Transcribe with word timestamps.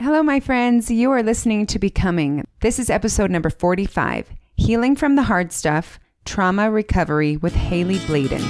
Hello, 0.00 0.22
my 0.22 0.38
friends. 0.38 0.92
You 0.92 1.10
are 1.10 1.24
listening 1.24 1.66
to 1.66 1.78
Becoming. 1.80 2.46
This 2.60 2.78
is 2.78 2.88
episode 2.88 3.32
number 3.32 3.50
45 3.50 4.30
Healing 4.54 4.94
from 4.94 5.16
the 5.16 5.24
Hard 5.24 5.52
Stuff 5.52 5.98
Trauma 6.24 6.70
Recovery 6.70 7.36
with 7.36 7.52
Haley 7.52 7.98
Bladen. 8.06 8.40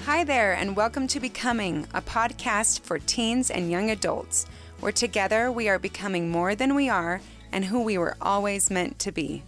Hi 0.00 0.24
there, 0.24 0.54
and 0.54 0.74
welcome 0.74 1.06
to 1.06 1.20
Becoming, 1.20 1.86
a 1.94 2.02
podcast 2.02 2.80
for 2.80 2.98
teens 2.98 3.52
and 3.52 3.70
young 3.70 3.88
adults, 3.92 4.46
where 4.80 4.90
together 4.90 5.52
we 5.52 5.68
are 5.68 5.78
becoming 5.78 6.28
more 6.28 6.56
than 6.56 6.74
we 6.74 6.88
are 6.88 7.20
and 7.52 7.66
who 7.66 7.82
we 7.84 7.98
were 7.98 8.16
always 8.20 8.68
meant 8.68 8.98
to 8.98 9.12
be. 9.12 9.44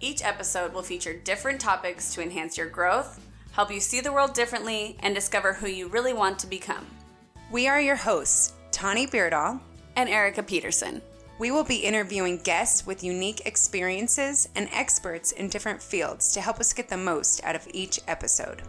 Each 0.00 0.24
episode 0.24 0.72
will 0.72 0.82
feature 0.82 1.14
different 1.14 1.60
topics 1.60 2.14
to 2.14 2.22
enhance 2.22 2.58
your 2.58 2.68
growth, 2.68 3.20
help 3.52 3.70
you 3.70 3.80
see 3.80 4.00
the 4.00 4.12
world 4.12 4.34
differently, 4.34 4.96
and 5.00 5.14
discover 5.14 5.52
who 5.52 5.68
you 5.68 5.88
really 5.88 6.12
want 6.12 6.38
to 6.40 6.46
become. 6.46 6.86
We 7.50 7.68
are 7.68 7.80
your 7.80 7.96
hosts, 7.96 8.54
Tani 8.72 9.06
Beardall 9.06 9.60
and 9.96 10.08
Erica 10.08 10.42
Peterson. 10.42 11.00
We 11.38 11.50
will 11.50 11.64
be 11.64 11.76
interviewing 11.76 12.38
guests 12.38 12.86
with 12.86 13.04
unique 13.04 13.42
experiences 13.46 14.48
and 14.54 14.68
experts 14.72 15.32
in 15.32 15.48
different 15.48 15.82
fields 15.82 16.32
to 16.34 16.40
help 16.40 16.60
us 16.60 16.72
get 16.72 16.88
the 16.88 16.96
most 16.96 17.42
out 17.44 17.56
of 17.56 17.66
each 17.72 18.00
episode. 18.06 18.62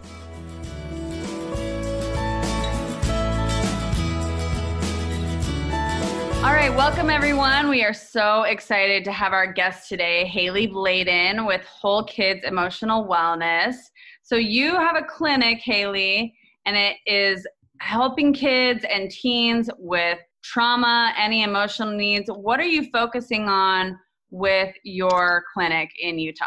All 6.46 6.54
right, 6.54 6.70
welcome 6.70 7.10
everyone. 7.10 7.70
We 7.70 7.84
are 7.84 7.92
so 7.92 8.44
excited 8.44 9.04
to 9.06 9.12
have 9.12 9.34
our 9.34 9.52
guest 9.52 9.90
today, 9.90 10.26
Haley 10.26 10.68
Bladen 10.68 11.48
with 11.48 11.62
Whole 11.62 12.04
Kids 12.04 12.42
Emotional 12.44 13.08
Wellness. 13.08 13.74
So, 14.22 14.36
you 14.36 14.76
have 14.76 14.96
a 14.96 15.02
clinic, 15.02 15.58
Haley, 15.64 16.36
and 16.68 16.78
it 16.78 16.98
is 17.08 17.48
helping 17.80 18.32
kids 18.32 18.86
and 18.94 19.10
teens 19.10 19.72
with 19.80 20.20
trauma, 20.44 21.16
any 21.18 21.42
emotional 21.42 21.98
needs. 21.98 22.30
What 22.30 22.60
are 22.60 22.68
you 22.68 22.92
focusing 22.92 23.50
on 23.50 23.98
with 24.30 24.76
your 24.84 25.46
clinic 25.52 25.90
in 26.00 26.20
Utah? 26.20 26.46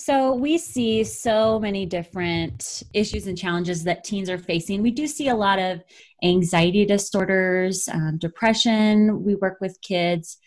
So, 0.00 0.32
we 0.32 0.58
see 0.58 1.02
so 1.02 1.58
many 1.58 1.84
different 1.84 2.84
issues 2.94 3.26
and 3.26 3.36
challenges 3.36 3.82
that 3.82 4.04
teens 4.04 4.30
are 4.30 4.38
facing. 4.38 4.80
We 4.80 4.92
do 4.92 5.08
see 5.08 5.28
a 5.28 5.34
lot 5.34 5.58
of 5.58 5.82
anxiety 6.22 6.86
disorders, 6.86 7.88
um, 7.88 8.16
depression. 8.16 9.24
We 9.24 9.34
work 9.34 9.58
with 9.60 9.80
kids 9.82 10.38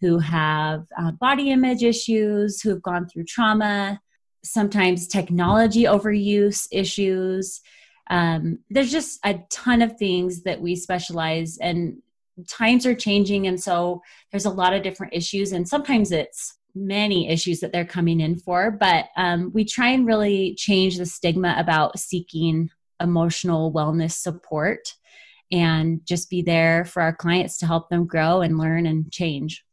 who 0.00 0.20
have 0.20 0.86
uh, 0.96 1.10
body 1.10 1.50
image 1.50 1.82
issues, 1.82 2.60
who 2.60 2.70
have 2.70 2.82
gone 2.82 3.08
through 3.08 3.24
trauma, 3.24 4.00
sometimes 4.44 5.08
technology 5.08 5.82
overuse 5.82 6.68
issues. 6.70 7.62
Um, 8.10 8.60
there's 8.70 8.92
just 8.92 9.18
a 9.24 9.40
ton 9.50 9.82
of 9.82 9.98
things 9.98 10.44
that 10.44 10.60
we 10.60 10.76
specialize 10.76 11.58
and 11.58 12.00
times 12.48 12.86
are 12.86 12.94
changing 12.94 13.48
and 13.48 13.60
so 13.60 14.02
there's 14.30 14.46
a 14.46 14.50
lot 14.50 14.72
of 14.72 14.82
different 14.82 15.12
issues 15.12 15.52
and 15.52 15.68
sometimes 15.68 16.10
it's 16.10 16.56
many 16.74 17.28
issues 17.28 17.60
that 17.60 17.72
they're 17.72 17.84
coming 17.84 18.20
in 18.20 18.36
for, 18.38 18.70
but 18.70 19.06
um, 19.16 19.50
we 19.54 19.64
try 19.64 19.88
and 19.88 20.06
really 20.06 20.54
change 20.56 20.98
the 20.98 21.06
stigma 21.06 21.54
about 21.58 21.98
seeking 21.98 22.70
emotional 23.00 23.72
wellness 23.72 24.12
support 24.12 24.94
and 25.52 26.00
just 26.06 26.30
be 26.30 26.42
there 26.42 26.84
for 26.84 27.02
our 27.02 27.14
clients 27.14 27.58
to 27.58 27.66
help 27.66 27.88
them 27.88 28.06
grow 28.06 28.40
and 28.40 28.58
learn 28.58 28.86
and 28.86 29.10
change. 29.10 29.64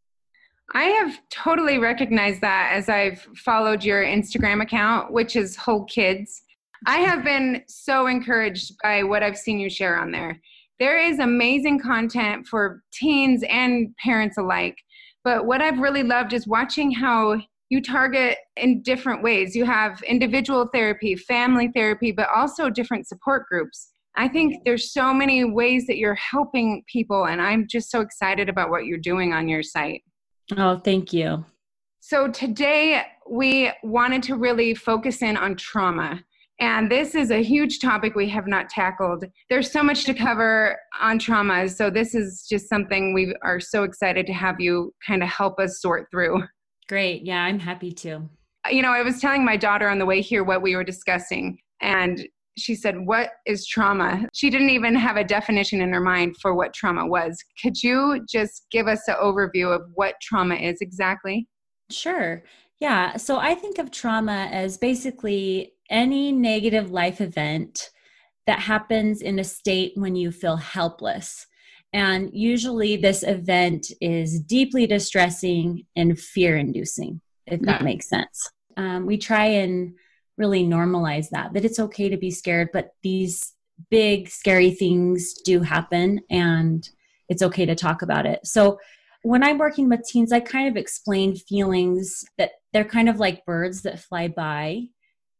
I 0.73 0.83
have 0.83 1.17
totally 1.29 1.77
recognized 1.77 2.41
that 2.41 2.71
as 2.73 2.89
I've 2.89 3.21
followed 3.37 3.83
your 3.83 4.03
Instagram 4.03 4.61
account, 4.61 5.13
which 5.13 5.35
is 5.35 5.55
Whole 5.55 5.85
Kids. 5.85 6.41
I 6.85 6.97
have 6.97 7.23
been 7.23 7.63
so 7.67 8.07
encouraged 8.07 8.73
by 8.83 9.03
what 9.03 9.23
I've 9.23 9.37
seen 9.37 9.59
you 9.59 9.69
share 9.69 9.97
on 9.97 10.11
there. 10.11 10.39
There 10.79 10.99
is 10.99 11.19
amazing 11.19 11.79
content 11.79 12.47
for 12.47 12.83
teens 12.91 13.43
and 13.49 13.95
parents 13.97 14.37
alike. 14.37 14.77
But 15.27 15.45
what 15.45 15.61
I've 15.61 15.79
really 15.79 16.03
loved 16.03 16.31
is 16.31 16.47
watching 16.47 16.89
how 16.89 17.41
you 17.69 17.81
target 17.81 18.37
in 18.55 18.81
different 18.81 19.21
ways. 19.21 19.57
You 19.57 19.65
have 19.65 20.01
individual 20.03 20.69
therapy, 20.73 21.17
family 21.17 21.69
therapy, 21.75 22.13
but 22.13 22.29
also 22.33 22.69
different 22.69 23.09
support 23.09 23.45
groups. 23.49 23.89
I 24.15 24.29
think 24.29 24.63
there's 24.63 24.93
so 24.93 25.13
many 25.13 25.43
ways 25.43 25.85
that 25.87 25.97
you're 25.97 26.15
helping 26.15 26.81
people, 26.87 27.25
and 27.25 27.41
I'm 27.41 27.67
just 27.67 27.91
so 27.91 27.99
excited 27.99 28.47
about 28.47 28.69
what 28.69 28.85
you're 28.85 28.97
doing 28.97 29.33
on 29.33 29.49
your 29.49 29.63
site. 29.63 30.01
Oh, 30.55 30.77
thank 30.77 31.11
you. 31.11 31.43
So, 31.99 32.29
today 32.29 33.03
we 33.29 33.69
wanted 33.83 34.23
to 34.23 34.37
really 34.37 34.75
focus 34.75 35.21
in 35.21 35.35
on 35.35 35.57
trauma. 35.57 36.23
And 36.59 36.89
this 36.89 37.13
is 37.13 37.29
a 37.29 37.43
huge 37.43 37.79
topic 37.79 38.15
we 38.15 38.27
have 38.29 38.47
not 38.47 38.69
tackled. 38.69 39.25
There's 39.49 39.71
so 39.71 39.83
much 39.83 40.05
to 40.05 40.13
cover 40.13 40.77
on 40.99 41.19
trauma. 41.19 41.69
So, 41.69 41.89
this 41.89 42.15
is 42.15 42.47
just 42.49 42.67
something 42.67 43.13
we 43.13 43.35
are 43.43 43.59
so 43.59 43.83
excited 43.83 44.25
to 44.25 44.33
have 44.33 44.59
you 44.59 44.93
kind 45.05 45.21
of 45.21 45.29
help 45.29 45.59
us 45.59 45.81
sort 45.81 46.07
through. 46.09 46.43
Great. 46.89 47.23
Yeah, 47.23 47.43
I'm 47.43 47.59
happy 47.59 47.91
to. 47.91 48.27
You 48.71 48.81
know, 48.81 48.91
I 48.91 49.03
was 49.03 49.21
telling 49.21 49.45
my 49.45 49.55
daughter 49.55 49.87
on 49.87 49.99
the 49.99 50.05
way 50.05 50.21
here 50.21 50.43
what 50.43 50.61
we 50.61 50.75
were 50.75 50.83
discussing, 50.83 51.59
and 51.81 52.27
she 52.57 52.75
said, 52.75 53.05
What 53.05 53.29
is 53.45 53.65
trauma? 53.65 54.27
She 54.33 54.49
didn't 54.49 54.71
even 54.71 54.95
have 54.95 55.15
a 55.15 55.23
definition 55.23 55.81
in 55.81 55.93
her 55.93 56.01
mind 56.01 56.37
for 56.41 56.55
what 56.55 56.73
trauma 56.73 57.05
was. 57.05 57.37
Could 57.61 57.81
you 57.81 58.25
just 58.27 58.65
give 58.71 58.87
us 58.87 59.07
an 59.07 59.15
overview 59.21 59.73
of 59.73 59.83
what 59.93 60.15
trauma 60.21 60.55
is 60.55 60.81
exactly? 60.81 61.47
Sure. 61.91 62.43
Yeah. 62.79 63.17
So 63.17 63.37
I 63.37 63.55
think 63.55 63.79
of 63.79 63.91
trauma 63.91 64.49
as 64.51 64.77
basically 64.77 65.73
any 65.89 66.31
negative 66.31 66.91
life 66.91 67.21
event 67.21 67.89
that 68.45 68.59
happens 68.59 69.21
in 69.21 69.39
a 69.39 69.43
state 69.43 69.91
when 69.95 70.15
you 70.15 70.31
feel 70.31 70.55
helpless. 70.55 71.45
And 71.93 72.29
usually, 72.33 72.97
this 72.97 73.23
event 73.23 73.87
is 74.01 74.39
deeply 74.41 74.87
distressing 74.87 75.85
and 75.95 76.19
fear 76.19 76.57
inducing, 76.57 77.21
if 77.45 77.61
that 77.61 77.83
makes 77.83 78.09
sense. 78.09 78.49
Um, 78.75 79.05
we 79.05 79.17
try 79.17 79.45
and 79.45 79.93
really 80.37 80.63
normalize 80.63 81.29
that, 81.29 81.53
that 81.53 81.65
it's 81.65 81.79
okay 81.79 82.09
to 82.09 82.17
be 82.17 82.29
scared, 82.29 82.69
but 82.73 82.91
these 83.03 83.53
big, 83.89 84.29
scary 84.29 84.71
things 84.71 85.33
do 85.41 85.61
happen, 85.61 86.21
and 86.29 86.87
it's 87.29 87.41
okay 87.41 87.65
to 87.65 87.75
talk 87.75 88.01
about 88.01 88.25
it. 88.25 88.45
So, 88.45 88.79
when 89.23 89.43
I'm 89.43 89.57
working 89.57 89.89
with 89.89 90.07
teens, 90.07 90.31
I 90.31 90.39
kind 90.39 90.69
of 90.69 90.77
explain 90.77 91.35
feelings 91.35 92.23
that 92.37 92.51
they're 92.71 92.85
kind 92.85 93.09
of 93.09 93.19
like 93.19 93.45
birds 93.45 93.81
that 93.81 93.99
fly 93.99 94.27
by 94.27 94.83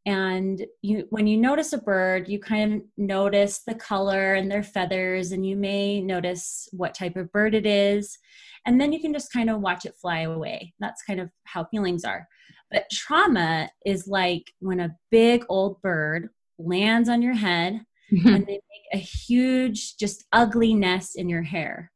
and 0.08 0.66
you 0.82 1.06
when 1.10 1.28
you 1.28 1.38
notice 1.38 1.74
a 1.74 1.78
bird 1.78 2.30
you 2.30 2.40
kind 2.40 2.74
of 2.74 2.82
notice 2.96 3.60
the 3.68 3.76
color 3.76 4.36
and 4.36 4.50
their 4.50 4.64
feathers 4.64 5.34
and 5.34 5.46
you 5.46 5.58
may 5.58 6.00
notice 6.02 6.70
what 6.72 6.96
type 6.96 7.18
of 7.18 7.32
bird 7.32 7.54
it 7.54 7.66
is. 7.66 8.18
And 8.66 8.80
then 8.80 8.94
you 8.94 9.02
can 9.02 9.14
just 9.14 9.32
kind 9.32 9.50
of 9.50 9.60
watch 9.60 9.86
it 9.86 9.96
fly 10.02 10.22
away. 10.22 10.74
That's 10.80 11.04
kind 11.04 11.20
of 11.20 11.30
how 11.44 11.66
feelings 11.66 12.06
are. 12.06 12.28
But 12.72 12.90
trauma 12.90 13.70
is 13.86 14.08
like 14.08 14.50
when 14.60 14.80
a 14.80 14.96
big 15.12 15.46
old 15.50 15.82
bird 15.82 16.30
lands 16.58 17.10
on 17.10 17.22
your 17.22 17.36
head 17.36 17.82
mm-hmm. 18.12 18.28
and 18.28 18.48
they 18.48 18.62
make 18.72 18.94
a 18.94 18.98
huge 18.98 19.98
just 19.98 20.26
ugly 20.32 20.74
nest 20.74 21.18
in 21.18 21.28
your 21.28 21.44
hair. 21.44 21.92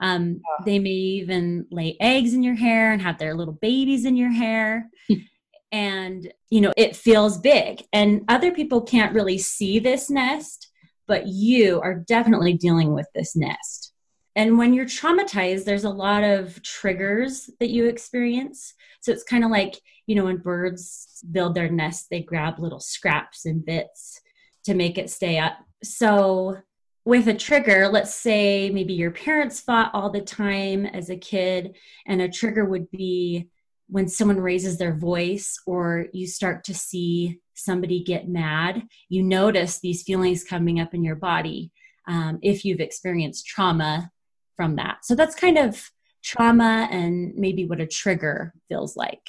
Um, 0.00 0.40
they 0.66 0.80
may 0.80 0.90
even 0.90 1.66
lay 1.70 1.96
eggs 2.00 2.34
in 2.34 2.42
your 2.42 2.56
hair 2.56 2.92
and 2.92 3.00
have 3.00 3.18
their 3.18 3.34
little 3.34 3.54
babies 3.54 4.04
in 4.04 4.16
your 4.16 4.32
hair 4.32 4.90
and 5.74 6.32
you 6.50 6.60
know 6.60 6.72
it 6.76 6.94
feels 6.94 7.36
big. 7.36 7.82
And 7.92 8.22
other 8.28 8.52
people 8.52 8.80
can't 8.80 9.14
really 9.14 9.38
see 9.38 9.78
this 9.78 10.08
nest 10.08 10.70
but 11.06 11.26
you 11.26 11.82
are 11.82 11.96
definitely 11.96 12.54
dealing 12.54 12.94
with 12.94 13.06
this 13.14 13.36
nest. 13.36 13.92
And 14.36 14.56
when 14.56 14.72
you're 14.72 14.86
traumatized 14.86 15.64
there's 15.64 15.84
a 15.84 15.90
lot 15.90 16.22
of 16.22 16.62
triggers 16.62 17.50
that 17.58 17.70
you 17.70 17.86
experience. 17.86 18.72
So 19.00 19.12
it's 19.12 19.24
kind 19.24 19.44
of 19.44 19.50
like 19.50 19.80
you 20.06 20.14
know 20.14 20.26
when 20.26 20.36
birds 20.36 21.24
build 21.32 21.56
their 21.56 21.68
nest 21.68 22.06
they 22.08 22.20
grab 22.20 22.60
little 22.60 22.80
scraps 22.80 23.44
and 23.44 23.64
bits 23.64 24.20
to 24.66 24.74
make 24.74 24.96
it 24.96 25.10
stay 25.10 25.38
up. 25.38 25.58
So 25.82 26.58
with 27.04 27.26
a 27.28 27.34
trigger, 27.34 27.88
let's 27.88 28.14
say 28.14 28.70
maybe 28.70 28.94
your 28.94 29.10
parents 29.10 29.60
fought 29.60 29.90
all 29.92 30.08
the 30.08 30.22
time 30.22 30.86
as 30.86 31.10
a 31.10 31.16
kid, 31.16 31.76
and 32.06 32.22
a 32.22 32.30
trigger 32.30 32.64
would 32.64 32.90
be 32.90 33.50
when 33.88 34.08
someone 34.08 34.40
raises 34.40 34.78
their 34.78 34.94
voice 34.94 35.58
or 35.66 36.06
you 36.12 36.26
start 36.26 36.64
to 36.64 36.74
see 36.74 37.40
somebody 37.54 38.02
get 38.02 38.28
mad, 38.28 38.82
you 39.08 39.22
notice 39.22 39.80
these 39.80 40.02
feelings 40.02 40.44
coming 40.44 40.80
up 40.80 40.94
in 40.94 41.04
your 41.04 41.16
body 41.16 41.70
um, 42.08 42.38
if 42.42 42.64
you've 42.64 42.80
experienced 42.80 43.46
trauma 43.46 44.10
from 44.56 44.76
that. 44.76 45.04
So 45.04 45.14
that's 45.14 45.34
kind 45.34 45.58
of 45.58 45.90
trauma 46.22 46.88
and 46.90 47.34
maybe 47.34 47.66
what 47.66 47.80
a 47.80 47.86
trigger 47.86 48.54
feels 48.68 48.96
like. 48.96 49.20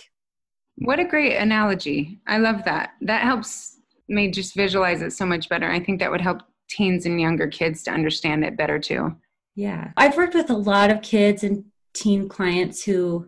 What 0.78 1.00
a 1.00 1.06
great 1.06 1.36
analogy. 1.38 2.19
I 2.28 2.38
love 2.38 2.63
that. 2.66 2.92
That 3.01 3.24
helps 3.24 3.78
me 4.08 4.30
just 4.30 4.56
visualize 4.56 5.01
it 5.01 5.13
so 5.13 5.25
much 5.25 5.50
better. 5.50 5.69
I 5.69 5.80
think 5.80 6.00
that 6.00 6.12
would 6.12 6.22
help 6.22 6.42
teens 6.69 7.06
and 7.06 7.19
younger 7.19 7.48
kids 7.48 7.84
to 7.84 7.92
understand 7.92 8.44
it 8.44 8.58
better 8.58 8.80
too. 8.80 9.16
Yeah. 9.56 9.92
I've 9.98 10.18
worked 10.18 10.36
with 10.36 10.50
a 10.50 10.58
lot 10.58 10.90
of 10.90 11.01
kids 11.01 11.44
and 11.44 11.66
teen 11.94 12.28
clients 12.28 12.84
who 12.84 13.28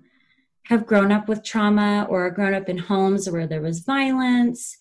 have 0.68 0.86
grown 0.86 1.14
up 1.14 1.30
with 1.30 1.44
trauma 1.44 2.06
or 2.10 2.30
grown 2.30 2.54
up 2.54 2.68
in 2.68 2.78
homes 2.78 3.30
where 3.30 3.48
there 3.48 3.62
was 3.62 3.80
violence, 3.80 4.76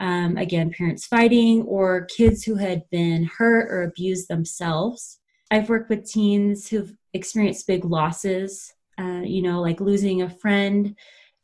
um, 0.00 0.36
again, 0.36 0.72
parents 0.76 1.06
fighting, 1.06 1.62
or 1.62 2.06
kids 2.06 2.42
who 2.42 2.56
had 2.56 2.82
been 2.90 3.22
hurt 3.24 3.70
or 3.70 3.82
abused 3.82 4.28
themselves. 4.28 5.20
I've 5.50 5.68
worked 5.68 5.90
with 5.90 6.10
teens 6.10 6.68
who've 6.68 6.92
experienced 7.14 7.68
big 7.68 7.84
losses, 7.84 8.72
uh, 8.98 9.22
you 9.24 9.42
know, 9.42 9.60
like 9.60 9.80
losing 9.80 10.22
a 10.22 10.30
friend 10.30 10.96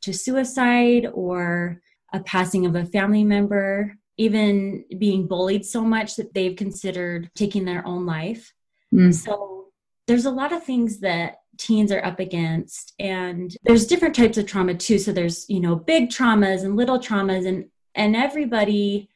to 0.02 0.12
suicide 0.12 1.06
or 1.12 1.80
a 2.12 2.20
passing 2.20 2.66
of 2.66 2.74
a 2.74 2.84
family 2.84 3.22
member, 3.22 3.96
even 4.18 4.84
being 4.98 5.28
bullied 5.28 5.64
so 5.64 5.82
much 5.82 6.16
that 6.16 6.34
they've 6.34 6.56
considered 6.56 7.30
taking 7.36 7.64
their 7.64 7.86
own 7.86 8.06
life. 8.06 8.52
Mm. 8.92 9.14
So 9.14 9.66
there's 10.08 10.26
a 10.26 10.30
lot 10.30 10.52
of 10.52 10.64
things 10.64 11.00
that 11.00 11.36
teens 11.58 11.92
are 11.92 12.04
up 12.04 12.20
against. 12.20 12.94
And 12.98 13.56
there's 13.64 13.86
different 13.86 14.14
types 14.14 14.38
of 14.38 14.46
trauma 14.46 14.74
too. 14.74 14.98
So 14.98 15.12
there's 15.12 15.48
you 15.48 15.60
know 15.60 15.76
big 15.76 16.10
traumas 16.10 16.64
and 16.64 16.76
little 16.76 16.98
traumas 16.98 17.46
and 17.46 17.66
and 17.94 18.16
everybody 18.16 19.08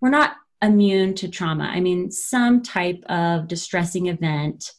we're 0.00 0.10
not 0.10 0.36
immune 0.62 1.14
to 1.14 1.28
trauma. 1.28 1.64
I 1.64 1.80
mean 1.80 2.10
some 2.10 2.62
type 2.62 3.02
of 3.08 3.48
distressing 3.48 4.06
event 4.06 4.72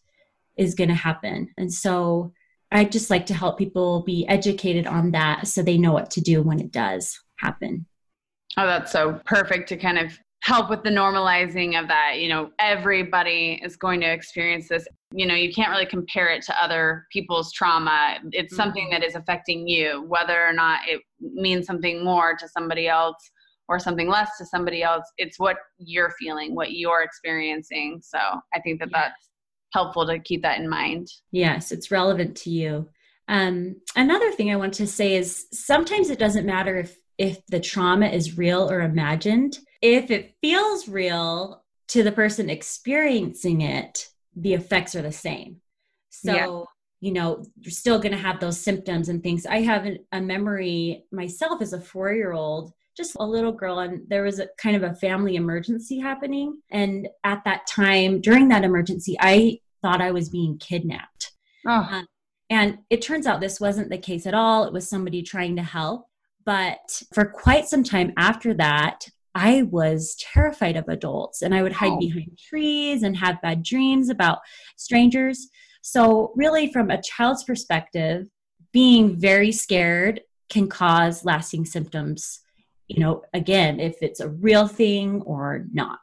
is 0.57 0.75
going 0.75 0.89
to 0.89 0.95
happen. 0.95 1.49
And 1.57 1.71
so 1.71 2.33
i 2.71 2.83
just 2.83 3.11
like 3.11 3.27
to 3.27 3.33
help 3.33 3.57
people 3.57 4.01
be 4.01 4.27
educated 4.27 4.87
on 4.87 5.11
that 5.11 5.47
so 5.47 5.61
they 5.61 5.77
know 5.77 5.93
what 5.93 6.09
to 6.09 6.19
do 6.19 6.41
when 6.41 6.59
it 6.59 6.71
does 6.71 7.19
happen. 7.37 7.85
Oh 8.57 8.65
that's 8.65 8.91
so 8.91 9.21
perfect 9.25 9.69
to 9.69 9.77
kind 9.77 9.97
of 9.97 10.19
help 10.45 10.69
with 10.69 10.83
the 10.83 10.89
normalizing 10.91 11.79
of 11.79 11.87
that 11.87 12.19
you 12.19 12.29
know 12.29 12.51
everybody 12.59 13.59
is 13.63 13.75
going 13.75 13.99
to 13.99 14.11
experience 14.11 14.69
this. 14.69 14.87
You 15.11 15.25
know 15.25 15.33
you 15.33 15.51
can't 15.51 15.71
really 15.71 15.87
compare 15.87 16.29
it 16.29 16.43
to 16.43 16.63
other 16.63 17.07
people's 17.11 17.51
trauma. 17.51 18.19
It's 18.31 18.53
mm-hmm. 18.53 18.55
something 18.55 18.89
that 18.91 19.03
is 19.03 19.15
affecting 19.15 19.67
you 19.67 20.05
whether 20.07 20.45
or 20.45 20.53
not 20.53 20.81
it 20.87 21.01
means 21.19 21.65
something 21.65 22.05
more 22.05 22.35
to 22.39 22.47
somebody 22.47 22.87
else 22.87 23.17
or 23.67 23.79
something 23.79 24.07
less 24.07 24.29
to 24.37 24.45
somebody 24.45 24.83
else. 24.83 25.03
It's 25.17 25.39
what 25.39 25.57
you're 25.79 26.13
feeling 26.19 26.53
what 26.53 26.73
you're 26.73 27.01
experiencing. 27.01 28.01
So 28.03 28.19
i 28.53 28.59
think 28.61 28.79
that 28.79 28.89
that's 28.91 29.29
helpful 29.73 30.05
to 30.05 30.19
keep 30.19 30.43
that 30.43 30.59
in 30.59 30.69
mind. 30.69 31.07
Yes 31.31 31.71
it's 31.71 31.91
relevant 31.91 32.37
to 32.37 32.51
you. 32.51 32.87
Um, 33.27 33.77
another 33.95 34.31
thing 34.31 34.51
i 34.51 34.55
want 34.55 34.75
to 34.75 34.85
say 34.85 35.15
is 35.15 35.47
sometimes 35.51 36.11
it 36.11 36.19
doesn't 36.19 36.45
matter 36.45 36.77
if 36.77 36.95
if 37.17 37.43
the 37.47 37.59
trauma 37.59 38.05
is 38.05 38.37
real 38.37 38.69
or 38.69 38.81
imagined 38.81 39.57
if 39.81 40.11
it 40.11 40.35
feels 40.41 40.87
real 40.87 41.63
to 41.89 42.03
the 42.03 42.11
person 42.11 42.49
experiencing 42.49 43.61
it, 43.61 44.09
the 44.35 44.53
effects 44.53 44.95
are 44.95 45.01
the 45.01 45.11
same. 45.11 45.61
So, 46.09 46.33
yeah. 46.33 46.63
you 47.01 47.13
know, 47.13 47.45
you're 47.59 47.71
still 47.71 47.99
going 47.99 48.11
to 48.11 48.17
have 48.17 48.39
those 48.39 48.59
symptoms 48.59 49.09
and 49.09 49.21
things. 49.21 49.45
I 49.45 49.61
have 49.61 49.87
a 50.11 50.21
memory 50.21 51.05
myself 51.11 51.61
as 51.61 51.73
a 51.73 51.81
four 51.81 52.13
year 52.13 52.33
old, 52.33 52.73
just 52.95 53.15
a 53.19 53.25
little 53.25 53.51
girl, 53.51 53.79
and 53.79 54.01
there 54.07 54.23
was 54.23 54.39
a 54.39 54.47
kind 54.57 54.75
of 54.75 54.83
a 54.83 54.95
family 54.95 55.35
emergency 55.35 55.99
happening. 55.99 56.61
And 56.71 57.07
at 57.23 57.43
that 57.45 57.67
time, 57.67 58.21
during 58.21 58.47
that 58.49 58.63
emergency, 58.63 59.15
I 59.19 59.59
thought 59.81 60.01
I 60.01 60.11
was 60.11 60.29
being 60.29 60.57
kidnapped. 60.57 61.33
Oh. 61.67 61.87
Uh, 61.91 62.03
and 62.49 62.79
it 62.89 63.01
turns 63.01 63.25
out 63.25 63.41
this 63.41 63.59
wasn't 63.59 63.89
the 63.89 63.97
case 63.97 64.25
at 64.25 64.33
all. 64.33 64.65
It 64.65 64.73
was 64.73 64.87
somebody 64.87 65.23
trying 65.23 65.55
to 65.55 65.63
help. 65.63 66.07
But 66.45 67.01
for 67.13 67.25
quite 67.25 67.67
some 67.67 67.83
time 67.83 68.13
after 68.17 68.53
that, 68.55 69.07
I 69.35 69.63
was 69.63 70.15
terrified 70.15 70.77
of 70.77 70.87
adults 70.87 71.41
and 71.41 71.53
I 71.53 71.61
would 71.61 71.73
hide 71.73 71.91
oh. 71.91 71.99
behind 71.99 72.39
trees 72.39 73.03
and 73.03 73.17
have 73.17 73.41
bad 73.41 73.63
dreams 73.63 74.09
about 74.09 74.39
strangers. 74.77 75.49
So, 75.81 76.31
really, 76.35 76.71
from 76.71 76.89
a 76.89 77.01
child's 77.01 77.43
perspective, 77.43 78.27
being 78.71 79.19
very 79.19 79.51
scared 79.51 80.21
can 80.49 80.67
cause 80.67 81.25
lasting 81.25 81.65
symptoms, 81.65 82.39
you 82.87 82.99
know, 82.99 83.23
again, 83.33 83.79
if 83.79 83.97
it's 84.01 84.19
a 84.19 84.29
real 84.29 84.67
thing 84.67 85.21
or 85.23 85.65
not. 85.73 85.99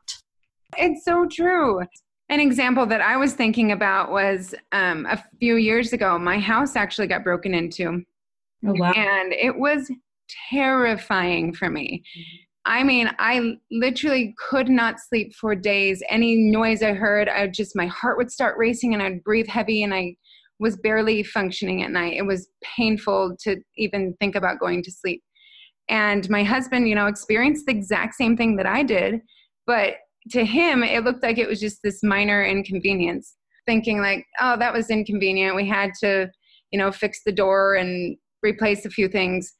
It's 0.76 1.04
so 1.04 1.26
true. 1.26 1.80
An 2.28 2.40
example 2.40 2.86
that 2.86 3.00
I 3.00 3.16
was 3.16 3.34
thinking 3.34 3.72
about 3.72 4.10
was 4.10 4.54
um, 4.72 5.06
a 5.06 5.22
few 5.38 5.56
years 5.56 5.92
ago, 5.92 6.18
my 6.18 6.38
house 6.38 6.76
actually 6.76 7.06
got 7.06 7.24
broken 7.24 7.54
into. 7.54 8.04
Oh, 8.66 8.74
wow. 8.74 8.92
And 8.92 9.32
it 9.32 9.56
was 9.56 9.90
terrifying 10.50 11.52
for 11.52 11.68
me. 11.68 12.04
I 12.64 12.84
mean, 12.84 13.10
I 13.18 13.56
literally 13.70 14.34
could 14.38 14.68
not 14.68 15.00
sleep 15.00 15.34
for 15.34 15.54
days. 15.54 16.02
Any 16.08 16.36
noise 16.36 16.82
I 16.82 16.92
heard, 16.92 17.28
I 17.28 17.48
just 17.48 17.74
my 17.74 17.86
heart 17.86 18.16
would 18.18 18.30
start 18.30 18.56
racing 18.56 18.94
and 18.94 19.02
I'd 19.02 19.24
breathe 19.24 19.48
heavy 19.48 19.82
and 19.82 19.92
I 19.92 20.14
was 20.60 20.76
barely 20.76 21.24
functioning 21.24 21.82
at 21.82 21.90
night. 21.90 22.14
It 22.16 22.26
was 22.26 22.48
painful 22.76 23.36
to 23.40 23.56
even 23.76 24.14
think 24.20 24.36
about 24.36 24.60
going 24.60 24.82
to 24.84 24.92
sleep. 24.92 25.22
And 25.88 26.28
my 26.30 26.44
husband, 26.44 26.88
you 26.88 26.94
know, 26.94 27.08
experienced 27.08 27.66
the 27.66 27.72
exact 27.72 28.14
same 28.14 28.36
thing 28.36 28.56
that 28.56 28.66
I 28.66 28.84
did, 28.84 29.20
but 29.66 29.94
to 30.30 30.44
him 30.44 30.84
it 30.84 31.02
looked 31.02 31.24
like 31.24 31.38
it 31.38 31.48
was 31.48 31.58
just 31.58 31.80
this 31.82 32.04
minor 32.04 32.44
inconvenience. 32.44 33.34
Thinking 33.66 34.00
like, 34.00 34.24
oh, 34.40 34.56
that 34.58 34.72
was 34.72 34.88
inconvenient. 34.88 35.56
We 35.56 35.68
had 35.68 35.90
to, 36.00 36.30
you 36.70 36.78
know, 36.78 36.92
fix 36.92 37.22
the 37.26 37.32
door 37.32 37.74
and 37.74 38.16
replace 38.42 38.84
a 38.84 38.90
few 38.90 39.08
things 39.08 39.52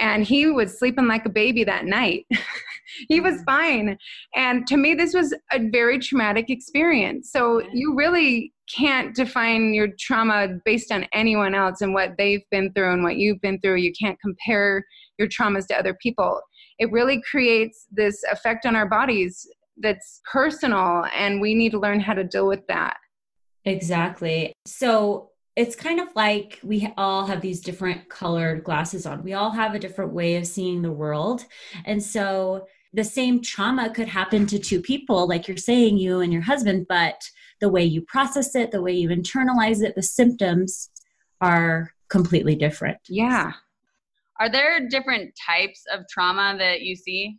and 0.00 0.24
he 0.24 0.46
was 0.46 0.78
sleeping 0.78 1.06
like 1.06 1.26
a 1.26 1.30
baby 1.30 1.62
that 1.64 1.84
night. 1.84 2.26
he 3.08 3.20
was 3.20 3.36
mm. 3.36 3.44
fine. 3.44 3.98
And 4.34 4.66
to 4.66 4.76
me, 4.76 4.94
this 4.94 5.14
was 5.14 5.34
a 5.52 5.60
very 5.70 5.98
traumatic 5.98 6.50
experience. 6.50 7.30
So 7.30 7.62
you 7.72 7.94
really 7.94 8.52
can't 8.74 9.14
define 9.14 9.74
your 9.74 9.88
trauma 9.98 10.48
based 10.64 10.90
on 10.90 11.06
anyone 11.12 11.54
else 11.54 11.80
and 11.80 11.92
what 11.92 12.12
they've 12.18 12.44
been 12.50 12.72
through 12.72 12.92
and 12.92 13.02
what 13.02 13.16
you've 13.16 13.40
been 13.40 13.60
through. 13.60 13.76
You 13.76 13.92
can't 14.00 14.18
compare 14.20 14.84
your 15.18 15.28
traumas 15.28 15.66
to 15.68 15.78
other 15.78 15.96
people. 16.00 16.40
It 16.78 16.90
really 16.90 17.22
creates 17.30 17.86
this 17.90 18.22
effect 18.30 18.64
on 18.64 18.74
our 18.74 18.88
bodies 18.88 19.46
that's 19.76 20.20
personal, 20.30 21.04
and 21.16 21.40
we 21.40 21.54
need 21.54 21.72
to 21.72 21.78
learn 21.78 22.00
how 22.00 22.14
to 22.14 22.24
deal 22.24 22.46
with 22.46 22.66
that. 22.68 22.96
Exactly. 23.64 24.52
So, 24.66 25.29
it's 25.60 25.76
kind 25.76 26.00
of 26.00 26.08
like 26.16 26.58
we 26.62 26.90
all 26.96 27.26
have 27.26 27.42
these 27.42 27.60
different 27.60 28.08
colored 28.08 28.64
glasses 28.64 29.04
on. 29.04 29.22
We 29.22 29.34
all 29.34 29.50
have 29.50 29.74
a 29.74 29.78
different 29.78 30.14
way 30.14 30.36
of 30.36 30.46
seeing 30.46 30.80
the 30.80 30.90
world. 30.90 31.44
And 31.84 32.02
so 32.02 32.66
the 32.94 33.04
same 33.04 33.42
trauma 33.42 33.90
could 33.90 34.08
happen 34.08 34.46
to 34.46 34.58
two 34.58 34.80
people, 34.80 35.28
like 35.28 35.46
you're 35.46 35.58
saying, 35.58 35.98
you 35.98 36.20
and 36.20 36.32
your 36.32 36.40
husband, 36.40 36.86
but 36.88 37.28
the 37.60 37.68
way 37.68 37.84
you 37.84 38.00
process 38.00 38.54
it, 38.54 38.70
the 38.70 38.80
way 38.80 38.92
you 38.92 39.10
internalize 39.10 39.82
it, 39.82 39.94
the 39.94 40.02
symptoms 40.02 40.88
are 41.42 41.92
completely 42.08 42.54
different. 42.54 42.96
Yeah. 43.06 43.52
Are 44.40 44.50
there 44.50 44.88
different 44.88 45.34
types 45.46 45.84
of 45.92 46.06
trauma 46.10 46.56
that 46.56 46.80
you 46.80 46.96
see? 46.96 47.36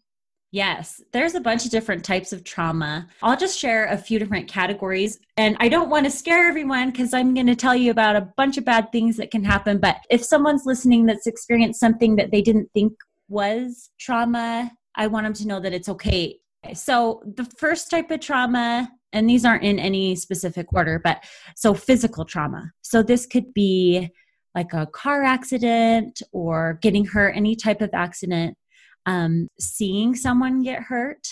Yes, 0.52 1.02
there's 1.14 1.34
a 1.34 1.40
bunch 1.40 1.64
of 1.64 1.72
different 1.72 2.04
types 2.04 2.34
of 2.34 2.44
trauma. 2.44 3.08
I'll 3.22 3.38
just 3.38 3.58
share 3.58 3.86
a 3.86 3.98
few 3.98 4.20
different 4.20 4.50
categories. 4.50 5.18
And 5.38 5.56
I 5.62 5.70
don't 5.70 5.90
want 5.90 6.06
to 6.06 6.12
scare 6.12 6.48
everyone 6.50 6.92
because 6.92 7.14
I'm 7.14 7.34
going 7.34 7.48
to 7.48 7.56
tell 7.56 7.74
you 7.76 7.90
about 7.90 8.18
a 8.18 8.30
bunch 8.36 8.58
of 8.58 8.66
bad 8.66 8.92
things 8.92 9.16
that 9.16 9.32
can 9.32 9.46
happen. 9.46 9.78
But 9.78 9.98
if 10.10 10.24
someone's 10.24 10.66
listening 10.66 11.06
that's 11.06 11.26
experienced 11.26 11.80
something 11.80 12.18
that 12.18 12.32
they 12.32 12.42
didn't 12.42 12.70
think 12.74 12.92
was 13.30 13.92
trauma, 13.98 14.70
I 14.96 15.08
want 15.08 15.26
them 15.26 15.34
to 15.36 15.48
know 15.48 15.62
that 15.62 15.74
it's 15.74 15.88
okay. 15.88 16.40
So, 16.74 17.24
the 17.38 17.46
first 17.58 17.90
type 17.90 18.12
of 18.12 18.20
trauma, 18.20 18.92
and 19.14 19.28
these 19.30 19.46
aren't 19.46 19.64
in 19.64 19.80
any 19.80 20.16
specific 20.16 20.72
order, 20.74 21.00
but 21.04 21.24
so 21.56 21.74
physical 21.74 22.26
trauma. 22.26 22.72
So, 22.82 23.02
this 23.02 23.26
could 23.26 23.54
be 23.54 24.10
like 24.54 24.74
a 24.74 24.86
car 24.86 25.24
accident 25.24 26.22
or 26.34 26.78
getting 26.82 27.06
hurt, 27.06 27.38
any 27.38 27.56
type 27.56 27.82
of 27.82 27.90
accident 27.94 28.58
um, 29.06 29.48
seeing 29.60 30.16
someone 30.16 30.64
get 30.64 30.84
hurt 30.84 31.28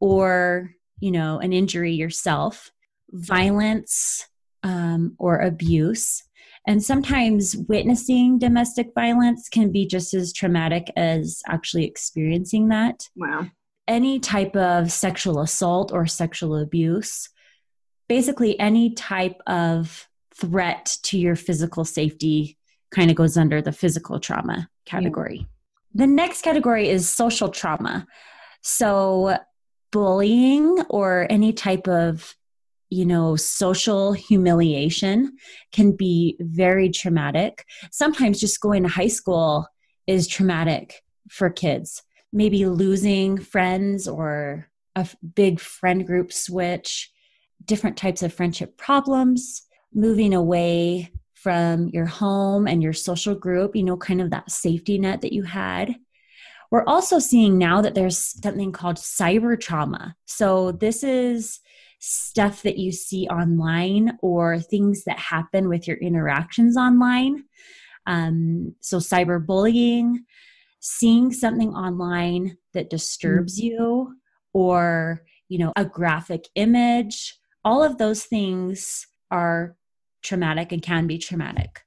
or 0.00 0.74
you 1.00 1.10
know 1.10 1.38
an 1.38 1.52
injury 1.52 1.92
yourself 1.92 2.70
violence 3.10 4.26
um, 4.62 5.14
or 5.18 5.38
abuse. 5.38 6.22
And 6.66 6.82
sometimes 6.82 7.54
witnessing 7.68 8.38
domestic 8.38 8.88
violence 8.94 9.50
can 9.50 9.70
be 9.70 9.86
just 9.86 10.14
as 10.14 10.32
traumatic 10.32 10.90
as 10.96 11.42
actually 11.46 11.84
experiencing 11.84 12.68
that. 12.68 13.06
Wow. 13.14 13.48
Any 13.86 14.18
type 14.18 14.56
of 14.56 14.90
sexual 14.90 15.40
assault 15.40 15.92
or 15.92 16.06
sexual 16.06 16.56
abuse 16.56 17.28
basically 18.08 18.58
any 18.60 18.94
type 18.94 19.40
of 19.46 20.08
threat 20.34 20.96
to 21.02 21.18
your 21.18 21.36
physical 21.36 21.84
safety 21.84 22.58
kind 22.90 23.10
of 23.10 23.16
goes 23.16 23.36
under 23.36 23.62
the 23.62 23.72
physical 23.72 24.20
trauma 24.20 24.68
category 24.84 25.46
the 25.94 26.06
next 26.06 26.42
category 26.42 26.88
is 26.88 27.08
social 27.08 27.48
trauma. 27.48 28.06
So, 28.62 29.38
bullying 29.92 30.80
or 30.90 31.26
any 31.30 31.52
type 31.52 31.86
of 31.86 32.34
you 32.94 33.04
know, 33.04 33.34
social 33.34 34.12
humiliation 34.12 35.36
can 35.72 35.96
be 35.96 36.36
very 36.38 36.88
traumatic. 36.90 37.64
Sometimes 37.90 38.38
just 38.38 38.60
going 38.60 38.84
to 38.84 38.88
high 38.88 39.08
school 39.08 39.66
is 40.06 40.28
traumatic 40.28 41.02
for 41.28 41.50
kids. 41.50 42.02
Maybe 42.32 42.66
losing 42.66 43.38
friends 43.38 44.06
or 44.06 44.68
a 44.94 45.08
big 45.34 45.58
friend 45.58 46.06
group 46.06 46.32
switch, 46.32 47.10
different 47.64 47.96
types 47.96 48.22
of 48.22 48.32
friendship 48.32 48.76
problems, 48.76 49.62
moving 49.92 50.32
away 50.32 51.10
from 51.44 51.90
your 51.90 52.06
home 52.06 52.66
and 52.66 52.82
your 52.82 52.94
social 52.94 53.34
group, 53.34 53.76
you 53.76 53.82
know, 53.82 53.98
kind 53.98 54.22
of 54.22 54.30
that 54.30 54.50
safety 54.50 54.96
net 54.96 55.20
that 55.20 55.34
you 55.34 55.42
had. 55.42 55.94
We're 56.70 56.86
also 56.86 57.18
seeing 57.18 57.58
now 57.58 57.82
that 57.82 57.94
there's 57.94 58.18
something 58.42 58.72
called 58.72 58.96
cyber 58.96 59.60
trauma. 59.60 60.16
So, 60.24 60.72
this 60.72 61.04
is 61.04 61.60
stuff 61.98 62.62
that 62.62 62.78
you 62.78 62.92
see 62.92 63.28
online 63.28 64.18
or 64.22 64.58
things 64.58 65.04
that 65.04 65.18
happen 65.18 65.68
with 65.68 65.86
your 65.86 65.98
interactions 65.98 66.78
online. 66.78 67.44
Um, 68.06 68.74
so, 68.80 68.96
cyberbullying, 68.96 70.20
seeing 70.80 71.30
something 71.30 71.74
online 71.74 72.56
that 72.72 72.88
disturbs 72.88 73.60
mm-hmm. 73.60 73.66
you, 73.66 74.16
or 74.54 75.22
you 75.50 75.58
know, 75.58 75.74
a 75.76 75.84
graphic 75.84 76.48
image, 76.54 77.38
all 77.66 77.82
of 77.82 77.98
those 77.98 78.24
things 78.24 79.06
are 79.30 79.76
traumatic 80.24 80.72
and 80.72 80.82
can 80.82 81.06
be 81.06 81.18
traumatic. 81.18 81.82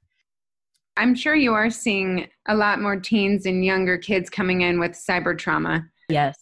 I'm 0.96 1.14
sure 1.14 1.34
you 1.34 1.52
are 1.52 1.70
seeing 1.70 2.28
a 2.48 2.56
lot 2.56 2.80
more 2.80 2.98
teens 2.98 3.46
and 3.46 3.64
younger 3.64 3.98
kids 3.98 4.30
coming 4.30 4.62
in 4.62 4.80
with 4.80 4.92
cyber 4.92 5.36
trauma. 5.36 5.86
Yes. 6.08 6.36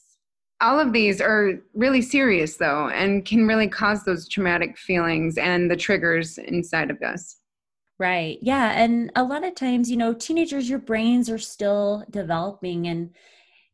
All 0.63 0.81
of 0.81 0.95
these 0.95 1.21
are 1.21 1.55
really 1.75 2.01
serious, 2.01 2.57
though, 2.57 2.89
and 2.89 3.25
can 3.27 3.47
really 3.47 3.69
cause 3.69 4.05
those 4.05 4.29
traumatic 4.29 4.79
feelings 4.79 5.37
and 5.37 5.71
the 5.71 5.77
triggers 5.77 6.39
inside 6.39 6.91
of 6.91 7.03
us. 7.03 7.37
Right. 7.99 8.39
Yeah. 8.41 8.73
And 8.73 9.11
a 9.17 9.25
lot 9.25 9.45
of 9.45 9.55
times, 9.55 9.91
you 9.91 9.97
know, 9.97 10.15
teenagers, 10.15 10.69
your 10.69 10.79
brains 10.79 11.29
are 11.29 11.39
still 11.39 12.05
developing 12.11 12.89
and 12.89 13.11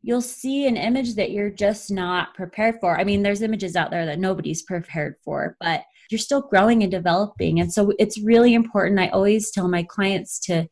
you'll 0.02 0.20
see 0.20 0.66
an 0.66 0.76
image 0.76 1.14
that 1.14 1.30
you're 1.30 1.50
just 1.50 1.90
not 1.90 2.34
prepared 2.34 2.80
for. 2.80 2.98
I 2.98 3.04
mean, 3.04 3.22
there's 3.22 3.42
images 3.42 3.76
out 3.76 3.92
there 3.92 4.06
that 4.06 4.18
nobody's 4.18 4.62
prepared 4.62 5.14
for, 5.24 5.56
but 5.60 5.84
you're 6.10 6.18
still 6.18 6.42
growing 6.42 6.82
and 6.82 6.90
developing. 6.90 7.60
And 7.60 7.72
so 7.72 7.92
it's 7.98 8.20
really 8.20 8.54
important. 8.54 9.00
I 9.00 9.08
always 9.08 9.50
tell 9.50 9.68
my 9.68 9.82
clients 9.82 10.38
to 10.40 10.68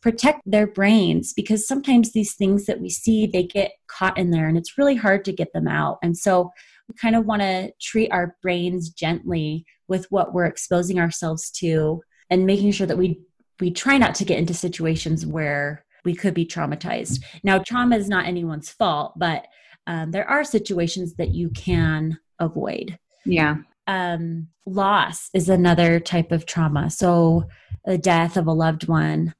protect 0.00 0.42
their 0.44 0.66
brains 0.66 1.32
because 1.32 1.66
sometimes 1.66 2.12
these 2.12 2.34
things 2.34 2.66
that 2.66 2.80
we 2.80 2.90
see, 2.90 3.26
they 3.26 3.44
get 3.44 3.72
caught 3.86 4.18
in 4.18 4.30
there 4.30 4.48
and 4.48 4.58
it's 4.58 4.76
really 4.76 4.96
hard 4.96 5.24
to 5.24 5.32
get 5.32 5.52
them 5.52 5.68
out. 5.68 5.98
And 6.02 6.16
so 6.16 6.50
we 6.88 6.94
kind 7.00 7.14
of 7.14 7.24
want 7.24 7.42
to 7.42 7.72
treat 7.80 8.10
our 8.10 8.36
brains 8.42 8.90
gently 8.90 9.64
with 9.88 10.06
what 10.10 10.34
we're 10.34 10.46
exposing 10.46 10.98
ourselves 10.98 11.50
to 11.52 12.02
and 12.30 12.46
making 12.46 12.72
sure 12.72 12.86
that 12.86 12.98
we 12.98 13.20
we 13.60 13.70
try 13.70 13.96
not 13.96 14.14
to 14.16 14.24
get 14.24 14.38
into 14.38 14.54
situations 14.54 15.24
where 15.24 15.84
we 16.04 16.14
could 16.14 16.34
be 16.34 16.44
traumatized. 16.44 17.22
Now, 17.44 17.58
trauma 17.58 17.96
is 17.96 18.08
not 18.08 18.26
anyone's 18.26 18.70
fault, 18.70 19.16
but 19.16 19.46
um, 19.86 20.10
there 20.10 20.28
are 20.28 20.42
situations 20.42 21.14
that 21.14 21.30
you 21.30 21.50
can 21.50 22.18
avoid. 22.40 22.98
Yeah. 23.24 23.58
Um, 23.86 24.48
loss 24.66 25.28
is 25.34 25.48
another 25.48 26.00
type 26.00 26.32
of 26.32 26.46
trauma. 26.46 26.90
So, 26.90 27.44
the 27.84 27.98
death 27.98 28.36
of 28.36 28.46
a 28.46 28.52
loved 28.52 28.86
one, 28.86 29.34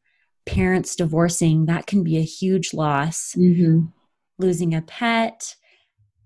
parents 0.47 0.97
divorcing, 0.97 1.67
that 1.67 1.87
can 1.87 2.03
be 2.03 2.19
a 2.19 2.23
huge 2.23 2.75
loss. 2.75 3.35
Mm-hmm. 3.39 3.87
Losing 4.39 4.75
a 4.75 4.83
pet. 4.83 5.55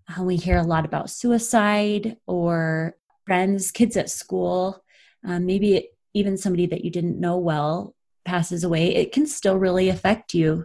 Uh, 0.09 0.23
we 0.23 0.37
hear 0.37 0.57
a 0.57 0.63
lot 0.63 0.85
about 0.85 1.11
suicide 1.11 2.17
or 2.27 2.97
friends, 3.27 3.71
kids 3.71 3.97
at 3.97 4.09
school. 4.09 4.83
Um, 5.25 5.45
maybe 5.45 5.91
even 6.15 6.39
somebody 6.39 6.67
that 6.67 6.85
you 6.85 6.91
didn't 6.91 7.21
know 7.21 7.37
well 7.37 7.95
passes 8.25 8.65
away, 8.65 8.95
it 8.95 9.13
can 9.13 9.27
still 9.27 9.57
really 9.57 9.89
affect 9.89 10.33
you. 10.33 10.65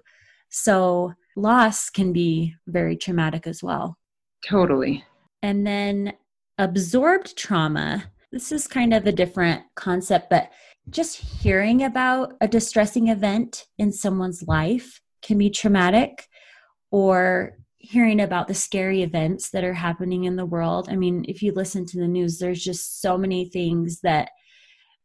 So, 0.50 1.14
loss 1.36 1.90
can 1.90 2.14
be 2.14 2.56
very 2.68 2.96
traumatic 2.96 3.48
as 3.48 3.62
well. 3.62 3.98
Totally. 4.48 5.04
And 5.44 5.66
then 5.66 6.14
absorbed 6.62 7.36
trauma. 7.36 8.04
This 8.32 8.52
is 8.52 8.68
kind 8.68 8.94
of 8.94 9.08
a 9.08 9.12
different 9.12 9.64
concept, 9.76 10.30
but 10.30 10.52
just 10.90 11.18
hearing 11.18 11.84
about 11.84 12.36
a 12.40 12.48
distressing 12.48 13.08
event 13.08 13.66
in 13.80 13.92
someone's 13.92 14.44
life 14.48 15.02
can 15.24 15.38
be 15.38 15.50
traumatic, 15.50 16.28
or 16.92 17.58
hearing 17.78 18.22
about 18.22 18.48
the 18.48 18.54
scary 18.54 19.02
events 19.02 19.50
that 19.50 19.64
are 19.64 19.74
happening 19.74 20.26
in 20.26 20.36
the 20.36 20.46
world. 20.46 20.88
I 20.90 20.96
mean, 20.96 21.26
if 21.28 21.42
you 21.42 21.52
listen 21.52 21.86
to 21.88 22.00
the 22.00 22.08
news, 22.08 22.38
there's 22.38 22.64
just 22.64 23.02
so 23.02 23.18
many 23.18 23.46
things 23.46 24.02
that 24.02 24.30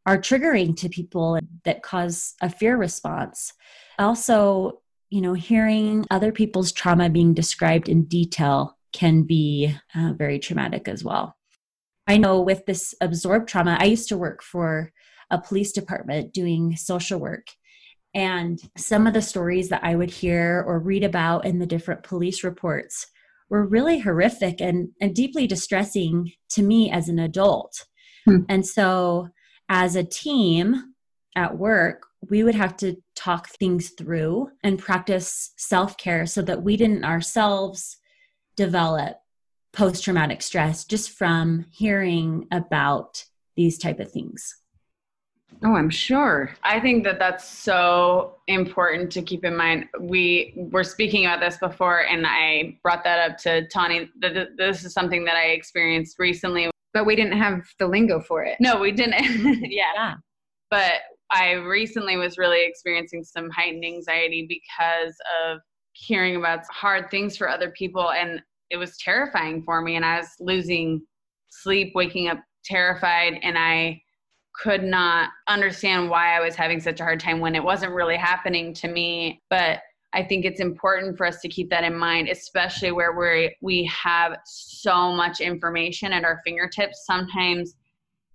are 0.05 0.19
triggering 0.19 0.77
to 0.77 0.89
people 0.89 1.39
that 1.65 1.83
cause 1.83 2.35
a 2.43 2.51
fear 2.51 2.77
response. 2.77 3.55
Also, 3.99 4.83
you 5.09 5.21
know, 5.21 5.33
hearing 5.33 6.05
other 6.11 6.33
people's 6.33 6.73
trauma 6.73 7.09
being 7.09 7.33
described 7.33 7.89
in 7.89 8.05
detail 8.05 8.77
can 8.93 9.23
be 9.23 9.75
uh, 9.95 10.13
very 10.17 10.39
traumatic 10.39 10.89
as 10.89 11.05
well. 11.05 11.36
I 12.07 12.17
know 12.17 12.41
with 12.41 12.67
this 12.67 12.95
absorbed 13.01 13.49
trauma, 13.49 13.77
I 13.81 13.87
used 13.87 14.09
to 14.09 14.19
work 14.19 14.43
for 14.43 14.93
a 15.31 15.41
police 15.41 15.73
department 15.73 16.33
doing 16.33 16.77
social 16.77 17.19
work. 17.19 17.49
And 18.15 18.59
some 18.79 19.07
of 19.07 19.13
the 19.13 19.23
stories 19.23 19.69
that 19.69 19.85
I 19.85 19.97
would 19.97 20.11
hear 20.11 20.65
or 20.67 20.79
read 20.79 21.05
about 21.05 21.45
in 21.45 21.59
the 21.59 21.67
different 21.67 22.03
police 22.03 22.45
reports 22.45 23.07
were 23.51 23.67
really 23.67 23.99
horrific 23.99 24.61
and, 24.61 24.89
and 25.01 25.15
deeply 25.15 25.47
distressing 25.47 26.33
to 26.51 26.63
me 26.63 26.91
as 26.91 27.09
an 27.09 27.19
adult. 27.19 27.85
Hmm. 28.25 28.41
And 28.49 28.67
so 28.67 29.29
as 29.69 29.97
a 29.97 30.05
team 30.05 30.95
at 31.37 31.59
work, 31.59 32.07
we 32.29 32.43
would 32.43 32.55
have 32.55 32.77
to 32.79 32.97
talk 33.15 33.49
things 33.51 33.91
through 33.91 34.49
and 34.63 34.79
practice 34.79 35.53
self 35.57 35.97
care 35.97 36.27
so 36.27 36.43
that 36.43 36.63
we 36.63 36.77
didn't 36.77 37.05
ourselves 37.05 37.99
develop 38.57 39.19
post 39.77 40.03
traumatic 40.03 40.43
stress 40.43 40.85
just 40.85 41.11
from 41.11 41.67
hearing 41.71 42.47
about 42.51 43.25
these 43.57 43.79
type 43.79 44.01
of 44.01 44.11
things. 44.11 44.57
Oh, 45.65 45.75
I'm 45.75 45.91
sure. 45.91 46.55
I 46.65 46.81
think 46.81 47.05
that 47.05 47.19
that's 47.19 47.49
so 47.49 48.37
important 48.49 49.13
to 49.13 49.23
keep 49.23 49.45
in 49.45 49.57
mind. 49.57 49.87
We 50.01 50.55
were 50.57 50.85
speaking 50.85 51.25
about 51.25 51.41
this 51.41 51.57
before, 51.59 52.07
and 52.07 52.27
I 52.27 52.79
brought 52.83 53.05
that 53.05 53.31
up 53.31 53.39
to 53.39 53.67
Tani. 53.69 54.11
This 54.21 54.85
is 54.85 54.93
something 54.93 55.25
that 55.25 55.37
I 55.37 55.51
experienced 55.51 56.19
recently 56.19 56.71
but 56.97 57.05
we 57.05 57.15
didn't 57.15 57.37
have 57.37 57.61
the 57.79 57.87
lingo 57.87 58.21
for 58.21 58.43
it. 58.43 58.57
No, 58.59 58.81
we 58.81 58.91
didn't. 58.91 59.23
yeah. 59.71 59.93
yeah. 59.95 60.15
But 60.71 61.01
I 61.31 61.53
recently 61.53 62.17
was 62.17 62.39
really 62.39 62.65
experiencing 62.65 63.23
some 63.23 63.51
heightened 63.51 63.85
anxiety 63.85 64.47
because 64.49 65.15
of 65.45 65.59
hearing 65.93 66.37
about 66.37 66.61
hard 66.71 67.11
things 67.11 67.37
for 67.37 67.51
other 67.51 67.71
people 67.73 68.13
and 68.13 68.41
it 68.71 68.77
was 68.77 68.97
terrifying 68.99 69.63
for 69.63 69.81
me 69.81 69.97
and 69.97 70.05
I 70.05 70.19
was 70.19 70.29
losing 70.41 71.03
sleep, 71.49 71.93
waking 71.95 72.29
up 72.29 72.39
terrified 72.65 73.39
and 73.43 73.57
I 73.57 74.01
could 74.63 74.83
not 74.83 75.31
understand 75.49 76.09
why 76.09 76.37
I 76.37 76.41
was 76.41 76.55
having 76.55 76.81
such 76.81 77.01
a 77.01 77.05
hard 77.05 77.21
time 77.21 77.41
when 77.41 77.55
it 77.55 77.63
wasn't 77.63 77.93
really 77.93 78.17
happening 78.17 78.73
to 78.75 78.89
me. 78.89 79.43
But 79.51 79.81
I 80.13 80.23
think 80.23 80.45
it's 80.45 80.61
important 80.61 81.19
for 81.19 81.27
us 81.27 81.41
to 81.43 81.49
keep 81.49 81.69
that 81.71 81.85
in 81.85 81.95
mind, 81.95 82.29
especially 82.29 82.91
where 82.91 83.13
we 83.13 83.55
we 83.61 83.85
have 83.85 84.39
so 84.45 85.13
much 85.13 85.41
information 85.41 86.13
at 86.13 86.25
our 86.25 86.41
fingertips. 86.45 87.05
Sometimes 87.05 87.75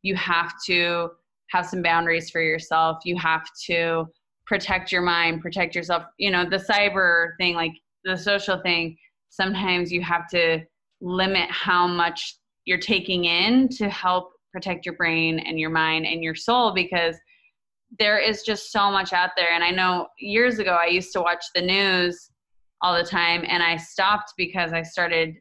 you 0.03 0.15
have 0.15 0.53
to 0.67 1.09
have 1.49 1.65
some 1.65 1.81
boundaries 1.81 2.29
for 2.29 2.41
yourself. 2.41 2.99
You 3.03 3.17
have 3.17 3.47
to 3.65 4.05
protect 4.45 4.91
your 4.91 5.01
mind, 5.01 5.41
protect 5.41 5.75
yourself. 5.75 6.03
You 6.17 6.29
know, 6.29 6.47
the 6.47 6.57
cyber 6.57 7.29
thing, 7.39 7.55
like 7.55 7.73
the 8.03 8.15
social 8.15 8.61
thing, 8.61 8.95
sometimes 9.31 9.91
you 9.91 10.01
have 10.01 10.27
to 10.27 10.59
limit 11.01 11.49
how 11.49 11.87
much 11.87 12.35
you're 12.65 12.77
taking 12.77 13.25
in 13.25 13.67
to 13.69 13.89
help 13.89 14.33
protect 14.51 14.85
your 14.85 14.95
brain 14.95 15.39
and 15.39 15.59
your 15.59 15.69
mind 15.69 16.05
and 16.05 16.23
your 16.23 16.35
soul 16.35 16.73
because 16.73 17.15
there 17.97 18.19
is 18.19 18.43
just 18.43 18.71
so 18.71 18.91
much 18.91 19.13
out 19.13 19.31
there. 19.35 19.51
And 19.53 19.63
I 19.63 19.71
know 19.71 20.07
years 20.19 20.59
ago 20.59 20.77
I 20.79 20.87
used 20.87 21.11
to 21.13 21.21
watch 21.21 21.43
the 21.55 21.61
news 21.61 22.29
all 22.81 22.95
the 22.95 23.03
time 23.03 23.43
and 23.47 23.63
I 23.63 23.77
stopped 23.77 24.33
because 24.37 24.73
I 24.73 24.83
started 24.83 25.35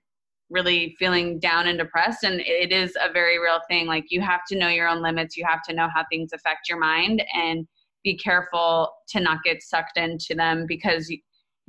really 0.50 0.96
feeling 0.98 1.38
down 1.38 1.68
and 1.68 1.78
depressed. 1.78 2.24
And 2.24 2.40
it 2.40 2.72
is 2.72 2.96
a 3.02 3.12
very 3.12 3.38
real 3.38 3.60
thing. 3.68 3.86
Like 3.86 4.06
you 4.08 4.20
have 4.20 4.40
to 4.48 4.58
know 4.58 4.68
your 4.68 4.88
own 4.88 5.02
limits, 5.02 5.36
you 5.36 5.44
have 5.48 5.62
to 5.64 5.74
know 5.74 5.88
how 5.94 6.04
things 6.10 6.32
affect 6.32 6.68
your 6.68 6.78
mind 6.78 7.22
and 7.34 7.66
be 8.02 8.16
careful 8.16 8.90
to 9.08 9.20
not 9.20 9.42
get 9.44 9.62
sucked 9.62 9.98
into 9.98 10.34
them 10.34 10.64
because 10.66 11.12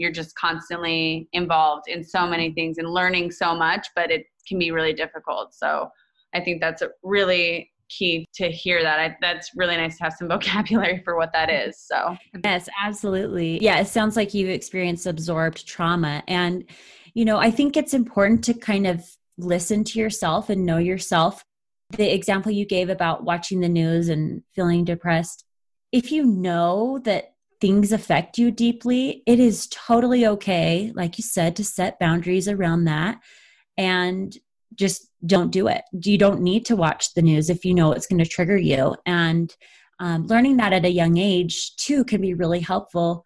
you're 0.01 0.11
just 0.11 0.35
constantly 0.35 1.29
involved 1.31 1.87
in 1.87 2.03
so 2.03 2.25
many 2.25 2.51
things 2.51 2.79
and 2.79 2.89
learning 2.89 3.29
so 3.29 3.55
much, 3.55 3.87
but 3.95 4.09
it 4.09 4.25
can 4.47 4.57
be 4.57 4.71
really 4.71 4.93
difficult. 4.93 5.53
So 5.53 5.91
I 6.33 6.39
think 6.41 6.59
that's 6.59 6.81
a 6.81 6.89
really 7.03 7.71
key 7.87 8.25
to 8.33 8.49
hear 8.49 8.81
that. 8.81 8.99
I, 8.99 9.15
that's 9.21 9.51
really 9.55 9.77
nice 9.77 9.97
to 9.97 10.05
have 10.05 10.13
some 10.13 10.27
vocabulary 10.35 11.01
for 11.05 11.15
what 11.15 11.31
that 11.33 11.51
is. 11.51 11.77
So, 11.77 12.17
yes, 12.43 12.67
absolutely. 12.81 13.59
Yeah, 13.61 13.79
it 13.79 13.87
sounds 13.87 14.15
like 14.15 14.33
you've 14.33 14.49
experienced 14.49 15.05
absorbed 15.05 15.67
trauma. 15.67 16.23
And, 16.27 16.65
you 17.13 17.23
know, 17.23 17.37
I 17.37 17.51
think 17.51 17.77
it's 17.77 17.93
important 17.93 18.43
to 18.45 18.55
kind 18.55 18.87
of 18.87 19.05
listen 19.37 19.83
to 19.83 19.99
yourself 19.99 20.49
and 20.49 20.65
know 20.65 20.79
yourself. 20.79 21.45
The 21.91 22.11
example 22.11 22.51
you 22.51 22.65
gave 22.65 22.89
about 22.89 23.23
watching 23.23 23.59
the 23.59 23.69
news 23.69 24.09
and 24.09 24.41
feeling 24.55 24.83
depressed, 24.83 25.45
if 25.91 26.11
you 26.11 26.25
know 26.25 26.99
that 27.03 27.33
things 27.61 27.91
affect 27.91 28.37
you 28.37 28.51
deeply, 28.51 29.23
it 29.25 29.39
is 29.39 29.67
totally 29.67 30.25
okay, 30.25 30.91
like 30.95 31.17
you 31.17 31.23
said, 31.23 31.55
to 31.55 31.63
set 31.63 31.99
boundaries 31.99 32.47
around 32.47 32.85
that 32.85 33.19
and 33.77 34.35
just 34.75 35.07
don't 35.25 35.51
do 35.51 35.67
it. 35.67 35.83
You 35.91 36.17
don't 36.17 36.41
need 36.41 36.65
to 36.65 36.75
watch 36.75 37.13
the 37.13 37.21
news 37.21 37.49
if 37.49 37.63
you 37.63 37.73
know 37.73 37.91
it's 37.91 38.07
going 38.07 38.23
to 38.23 38.29
trigger 38.29 38.57
you. 38.57 38.95
And 39.05 39.55
um, 39.99 40.25
learning 40.25 40.57
that 40.57 40.73
at 40.73 40.85
a 40.85 40.91
young 40.91 41.17
age 41.17 41.75
too 41.75 42.03
can 42.03 42.19
be 42.19 42.33
really 42.33 42.59
helpful 42.59 43.25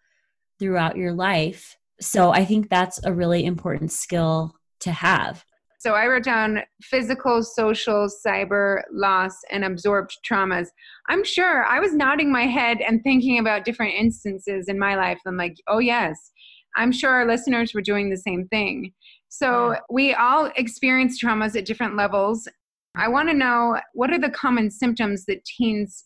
throughout 0.58 0.96
your 0.96 1.12
life. 1.12 1.76
So 2.00 2.30
I 2.30 2.44
think 2.44 2.68
that's 2.68 3.02
a 3.04 3.14
really 3.14 3.46
important 3.46 3.90
skill 3.90 4.54
to 4.80 4.92
have. 4.92 5.44
So 5.86 5.94
I 5.94 6.08
wrote 6.08 6.24
down 6.24 6.62
physical, 6.82 7.44
social, 7.44 8.08
cyber, 8.08 8.82
loss, 8.90 9.36
and 9.52 9.64
absorbed 9.64 10.18
traumas. 10.28 10.66
I'm 11.08 11.22
sure 11.22 11.64
I 11.64 11.78
was 11.78 11.94
nodding 11.94 12.32
my 12.32 12.42
head 12.42 12.80
and 12.80 13.00
thinking 13.04 13.38
about 13.38 13.64
different 13.64 13.94
instances 13.94 14.66
in 14.66 14.80
my 14.80 14.96
life. 14.96 15.20
I'm 15.24 15.36
like, 15.36 15.54
oh, 15.68 15.78
yes. 15.78 16.32
I'm 16.74 16.90
sure 16.90 17.12
our 17.12 17.24
listeners 17.24 17.72
were 17.72 17.82
doing 17.82 18.10
the 18.10 18.16
same 18.16 18.48
thing. 18.48 18.94
So 19.28 19.74
yeah. 19.74 19.78
we 19.88 20.12
all 20.12 20.50
experience 20.56 21.22
traumas 21.22 21.56
at 21.56 21.66
different 21.66 21.94
levels. 21.94 22.48
I 22.96 23.06
want 23.06 23.28
to 23.28 23.34
know 23.36 23.80
what 23.94 24.10
are 24.10 24.18
the 24.18 24.30
common 24.30 24.72
symptoms 24.72 25.24
that 25.26 25.44
teens 25.44 26.04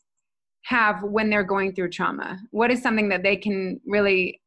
have 0.64 1.02
when 1.02 1.30
they're 1.30 1.42
going 1.42 1.74
through 1.74 1.88
trauma? 1.88 2.38
What 2.50 2.70
is 2.70 2.82
something 2.82 3.08
that 3.08 3.22
they 3.22 3.38
can 3.38 3.80
really 3.86 4.42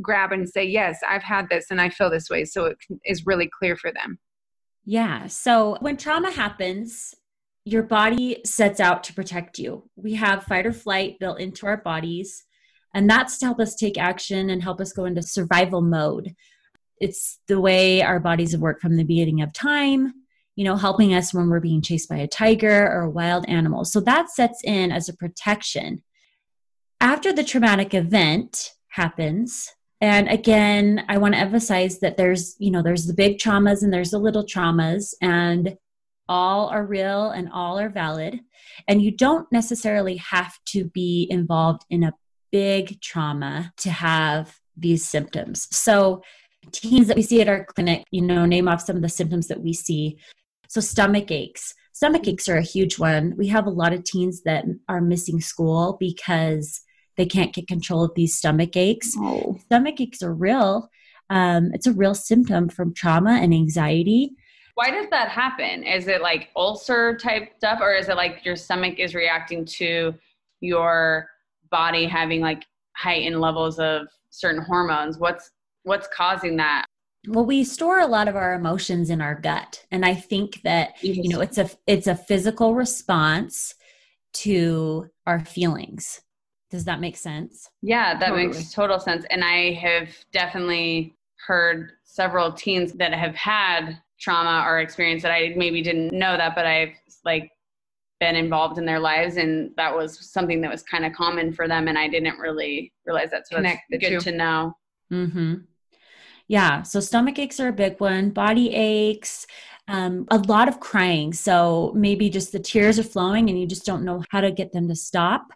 grab 0.00 0.32
and 0.32 0.48
say, 0.48 0.64
yes, 0.64 0.98
I've 1.08 1.22
had 1.22 1.48
this 1.50 1.66
and 1.70 1.80
I 1.80 1.88
feel 1.88 2.10
this 2.10 2.28
way. 2.28 2.44
So 2.44 2.64
it 2.64 2.78
is 3.04 3.26
really 3.26 3.48
clear 3.60 3.76
for 3.76 3.92
them. 3.92 4.18
Yeah. 4.84 5.26
So 5.28 5.76
when 5.80 5.96
trauma 5.96 6.30
happens, 6.30 7.14
your 7.64 7.84
body 7.84 8.38
sets 8.44 8.80
out 8.80 9.04
to 9.04 9.14
protect 9.14 9.58
you. 9.58 9.88
We 9.94 10.14
have 10.14 10.44
fight 10.44 10.66
or 10.66 10.72
flight 10.72 11.18
built 11.20 11.38
into 11.38 11.66
our 11.66 11.76
bodies, 11.76 12.44
and 12.92 13.08
that's 13.08 13.38
to 13.38 13.46
help 13.46 13.60
us 13.60 13.76
take 13.76 13.96
action 13.96 14.50
and 14.50 14.62
help 14.62 14.80
us 14.80 14.92
go 14.92 15.04
into 15.04 15.22
survival 15.22 15.80
mode. 15.80 16.34
It's 17.00 17.38
the 17.46 17.60
way 17.60 18.02
our 18.02 18.18
bodies 18.18 18.52
have 18.52 18.60
worked 18.60 18.82
from 18.82 18.96
the 18.96 19.04
beginning 19.04 19.42
of 19.42 19.52
time, 19.52 20.12
you 20.56 20.64
know, 20.64 20.76
helping 20.76 21.14
us 21.14 21.32
when 21.32 21.48
we're 21.48 21.60
being 21.60 21.82
chased 21.82 22.08
by 22.08 22.16
a 22.16 22.28
tiger 22.28 22.86
or 22.86 23.02
a 23.02 23.10
wild 23.10 23.48
animal. 23.48 23.84
So 23.84 24.00
that 24.00 24.30
sets 24.30 24.60
in 24.64 24.90
as 24.90 25.08
a 25.08 25.16
protection. 25.16 26.02
After 27.00 27.32
the 27.32 27.44
traumatic 27.44 27.94
event 27.94 28.72
happens, 28.88 29.70
and 30.02 30.28
again 30.28 31.02
i 31.08 31.16
want 31.16 31.32
to 31.32 31.40
emphasize 31.40 32.00
that 32.00 32.18
there's 32.18 32.54
you 32.58 32.70
know 32.70 32.82
there's 32.82 33.06
the 33.06 33.14
big 33.14 33.38
traumas 33.38 33.82
and 33.82 33.90
there's 33.90 34.10
the 34.10 34.18
little 34.18 34.44
traumas 34.44 35.14
and 35.22 35.78
all 36.28 36.68
are 36.68 36.84
real 36.84 37.30
and 37.30 37.50
all 37.52 37.78
are 37.78 37.90
valid. 37.90 38.40
And 38.88 39.02
you 39.02 39.10
don't 39.10 39.50
necessarily 39.52 40.16
have 40.16 40.54
to 40.66 40.84
be 40.84 41.26
involved 41.30 41.82
in 41.90 42.02
a 42.04 42.14
big 42.50 43.00
trauma 43.00 43.72
to 43.78 43.90
have 43.90 44.58
these 44.76 45.04
symptoms. 45.04 45.68
So 45.76 46.22
teens 46.70 47.08
that 47.08 47.16
we 47.16 47.22
see 47.22 47.40
at 47.40 47.48
our 47.48 47.64
clinic 47.64 48.04
you 48.10 48.22
know 48.22 48.46
name 48.46 48.68
off 48.68 48.82
some 48.82 48.96
of 48.96 49.02
the 49.02 49.08
symptoms 49.08 49.48
that 49.48 49.60
we 49.60 49.72
see. 49.72 50.18
So 50.68 50.80
stomach 50.80 51.30
aches. 51.30 51.74
Stomach 51.92 52.26
aches 52.26 52.48
are 52.48 52.56
a 52.56 52.62
huge 52.62 52.98
one. 52.98 53.34
We 53.36 53.48
have 53.48 53.66
a 53.66 53.70
lot 53.70 53.92
of 53.92 54.04
teens 54.04 54.42
that 54.44 54.64
are 54.88 55.00
missing 55.00 55.40
school 55.40 55.96
because 56.00 56.80
they 57.16 57.26
can't 57.26 57.54
get 57.54 57.68
control 57.68 58.04
of 58.04 58.14
these 58.14 58.34
stomach 58.34 58.76
aches. 58.76 59.14
Oh. 59.18 59.58
Stomach 59.66 60.00
aches 60.00 60.22
are 60.22 60.34
real. 60.34 60.90
Um, 61.30 61.70
it's 61.72 61.86
a 61.86 61.92
real 61.92 62.14
symptom 62.14 62.68
from 62.68 62.94
trauma 62.94 63.38
and 63.40 63.54
anxiety. 63.54 64.32
Why 64.74 64.90
does 64.90 65.08
that 65.10 65.28
happen? 65.28 65.82
Is 65.82 66.08
it 66.08 66.22
like 66.22 66.50
ulcer 66.56 67.16
type 67.16 67.52
stuff, 67.56 67.80
or 67.80 67.94
is 67.94 68.08
it 68.08 68.16
like 68.16 68.44
your 68.44 68.56
stomach 68.56 68.98
is 68.98 69.14
reacting 69.14 69.64
to 69.66 70.14
your 70.60 71.28
body 71.70 72.06
having 72.06 72.40
like 72.40 72.64
heightened 72.96 73.40
levels 73.40 73.78
of 73.78 74.08
certain 74.30 74.62
hormones? 74.62 75.18
What's 75.18 75.50
what's 75.82 76.08
causing 76.14 76.56
that? 76.56 76.86
Well, 77.28 77.44
we 77.44 77.64
store 77.64 78.00
a 78.00 78.06
lot 78.06 78.28
of 78.28 78.34
our 78.34 78.54
emotions 78.54 79.10
in 79.10 79.20
our 79.20 79.34
gut, 79.34 79.84
and 79.90 80.04
I 80.04 80.14
think 80.14 80.62
that 80.62 81.02
you 81.02 81.28
know 81.28 81.40
it's 81.40 81.58
a 81.58 81.70
it's 81.86 82.06
a 82.06 82.16
physical 82.16 82.74
response 82.74 83.74
to 84.34 85.08
our 85.26 85.44
feelings. 85.44 86.22
Does 86.72 86.86
that 86.86 87.00
make 87.00 87.18
sense? 87.18 87.68
Yeah, 87.82 88.18
that 88.18 88.30
totally. 88.30 88.46
makes 88.46 88.72
total 88.72 88.98
sense. 88.98 89.26
And 89.30 89.44
I 89.44 89.74
have 89.74 90.08
definitely 90.32 91.14
heard 91.46 91.92
several 92.02 92.50
teens 92.50 92.94
that 92.94 93.12
have 93.12 93.34
had 93.34 93.98
trauma 94.18 94.64
or 94.66 94.80
experience 94.80 95.22
that 95.22 95.32
I 95.32 95.52
maybe 95.54 95.82
didn't 95.82 96.12
know 96.12 96.34
that, 96.34 96.54
but 96.54 96.64
I've 96.64 96.94
like 97.26 97.50
been 98.20 98.36
involved 98.36 98.78
in 98.78 98.86
their 98.86 99.00
lives 99.00 99.36
and 99.36 99.72
that 99.76 99.94
was 99.94 100.18
something 100.30 100.62
that 100.62 100.70
was 100.70 100.82
kind 100.82 101.04
of 101.04 101.12
common 101.12 101.52
for 101.52 101.68
them 101.68 101.88
and 101.88 101.98
I 101.98 102.08
didn't 102.08 102.38
really 102.38 102.90
realize 103.04 103.30
that. 103.32 103.46
So 103.46 103.56
Connect 103.56 103.82
it's 103.90 104.08
good 104.08 104.20
two. 104.20 104.30
to 104.30 104.36
know. 104.36 104.76
Mm-hmm. 105.12 105.54
Yeah. 106.48 106.82
So 106.84 107.00
stomach 107.00 107.38
aches 107.38 107.60
are 107.60 107.68
a 107.68 107.72
big 107.72 108.00
one, 108.00 108.30
body 108.30 108.72
aches, 108.74 109.46
um, 109.88 110.26
a 110.30 110.38
lot 110.38 110.68
of 110.68 110.80
crying. 110.80 111.34
So 111.34 111.92
maybe 111.94 112.30
just 112.30 112.52
the 112.52 112.60
tears 112.60 112.98
are 112.98 113.02
flowing 113.02 113.50
and 113.50 113.60
you 113.60 113.66
just 113.66 113.84
don't 113.84 114.04
know 114.04 114.24
how 114.30 114.40
to 114.40 114.50
get 114.50 114.72
them 114.72 114.88
to 114.88 114.96
stop. 114.96 115.52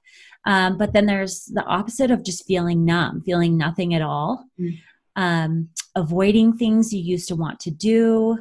Um, 0.46 0.78
but 0.78 0.92
then 0.92 1.06
there's 1.06 1.46
the 1.46 1.64
opposite 1.64 2.12
of 2.12 2.22
just 2.22 2.46
feeling 2.46 2.84
numb, 2.84 3.20
feeling 3.22 3.58
nothing 3.58 3.94
at 3.94 4.00
all, 4.00 4.46
mm. 4.58 4.78
um, 5.16 5.70
avoiding 5.96 6.56
things 6.56 6.94
you 6.94 7.02
used 7.02 7.28
to 7.28 7.36
want 7.36 7.58
to 7.60 7.72
do, 7.72 8.38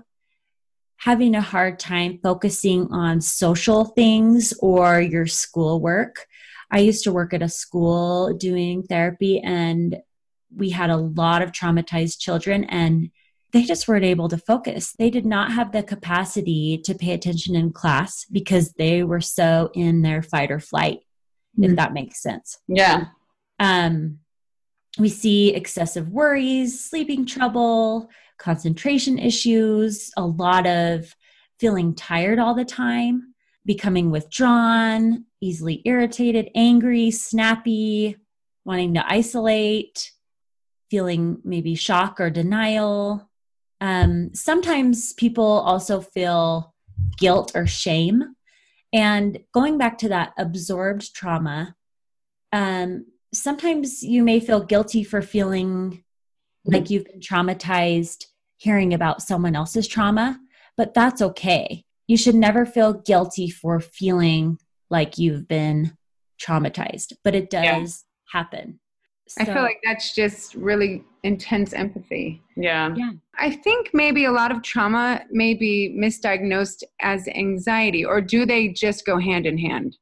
having 0.97 1.33
a 1.33 1.41
hard 1.41 1.79
time 1.79 2.19
focusing 2.21 2.87
on 2.91 3.21
social 3.21 3.85
things 3.85 4.53
or 4.59 5.01
your 5.01 5.25
schoolwork. 5.25 6.27
I 6.69 6.79
used 6.79 7.03
to 7.05 7.11
work 7.11 7.33
at 7.33 7.41
a 7.41 7.49
school 7.49 8.33
doing 8.33 8.83
therapy, 8.83 9.39
and 9.39 9.97
we 10.55 10.69
had 10.69 10.91
a 10.91 10.97
lot 10.97 11.41
of 11.41 11.51
traumatized 11.51 12.19
children, 12.19 12.65
and 12.65 13.09
they 13.51 13.63
just 13.63 13.87
weren't 13.87 14.05
able 14.05 14.29
to 14.29 14.37
focus. 14.37 14.93
They 14.99 15.09
did 15.09 15.25
not 15.25 15.51
have 15.53 15.71
the 15.71 15.81
capacity 15.81 16.77
to 16.85 16.93
pay 16.93 17.13
attention 17.13 17.55
in 17.55 17.71
class 17.71 18.25
because 18.31 18.73
they 18.73 19.03
were 19.03 19.21
so 19.21 19.71
in 19.73 20.03
their 20.03 20.21
fight 20.21 20.51
or 20.51 20.59
flight 20.59 20.99
mm-hmm. 21.59 21.71
if 21.71 21.75
that 21.77 21.93
makes 21.93 22.21
sense. 22.21 22.59
Yeah. 22.67 23.05
Um, 23.59 24.19
we 24.97 25.09
see 25.09 25.53
excessive 25.53 26.09
worries, 26.09 26.79
sleeping 26.79 27.25
trouble, 27.25 28.09
concentration 28.37 29.17
issues, 29.17 30.11
a 30.17 30.25
lot 30.25 30.67
of 30.67 31.15
feeling 31.59 31.95
tired 31.95 32.39
all 32.39 32.53
the 32.53 32.65
time, 32.65 33.33
becoming 33.65 34.11
withdrawn, 34.11 35.25
easily 35.41 35.81
irritated, 35.85 36.49
angry, 36.55 37.11
snappy, 37.11 38.17
wanting 38.63 38.93
to 38.93 39.11
isolate, 39.11 40.11
feeling 40.89 41.39
maybe 41.43 41.75
shock 41.75 42.19
or 42.19 42.29
denial. 42.29 43.29
Um, 43.81 44.33
sometimes 44.33 45.13
people 45.13 45.45
also 45.45 46.01
feel 46.01 46.73
guilt 47.17 47.51
or 47.55 47.67
shame 47.67 48.34
and 48.95 49.39
going 49.53 49.77
back 49.77 49.97
to 49.97 50.09
that 50.09 50.31
absorbed 50.37 51.13
trauma, 51.13 51.75
um, 52.53 53.05
sometimes 53.33 54.01
you 54.01 54.23
may 54.23 54.39
feel 54.39 54.63
guilty 54.63 55.03
for 55.03 55.21
feeling 55.21 56.01
like 56.63 56.89
you've 56.89 57.03
been 57.03 57.19
traumatized 57.19 58.23
hearing 58.55 58.93
about 58.93 59.21
someone 59.21 59.53
else's 59.53 59.85
trauma, 59.85 60.39
but 60.77 60.93
that's 60.93 61.21
okay. 61.21 61.83
You 62.07 62.15
should 62.15 62.35
never 62.35 62.65
feel 62.65 62.93
guilty 62.93 63.49
for 63.49 63.81
feeling 63.81 64.59
like 64.89 65.17
you've 65.17 65.45
been 65.45 65.97
traumatized, 66.41 67.11
but 67.21 67.35
it 67.35 67.49
does 67.49 67.63
yeah. 68.33 68.39
happen. 68.39 68.79
So, 69.27 69.41
I 69.41 69.45
feel 69.45 69.63
like 69.63 69.81
that's 69.83 70.13
just 70.13 70.53
really 70.53 71.03
intense 71.23 71.73
empathy. 71.73 72.43
Yeah. 72.55 72.93
Yeah. 72.95 73.13
I 73.37 73.51
think 73.51 73.89
maybe 73.93 74.25
a 74.25 74.31
lot 74.31 74.51
of 74.51 74.61
trauma 74.61 75.23
may 75.31 75.55
be 75.55 75.95
misdiagnosed 75.99 76.83
as 77.01 77.27
anxiety, 77.27 78.05
or 78.05 78.21
do 78.21 78.45
they 78.45 78.69
just 78.69 79.05
go 79.05 79.17
hand 79.17 79.45
in 79.45 79.57
hand? 79.57 79.97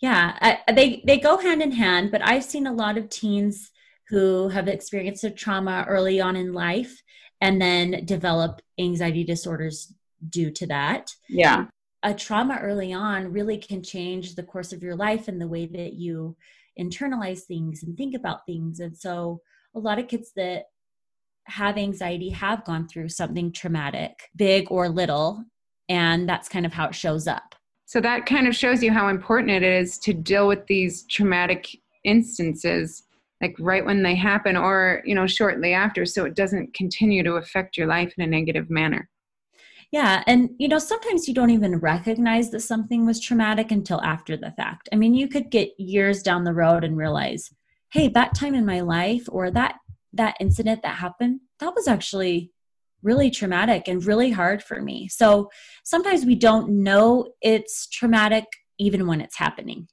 Yeah, 0.00 0.36
I, 0.40 0.72
they 0.72 1.02
they 1.06 1.18
go 1.18 1.38
hand 1.38 1.62
in 1.62 1.72
hand. 1.72 2.10
But 2.10 2.26
I've 2.26 2.44
seen 2.44 2.66
a 2.66 2.72
lot 2.72 2.98
of 2.98 3.08
teens 3.08 3.70
who 4.08 4.48
have 4.48 4.66
experienced 4.66 5.24
a 5.24 5.30
trauma 5.30 5.84
early 5.88 6.20
on 6.20 6.34
in 6.36 6.52
life 6.52 7.02
and 7.40 7.60
then 7.60 8.04
develop 8.04 8.60
anxiety 8.78 9.24
disorders 9.24 9.94
due 10.28 10.50
to 10.50 10.66
that. 10.66 11.14
Yeah. 11.28 11.66
A 12.02 12.14
trauma 12.14 12.58
early 12.60 12.92
on 12.92 13.32
really 13.32 13.58
can 13.58 13.82
change 13.82 14.34
the 14.34 14.42
course 14.42 14.72
of 14.72 14.82
your 14.82 14.96
life 14.96 15.28
and 15.28 15.40
the 15.40 15.48
way 15.48 15.66
that 15.66 15.92
you 15.92 16.36
internalize 16.78 17.40
things 17.40 17.82
and 17.82 17.96
think 17.96 18.14
about 18.14 18.46
things. 18.46 18.80
And 18.80 18.96
so 18.96 19.40
a 19.74 19.78
lot 19.78 19.98
of 19.98 20.08
kids 20.08 20.32
that 20.36 20.64
have 21.44 21.76
anxiety 21.76 22.30
have 22.30 22.64
gone 22.64 22.88
through 22.88 23.08
something 23.08 23.52
traumatic, 23.52 24.30
big 24.36 24.70
or 24.70 24.88
little, 24.88 25.44
and 25.88 26.28
that's 26.28 26.48
kind 26.48 26.64
of 26.64 26.72
how 26.72 26.88
it 26.88 26.94
shows 26.94 27.26
up. 27.26 27.54
So 27.86 28.00
that 28.00 28.26
kind 28.26 28.46
of 28.46 28.56
shows 28.56 28.82
you 28.82 28.92
how 28.92 29.08
important 29.08 29.50
it 29.50 29.62
is 29.62 29.98
to 29.98 30.14
deal 30.14 30.48
with 30.48 30.66
these 30.66 31.04
traumatic 31.10 31.68
instances 32.04 33.04
like 33.42 33.56
right 33.58 33.84
when 33.84 34.02
they 34.02 34.14
happen 34.14 34.56
or, 34.56 35.02
you 35.04 35.16
know, 35.16 35.26
shortly 35.26 35.74
after 35.74 36.06
so 36.06 36.24
it 36.24 36.36
doesn't 36.36 36.72
continue 36.74 37.24
to 37.24 37.34
affect 37.34 37.76
your 37.76 37.88
life 37.88 38.14
in 38.16 38.24
a 38.24 38.26
negative 38.26 38.70
manner. 38.70 39.08
Yeah. 39.92 40.24
And, 40.26 40.50
you 40.58 40.68
know, 40.68 40.78
sometimes 40.78 41.28
you 41.28 41.34
don't 41.34 41.50
even 41.50 41.76
recognize 41.76 42.50
that 42.50 42.60
something 42.60 43.04
was 43.04 43.20
traumatic 43.20 43.70
until 43.70 44.00
after 44.00 44.38
the 44.38 44.50
fact. 44.52 44.88
I 44.90 44.96
mean, 44.96 45.14
you 45.14 45.28
could 45.28 45.50
get 45.50 45.78
years 45.78 46.22
down 46.22 46.44
the 46.44 46.54
road 46.54 46.82
and 46.82 46.96
realize, 46.96 47.52
hey, 47.92 48.08
that 48.08 48.34
time 48.34 48.54
in 48.54 48.64
my 48.64 48.80
life 48.80 49.26
or 49.28 49.50
that 49.50 49.76
that 50.14 50.36
incident 50.40 50.82
that 50.82 50.96
happened, 50.96 51.40
that 51.60 51.74
was 51.74 51.86
actually 51.86 52.50
really 53.02 53.30
traumatic 53.30 53.88
and 53.88 54.04
really 54.04 54.30
hard 54.30 54.62
for 54.62 54.80
me. 54.80 55.08
So 55.08 55.50
sometimes 55.84 56.24
we 56.24 56.36
don't 56.36 56.82
know 56.82 57.32
it's 57.40 57.86
traumatic 57.88 58.44
even 58.78 59.06
when 59.06 59.20
it's 59.20 59.36
happening. 59.36 59.88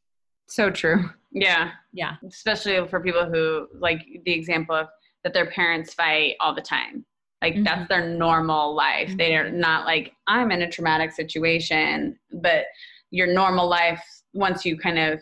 So 0.47 0.71
true. 0.71 1.09
Yeah. 1.31 1.71
Yeah. 1.93 2.15
Especially 2.25 2.85
for 2.87 2.99
people 3.01 3.25
who, 3.25 3.67
like 3.79 4.05
the 4.25 4.31
example 4.31 4.75
of 4.75 4.87
that 5.23 5.33
their 5.33 5.47
parents 5.51 5.93
fight 5.93 6.35
all 6.39 6.55
the 6.55 6.61
time. 6.61 7.05
Like 7.41 7.55
Mhm. 7.55 7.63
that's 7.63 7.87
their 7.87 8.07
normal 8.07 8.75
life. 8.75 9.15
They're 9.17 9.49
not 9.49 9.85
like, 9.85 10.13
I'm 10.27 10.51
in 10.51 10.61
a 10.61 10.69
traumatic 10.69 11.11
situation, 11.11 12.19
but 12.33 12.65
your 13.11 13.27
normal 13.27 13.67
life, 13.67 14.03
once 14.33 14.65
you 14.65 14.77
kind 14.77 14.99
of 14.99 15.21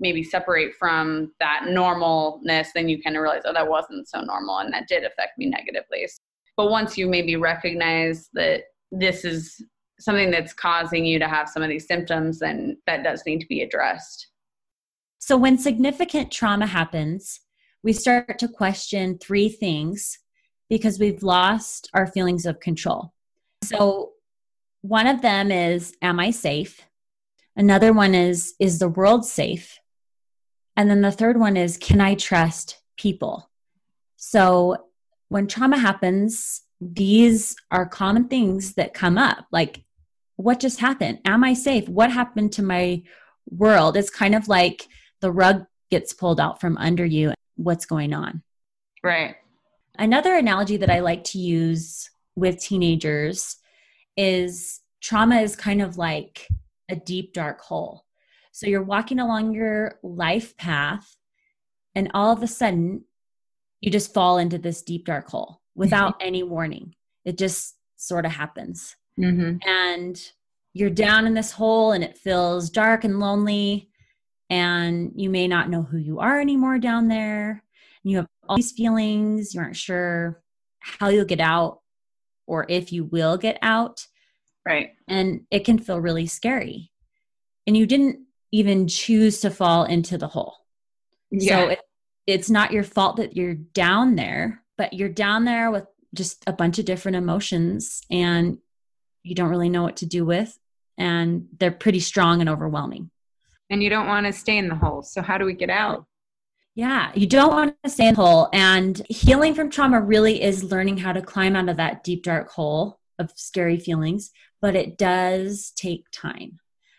maybe 0.00 0.22
separate 0.22 0.74
from 0.74 1.32
that 1.38 1.66
normalness, 1.68 2.68
then 2.74 2.88
you 2.88 3.00
kind 3.00 3.16
of 3.16 3.22
realize, 3.22 3.42
oh, 3.44 3.52
that 3.52 3.68
wasn't 3.68 4.08
so 4.08 4.20
normal 4.20 4.58
and 4.58 4.72
that 4.72 4.88
did 4.88 5.04
affect 5.04 5.38
me 5.38 5.46
negatively. 5.46 6.08
But 6.56 6.70
once 6.70 6.98
you 6.98 7.06
maybe 7.06 7.36
recognize 7.36 8.28
that 8.34 8.64
this 8.90 9.24
is 9.24 9.64
something 10.00 10.30
that's 10.32 10.52
causing 10.52 11.06
you 11.06 11.18
to 11.20 11.28
have 11.28 11.48
some 11.48 11.62
of 11.62 11.68
these 11.68 11.86
symptoms, 11.86 12.40
then 12.40 12.76
that 12.86 13.04
does 13.04 13.22
need 13.24 13.40
to 13.40 13.46
be 13.46 13.62
addressed. 13.62 14.28
So, 15.18 15.36
when 15.36 15.56
significant 15.56 16.32
trauma 16.32 16.66
happens, 16.66 17.40
we 17.84 17.92
start 17.92 18.40
to 18.40 18.48
question 18.48 19.18
three 19.18 19.48
things 19.48 20.18
because 20.72 20.98
we've 20.98 21.22
lost 21.22 21.90
our 21.92 22.06
feelings 22.06 22.46
of 22.46 22.58
control. 22.58 23.12
So, 23.62 24.12
one 24.80 25.06
of 25.06 25.20
them 25.20 25.52
is 25.52 25.94
Am 26.00 26.18
I 26.18 26.30
safe? 26.30 26.80
Another 27.54 27.92
one 27.92 28.14
is 28.14 28.54
Is 28.58 28.78
the 28.78 28.88
world 28.88 29.26
safe? 29.26 29.78
And 30.74 30.88
then 30.88 31.02
the 31.02 31.12
third 31.12 31.38
one 31.38 31.58
is 31.58 31.76
Can 31.76 32.00
I 32.00 32.14
trust 32.14 32.80
people? 32.96 33.50
So, 34.16 34.88
when 35.28 35.46
trauma 35.46 35.76
happens, 35.76 36.62
these 36.80 37.54
are 37.70 37.86
common 37.86 38.28
things 38.28 38.72
that 38.74 38.94
come 38.94 39.18
up 39.18 39.44
like, 39.52 39.84
what 40.36 40.58
just 40.58 40.80
happened? 40.80 41.18
Am 41.26 41.44
I 41.44 41.52
safe? 41.52 41.86
What 41.86 42.10
happened 42.10 42.52
to 42.54 42.62
my 42.62 43.02
world? 43.50 43.98
It's 43.98 44.08
kind 44.08 44.34
of 44.34 44.48
like 44.48 44.88
the 45.20 45.30
rug 45.30 45.66
gets 45.90 46.14
pulled 46.14 46.40
out 46.40 46.62
from 46.62 46.78
under 46.78 47.04
you. 47.04 47.34
What's 47.56 47.84
going 47.84 48.14
on? 48.14 48.42
Right. 49.04 49.36
Another 49.98 50.34
analogy 50.34 50.76
that 50.78 50.90
I 50.90 51.00
like 51.00 51.24
to 51.24 51.38
use 51.38 52.10
with 52.34 52.60
teenagers 52.60 53.56
is 54.16 54.80
trauma 55.00 55.40
is 55.40 55.56
kind 55.56 55.82
of 55.82 55.98
like 55.98 56.48
a 56.88 56.96
deep, 56.96 57.34
dark 57.34 57.60
hole. 57.60 58.04
So 58.52 58.66
you're 58.66 58.82
walking 58.82 59.18
along 59.18 59.54
your 59.54 59.98
life 60.02 60.56
path, 60.56 61.16
and 61.94 62.10
all 62.14 62.32
of 62.32 62.42
a 62.42 62.46
sudden, 62.46 63.04
you 63.80 63.90
just 63.90 64.14
fall 64.14 64.38
into 64.38 64.58
this 64.58 64.82
deep, 64.82 65.06
dark 65.06 65.28
hole 65.28 65.60
without 65.74 66.16
any 66.20 66.42
warning. 66.42 66.94
It 67.24 67.38
just 67.38 67.76
sort 67.96 68.26
of 68.26 68.32
happens. 68.32 68.96
Mm-hmm. 69.18 69.68
And 69.68 70.32
you're 70.74 70.90
down 70.90 71.26
in 71.26 71.34
this 71.34 71.52
hole, 71.52 71.92
and 71.92 72.04
it 72.04 72.18
feels 72.18 72.70
dark 72.70 73.04
and 73.04 73.20
lonely, 73.20 73.90
and 74.48 75.12
you 75.16 75.30
may 75.30 75.48
not 75.48 75.70
know 75.70 75.82
who 75.82 75.98
you 75.98 76.20
are 76.20 76.40
anymore 76.40 76.78
down 76.78 77.08
there. 77.08 77.62
You 78.04 78.16
have 78.18 78.26
all 78.48 78.56
these 78.56 78.72
feelings, 78.72 79.54
you 79.54 79.60
aren't 79.60 79.76
sure 79.76 80.42
how 80.80 81.08
you'll 81.08 81.24
get 81.24 81.40
out 81.40 81.80
or 82.46 82.66
if 82.68 82.92
you 82.92 83.04
will 83.04 83.36
get 83.38 83.58
out 83.62 84.06
Right. 84.66 84.90
and 85.08 85.42
it 85.50 85.64
can 85.64 85.78
feel 85.78 86.00
really 86.00 86.26
scary. 86.26 86.90
And 87.66 87.76
you 87.76 87.86
didn't 87.86 88.26
even 88.50 88.88
choose 88.88 89.40
to 89.40 89.50
fall 89.50 89.84
into 89.84 90.18
the 90.18 90.28
hole. 90.28 90.56
Yeah. 91.30 91.64
So 91.64 91.68
it, 91.70 91.80
it's 92.26 92.50
not 92.50 92.72
your 92.72 92.82
fault 92.84 93.16
that 93.16 93.36
you're 93.36 93.54
down 93.54 94.16
there, 94.16 94.62
but 94.76 94.92
you're 94.92 95.08
down 95.08 95.44
there 95.44 95.70
with 95.70 95.86
just 96.14 96.42
a 96.46 96.52
bunch 96.52 96.78
of 96.78 96.84
different 96.84 97.16
emotions 97.16 98.02
and 98.10 98.58
you 99.22 99.34
don't 99.34 99.48
really 99.48 99.68
know 99.70 99.82
what 99.82 99.96
to 99.98 100.06
do 100.06 100.24
with. 100.24 100.58
And 100.98 101.46
they're 101.58 101.70
pretty 101.70 102.00
strong 102.00 102.40
and 102.40 102.50
overwhelming. 102.50 103.10
and 103.70 103.82
you 103.82 103.88
don't 103.88 104.06
want 104.08 104.26
to 104.26 104.32
stay 104.32 104.58
in 104.58 104.68
the 104.68 104.74
hole. 104.74 105.02
So 105.02 105.22
how 105.22 105.38
do 105.38 105.44
we 105.44 105.54
get 105.54 105.70
out? 105.70 106.04
Yeah, 106.74 107.12
you 107.14 107.26
don't 107.26 107.50
want 107.50 107.76
to 107.84 107.90
stay 107.90 108.08
in 108.08 108.14
the 108.14 108.22
hole. 108.22 108.48
And 108.52 109.00
healing 109.08 109.54
from 109.54 109.70
trauma 109.70 110.00
really 110.00 110.42
is 110.42 110.64
learning 110.64 110.98
how 110.98 111.12
to 111.12 111.20
climb 111.20 111.54
out 111.54 111.68
of 111.68 111.76
that 111.76 112.02
deep, 112.02 112.22
dark 112.22 112.50
hole 112.50 112.98
of 113.18 113.30
scary 113.36 113.78
feelings, 113.78 114.30
but 114.60 114.74
it 114.74 114.96
does 114.96 115.72
take 115.76 116.06
time. 116.12 116.58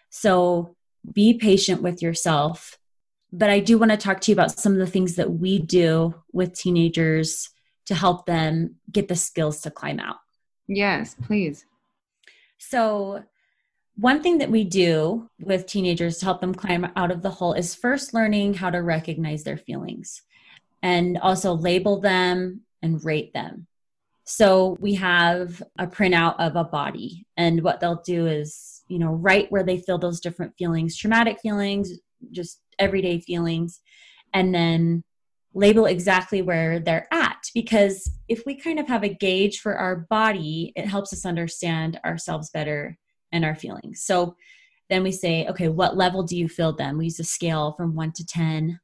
So 0.09 0.75
be 1.11 1.33
patient 1.33 1.81
with 1.81 2.01
yourself. 2.01 2.77
But 3.31 3.49
I 3.49 3.59
do 3.59 3.79
want 3.79 3.89
to 3.89 3.97
talk 3.97 4.21
to 4.21 4.31
you 4.31 4.35
about 4.35 4.51
some 4.51 4.73
of 4.73 4.77
the 4.77 4.87
things 4.87 5.15
that 5.15 5.31
we 5.31 5.57
do 5.57 6.13
with 6.31 6.53
teenagers 6.53 7.49
to 7.87 7.95
help 7.95 8.27
them 8.27 8.75
get 8.91 9.07
the 9.07 9.15
skills 9.15 9.61
to 9.61 9.71
climb 9.71 9.99
out. 9.99 10.17
Yes, 10.67 11.15
please. 11.19 11.65
So, 12.59 13.23
one 13.95 14.23
thing 14.23 14.39
that 14.39 14.49
we 14.49 14.63
do 14.63 15.29
with 15.39 15.67
teenagers 15.67 16.17
to 16.17 16.25
help 16.25 16.41
them 16.41 16.55
climb 16.55 16.91
out 16.95 17.11
of 17.11 17.21
the 17.21 17.29
hole 17.29 17.53
is 17.53 17.75
first 17.75 18.13
learning 18.13 18.55
how 18.55 18.69
to 18.69 18.79
recognize 18.79 19.43
their 19.43 19.57
feelings 19.57 20.21
and 20.81 21.17
also 21.19 21.53
label 21.53 21.99
them 21.99 22.61
and 22.81 23.03
rate 23.05 23.33
them. 23.33 23.67
So, 24.25 24.77
we 24.79 24.95
have 24.95 25.61
a 25.77 25.85
printout 25.85 26.35
of 26.39 26.55
a 26.55 26.63
body, 26.63 27.27
and 27.35 27.61
what 27.61 27.81
they'll 27.81 28.01
do 28.05 28.25
is, 28.25 28.81
you 28.87 28.97
know, 28.97 29.11
write 29.11 29.51
where 29.51 29.63
they 29.63 29.77
feel 29.77 29.97
those 29.97 30.21
different 30.21 30.55
feelings 30.57 30.95
traumatic 30.95 31.39
feelings, 31.41 31.91
just 32.31 32.61
everyday 32.79 33.19
feelings, 33.19 33.81
and 34.33 34.55
then 34.55 35.03
label 35.53 35.85
exactly 35.85 36.41
where 36.41 36.79
they're 36.79 37.07
at 37.11 37.37
because 37.53 38.09
if 38.27 38.43
we 38.45 38.55
kind 38.55 38.79
of 38.79 38.87
have 38.87 39.03
a 39.03 39.13
gauge 39.13 39.59
for 39.59 39.75
our 39.75 39.95
body 40.09 40.73
it 40.75 40.87
helps 40.87 41.13
us 41.13 41.25
understand 41.25 41.99
ourselves 42.03 42.49
better 42.49 42.97
and 43.33 43.43
our 43.43 43.55
feelings. 43.55 44.01
So 44.01 44.37
then 44.89 45.03
we 45.03 45.11
say 45.11 45.45
okay 45.47 45.67
what 45.69 45.97
level 45.97 46.23
do 46.23 46.37
you 46.37 46.47
feel 46.47 46.71
them 46.73 46.97
we 46.97 47.05
use 47.05 47.19
a 47.19 47.23
scale 47.23 47.73
from 47.75 47.95
1 47.95 48.11
to 48.13 48.25
10 48.25 48.79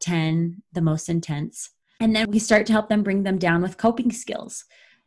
10 0.00 0.62
the 0.72 0.80
most 0.80 1.08
intense. 1.08 1.70
And 2.00 2.14
then 2.16 2.30
we 2.30 2.38
start 2.38 2.66
to 2.66 2.72
help 2.72 2.88
them 2.88 3.02
bring 3.02 3.22
them 3.22 3.38
down 3.38 3.62
with 3.62 3.76
coping 3.76 4.10
skills. 4.10 4.64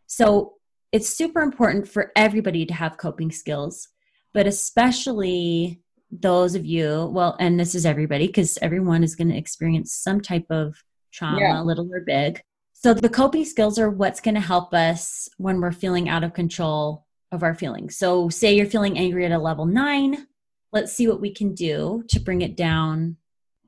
So 0.07 0.53
it's 0.91 1.09
super 1.09 1.41
important 1.41 1.87
for 1.87 2.11
everybody 2.15 2.65
to 2.65 2.73
have 2.73 2.97
coping 2.97 3.31
skills 3.31 3.87
but 4.33 4.45
especially 4.47 5.81
those 6.11 6.55
of 6.55 6.65
you 6.65 7.09
well 7.13 7.35
and 7.39 7.59
this 7.59 7.73
is 7.75 7.85
everybody 7.85 8.27
because 8.27 8.57
everyone 8.61 9.03
is 9.03 9.15
going 9.15 9.29
to 9.29 9.37
experience 9.37 9.91
some 9.93 10.21
type 10.21 10.45
of 10.49 10.75
trauma 11.11 11.39
Yeah. 11.39 11.61
little 11.61 11.89
or 11.91 12.01
big. 12.01 12.41
So 12.73 12.93
the 12.93 13.09
coping 13.09 13.45
skills 13.45 13.79
are 13.79 13.89
what's 13.89 14.21
going 14.21 14.35
to 14.35 14.41
help 14.41 14.73
us 14.73 15.27
when 15.37 15.59
we're 15.61 15.71
feeling 15.71 16.07
out 16.09 16.23
of 16.23 16.33
control 16.33 17.04
of 17.35 17.43
our 17.43 17.53
feelings 17.53 17.97
so 17.97 18.29
say 18.29 18.55
you're 18.55 18.65
feeling 18.65 18.97
angry 18.97 19.25
at 19.25 19.31
a 19.31 19.37
level 19.37 19.65
9 19.65 20.27
let's 20.73 20.93
see 20.93 21.07
what 21.07 21.21
we 21.21 21.31
can 21.31 21.53
do 21.53 22.03
to 22.09 22.19
bring 22.19 22.41
it 22.41 22.57
down 22.57 23.17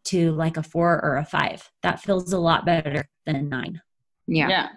to 0.05 0.31
like 0.31 0.57
a 0.57 0.63
4 0.63 1.05
or 1.05 1.17
a 1.17 1.25
5 1.25 1.71
that 1.83 2.01
feels 2.01 2.33
a 2.33 2.39
lot 2.39 2.65
better 2.65 3.05
than 3.25 3.35
a 3.35 3.41
9 3.41 3.81
Yeah. 4.27 4.49
Yeah. 4.49 4.69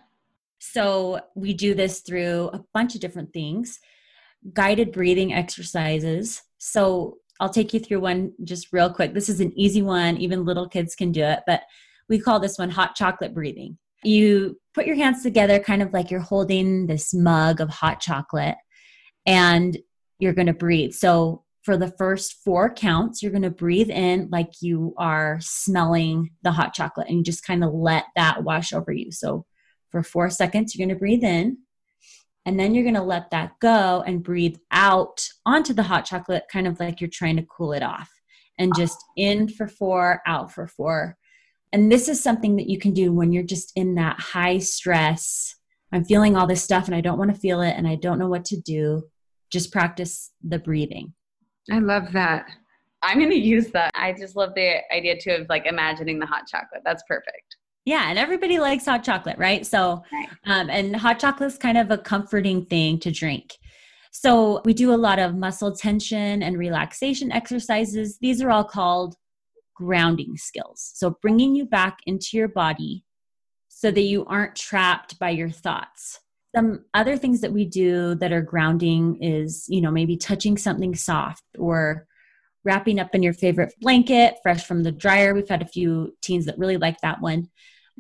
so 0.58 1.20
we 1.34 1.54
do 1.54 1.74
this 1.74 2.00
through 2.00 2.50
a 2.52 2.62
bunch 2.74 2.94
of 2.94 3.00
different 3.00 3.32
things 3.32 3.78
guided 4.52 4.92
breathing 4.92 5.32
exercises. 5.32 6.42
So 6.58 7.18
I'll 7.40 7.50
take 7.50 7.72
you 7.72 7.80
through 7.80 8.00
one 8.00 8.32
just 8.44 8.72
real 8.72 8.92
quick. 8.92 9.14
This 9.14 9.28
is 9.28 9.40
an 9.40 9.52
easy 9.58 9.82
one, 9.82 10.16
even 10.18 10.44
little 10.44 10.68
kids 10.68 10.94
can 10.94 11.12
do 11.12 11.22
it, 11.22 11.40
but 11.46 11.62
we 12.08 12.18
call 12.18 12.40
this 12.40 12.58
one 12.58 12.70
hot 12.70 12.94
chocolate 12.94 13.34
breathing. 13.34 13.78
You 14.02 14.58
put 14.74 14.86
your 14.86 14.96
hands 14.96 15.22
together, 15.22 15.58
kind 15.58 15.82
of 15.82 15.92
like 15.92 16.10
you're 16.10 16.20
holding 16.20 16.86
this 16.86 17.12
mug 17.14 17.60
of 17.60 17.68
hot 17.68 18.00
chocolate, 18.00 18.56
and 19.26 19.78
you're 20.18 20.32
going 20.32 20.46
to 20.46 20.52
breathe. 20.52 20.92
So 20.92 21.44
for 21.62 21.76
the 21.76 21.92
first 21.98 22.34
four 22.44 22.72
counts, 22.72 23.22
you're 23.22 23.32
going 23.32 23.42
to 23.42 23.50
breathe 23.50 23.90
in 23.90 24.28
like 24.30 24.62
you 24.62 24.94
are 24.96 25.38
smelling 25.40 26.30
the 26.42 26.52
hot 26.52 26.72
chocolate 26.74 27.08
and 27.08 27.18
you 27.18 27.22
just 27.22 27.44
kind 27.44 27.62
of 27.62 27.72
let 27.72 28.06
that 28.16 28.44
wash 28.44 28.72
over 28.72 28.92
you. 28.92 29.12
So 29.12 29.44
for 29.90 30.02
four 30.02 30.30
seconds, 30.30 30.74
you're 30.74 30.86
going 30.86 30.94
to 30.94 30.98
breathe 30.98 31.24
in. 31.24 31.58
And 32.46 32.58
then 32.58 32.74
you're 32.74 32.84
going 32.84 32.94
to 32.94 33.02
let 33.02 33.30
that 33.30 33.52
go 33.60 34.02
and 34.06 34.22
breathe 34.22 34.56
out 34.70 35.22
onto 35.44 35.74
the 35.74 35.82
hot 35.82 36.06
chocolate, 36.06 36.44
kind 36.50 36.66
of 36.66 36.80
like 36.80 37.00
you're 37.00 37.10
trying 37.12 37.36
to 37.36 37.46
cool 37.54 37.72
it 37.72 37.82
off. 37.82 38.10
And 38.58 38.74
just 38.74 38.98
in 39.16 39.48
for 39.48 39.68
four, 39.68 40.22
out 40.26 40.52
for 40.52 40.66
four. 40.66 41.16
And 41.72 41.92
this 41.92 42.08
is 42.08 42.22
something 42.22 42.56
that 42.56 42.68
you 42.68 42.78
can 42.78 42.92
do 42.92 43.12
when 43.12 43.32
you're 43.32 43.42
just 43.42 43.72
in 43.76 43.94
that 43.96 44.18
high 44.18 44.58
stress. 44.58 45.54
I'm 45.92 46.04
feeling 46.04 46.36
all 46.36 46.46
this 46.46 46.62
stuff 46.62 46.86
and 46.86 46.94
I 46.94 47.00
don't 47.00 47.18
want 47.18 47.32
to 47.34 47.40
feel 47.40 47.60
it 47.62 47.74
and 47.76 47.86
I 47.88 47.96
don't 47.96 48.18
know 48.18 48.28
what 48.28 48.44
to 48.46 48.60
do. 48.60 49.02
Just 49.50 49.72
practice 49.72 50.30
the 50.42 50.58
breathing. 50.58 51.12
I 51.70 51.78
love 51.78 52.12
that. 52.12 52.46
I'm 53.02 53.18
going 53.18 53.30
to 53.30 53.36
use 53.36 53.68
that. 53.72 53.90
I 53.94 54.12
just 54.12 54.36
love 54.36 54.54
the 54.54 54.78
idea 54.94 55.18
too 55.18 55.30
of 55.32 55.48
like 55.48 55.66
imagining 55.66 56.18
the 56.18 56.26
hot 56.26 56.46
chocolate. 56.46 56.82
That's 56.84 57.02
perfect. 57.08 57.56
Yeah, 57.86 58.10
and 58.10 58.18
everybody 58.18 58.58
likes 58.58 58.84
hot 58.84 59.02
chocolate, 59.02 59.38
right? 59.38 59.64
So, 59.66 60.02
Right. 60.12 60.28
um, 60.44 60.68
and 60.68 60.94
hot 60.94 61.18
chocolate 61.18 61.50
is 61.52 61.58
kind 61.58 61.78
of 61.78 61.90
a 61.90 61.96
comforting 61.98 62.66
thing 62.66 62.98
to 63.00 63.10
drink. 63.10 63.54
So, 64.12 64.60
we 64.64 64.74
do 64.74 64.92
a 64.92 64.96
lot 64.96 65.18
of 65.18 65.34
muscle 65.34 65.74
tension 65.74 66.42
and 66.42 66.58
relaxation 66.58 67.32
exercises. 67.32 68.18
These 68.20 68.42
are 68.42 68.50
all 68.50 68.64
called 68.64 69.16
grounding 69.74 70.36
skills. 70.36 70.92
So, 70.94 71.16
bringing 71.22 71.54
you 71.54 71.64
back 71.64 71.98
into 72.06 72.36
your 72.36 72.48
body 72.48 73.04
so 73.80 73.90
that 73.90 74.02
you 74.02 74.26
aren't 74.26 74.54
trapped 74.54 75.18
by 75.18 75.30
your 75.30 75.48
thoughts. 75.48 76.20
Some 76.54 76.84
other 76.92 77.16
things 77.16 77.40
that 77.40 77.52
we 77.52 77.64
do 77.64 78.14
that 78.16 78.30
are 78.30 78.42
grounding 78.42 79.22
is, 79.22 79.64
you 79.70 79.80
know, 79.80 79.90
maybe 79.90 80.18
touching 80.18 80.58
something 80.58 80.94
soft 80.94 81.42
or 81.58 82.06
wrapping 82.62 83.00
up 83.00 83.14
in 83.14 83.22
your 83.22 83.32
favorite 83.32 83.72
blanket, 83.80 84.34
fresh 84.42 84.66
from 84.66 84.82
the 84.82 84.92
dryer. 84.92 85.32
We've 85.32 85.48
had 85.48 85.62
a 85.62 85.66
few 85.66 86.14
teens 86.20 86.44
that 86.44 86.58
really 86.58 86.76
like 86.76 87.00
that 87.00 87.22
one. 87.22 87.48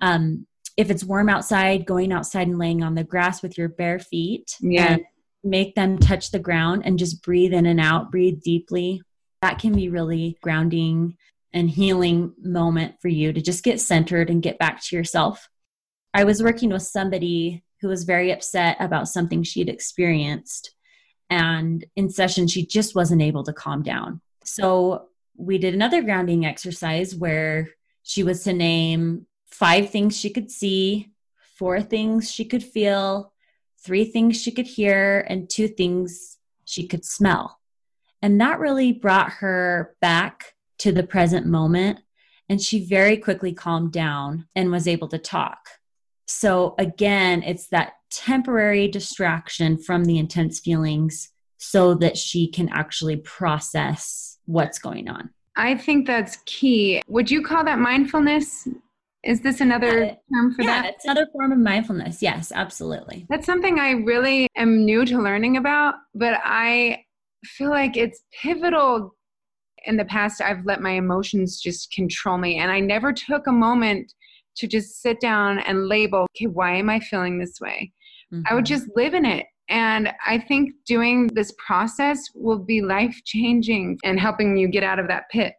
Um, 0.02 0.46
if 0.76 0.90
it's 0.90 1.02
warm 1.02 1.30
outside, 1.30 1.86
going 1.86 2.12
outside 2.12 2.46
and 2.46 2.58
laying 2.58 2.82
on 2.82 2.94
the 2.94 3.02
grass 3.02 3.40
with 3.40 3.56
your 3.56 3.68
bare 3.68 4.00
feet. 4.00 4.56
Yeah. 4.60 4.98
make 5.42 5.74
them 5.76 5.96
touch 5.96 6.30
the 6.30 6.38
ground 6.38 6.82
and 6.84 6.98
just 6.98 7.22
breathe 7.22 7.54
in 7.54 7.64
and 7.64 7.80
out, 7.80 8.10
breathe 8.10 8.42
deeply. 8.42 9.00
That 9.40 9.58
can 9.58 9.72
be 9.72 9.88
really 9.88 10.36
grounding 10.42 11.16
and 11.54 11.70
healing 11.70 12.34
moment 12.38 12.96
for 13.00 13.08
you 13.08 13.32
to 13.32 13.40
just 13.40 13.64
get 13.64 13.80
centered 13.80 14.28
and 14.28 14.42
get 14.42 14.58
back 14.58 14.82
to 14.84 14.96
yourself. 14.96 15.48
I 16.12 16.24
was 16.24 16.42
working 16.42 16.70
with 16.70 16.82
somebody 16.82 17.62
who 17.80 17.88
was 17.88 18.04
very 18.04 18.30
upset 18.30 18.76
about 18.80 19.08
something 19.08 19.42
she'd 19.42 19.68
experienced. 19.68 20.74
And 21.28 21.84
in 21.96 22.10
session, 22.10 22.46
she 22.46 22.66
just 22.66 22.94
wasn't 22.94 23.22
able 23.22 23.44
to 23.44 23.52
calm 23.52 23.82
down. 23.82 24.20
So 24.44 25.08
we 25.36 25.58
did 25.58 25.74
another 25.74 26.02
grounding 26.02 26.44
exercise 26.44 27.14
where 27.14 27.70
she 28.02 28.22
was 28.22 28.42
to 28.44 28.52
name 28.52 29.26
five 29.46 29.90
things 29.90 30.18
she 30.18 30.30
could 30.30 30.50
see, 30.50 31.10
four 31.56 31.80
things 31.80 32.30
she 32.30 32.44
could 32.44 32.64
feel, 32.64 33.32
three 33.84 34.04
things 34.04 34.40
she 34.40 34.50
could 34.50 34.66
hear, 34.66 35.24
and 35.28 35.48
two 35.48 35.68
things 35.68 36.38
she 36.64 36.86
could 36.86 37.04
smell. 37.04 37.60
And 38.22 38.40
that 38.40 38.58
really 38.58 38.92
brought 38.92 39.32
her 39.34 39.94
back 40.00 40.54
to 40.78 40.92
the 40.92 41.02
present 41.02 41.46
moment. 41.46 42.00
And 42.48 42.60
she 42.60 42.84
very 42.84 43.16
quickly 43.16 43.52
calmed 43.52 43.92
down 43.92 44.48
and 44.56 44.70
was 44.70 44.88
able 44.88 45.08
to 45.08 45.18
talk. 45.18 45.68
So, 46.30 46.76
again, 46.78 47.42
it's 47.42 47.66
that 47.68 47.94
temporary 48.10 48.86
distraction 48.86 49.76
from 49.76 50.04
the 50.04 50.16
intense 50.16 50.60
feelings 50.60 51.28
so 51.58 51.94
that 51.94 52.16
she 52.16 52.48
can 52.48 52.68
actually 52.68 53.16
process 53.16 54.38
what's 54.46 54.78
going 54.78 55.08
on. 55.08 55.30
I 55.56 55.76
think 55.76 56.06
that's 56.06 56.38
key. 56.46 57.02
Would 57.08 57.30
you 57.30 57.42
call 57.42 57.64
that 57.64 57.80
mindfulness? 57.80 58.68
Is 59.24 59.40
this 59.40 59.60
another 59.60 60.04
Yeah, 60.04 60.14
term 60.32 60.54
for 60.54 60.62
yeah, 60.62 60.82
that? 60.82 60.94
it's 60.94 61.04
another 61.04 61.26
form 61.32 61.50
of 61.50 61.58
mindfulness. 61.58 62.22
Yes, 62.22 62.52
absolutely. 62.54 63.26
That's 63.28 63.44
something 63.44 63.80
I 63.80 63.90
really 63.90 64.46
am 64.56 64.84
new 64.84 65.04
to 65.06 65.20
learning 65.20 65.56
about, 65.56 65.94
but 66.14 66.40
I 66.44 67.04
feel 67.44 67.70
like 67.70 67.96
it's 67.96 68.22
pivotal. 68.40 69.16
In 69.84 69.96
the 69.96 70.04
past, 70.04 70.40
I've 70.40 70.64
let 70.64 70.80
my 70.80 70.92
emotions 70.92 71.60
just 71.60 71.90
control 71.90 72.38
me, 72.38 72.58
and 72.58 72.70
I 72.70 72.80
never 72.80 73.12
took 73.12 73.46
a 73.46 73.52
moment 73.52 74.12
to 74.60 74.66
just 74.66 75.00
sit 75.02 75.20
down 75.20 75.58
and 75.60 75.88
label, 75.88 76.26
okay, 76.36 76.46
why 76.46 76.76
am 76.76 76.90
I 76.90 77.00
feeling 77.00 77.38
this 77.38 77.60
way? 77.60 77.92
I 78.48 78.54
would 78.54 78.64
Mhm. 78.64 78.68
just 78.68 78.88
live 78.94 79.14
in 79.14 79.24
it. 79.24 79.46
And 79.68 80.12
I 80.26 80.38
think 80.38 80.72
doing 80.86 81.28
this 81.28 81.52
process 81.64 82.22
will 82.34 82.58
be 82.58 82.80
life 82.82 83.16
changing 83.24 83.98
and 84.04 84.20
helping 84.20 84.56
you 84.56 84.68
get 84.68 84.82
out 84.82 84.98
of 84.98 85.08
that 85.08 85.24
pit. 85.30 85.54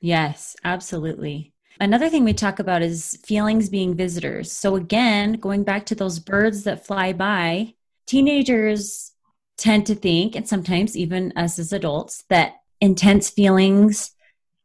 Yes, 0.00 0.56
absolutely. 0.64 1.52
Another 1.80 2.08
thing 2.08 2.24
we 2.24 2.32
talk 2.32 2.58
about 2.58 2.82
is 2.82 3.18
feelings 3.24 3.68
being 3.68 3.94
visitors. 3.94 4.52
So, 4.52 4.76
again, 4.76 5.34
going 5.34 5.64
back 5.64 5.86
to 5.86 5.94
those 5.94 6.18
birds 6.18 6.64
that 6.64 6.86
fly 6.86 7.12
by, 7.12 7.74
teenagers 8.06 9.12
tend 9.58 9.86
to 9.86 9.94
think, 9.94 10.36
and 10.36 10.46
sometimes 10.48 10.96
even 10.96 11.32
us 11.36 11.58
as 11.58 11.72
adults, 11.72 12.24
that 12.28 12.54
intense 12.80 13.30
feelings 13.30 14.12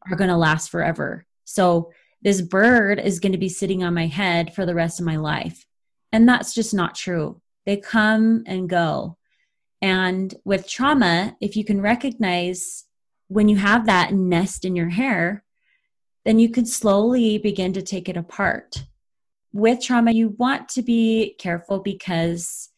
are 0.09 0.15
going 0.17 0.29
to 0.29 0.37
last 0.37 0.69
forever. 0.69 1.25
So, 1.45 1.91
this 2.21 2.41
bird 2.41 2.99
is 2.99 3.19
going 3.19 3.31
to 3.31 3.37
be 3.37 3.49
sitting 3.49 3.83
on 3.83 3.93
my 3.93 4.07
head 4.07 4.53
for 4.53 4.65
the 4.65 4.75
rest 4.75 4.99
of 4.99 5.05
my 5.05 5.15
life. 5.15 5.65
And 6.11 6.27
that's 6.27 6.53
just 6.53 6.73
not 6.73 6.95
true. 6.95 7.41
They 7.65 7.77
come 7.77 8.43
and 8.45 8.69
go. 8.69 9.17
And 9.81 10.33
with 10.45 10.69
trauma, 10.69 11.35
if 11.41 11.55
you 11.55 11.63
can 11.63 11.81
recognize 11.81 12.85
when 13.27 13.49
you 13.49 13.57
have 13.57 13.85
that 13.85 14.13
nest 14.13 14.65
in 14.65 14.75
your 14.75 14.89
hair, 14.89 15.43
then 16.25 16.37
you 16.37 16.49
can 16.49 16.65
slowly 16.65 17.37
begin 17.37 17.73
to 17.73 17.81
take 17.81 18.07
it 18.07 18.17
apart. 18.17 18.85
With 19.53 19.81
trauma, 19.81 20.11
you 20.11 20.35
want 20.37 20.69
to 20.69 20.81
be 20.81 21.35
careful 21.39 21.79
because 21.79 22.69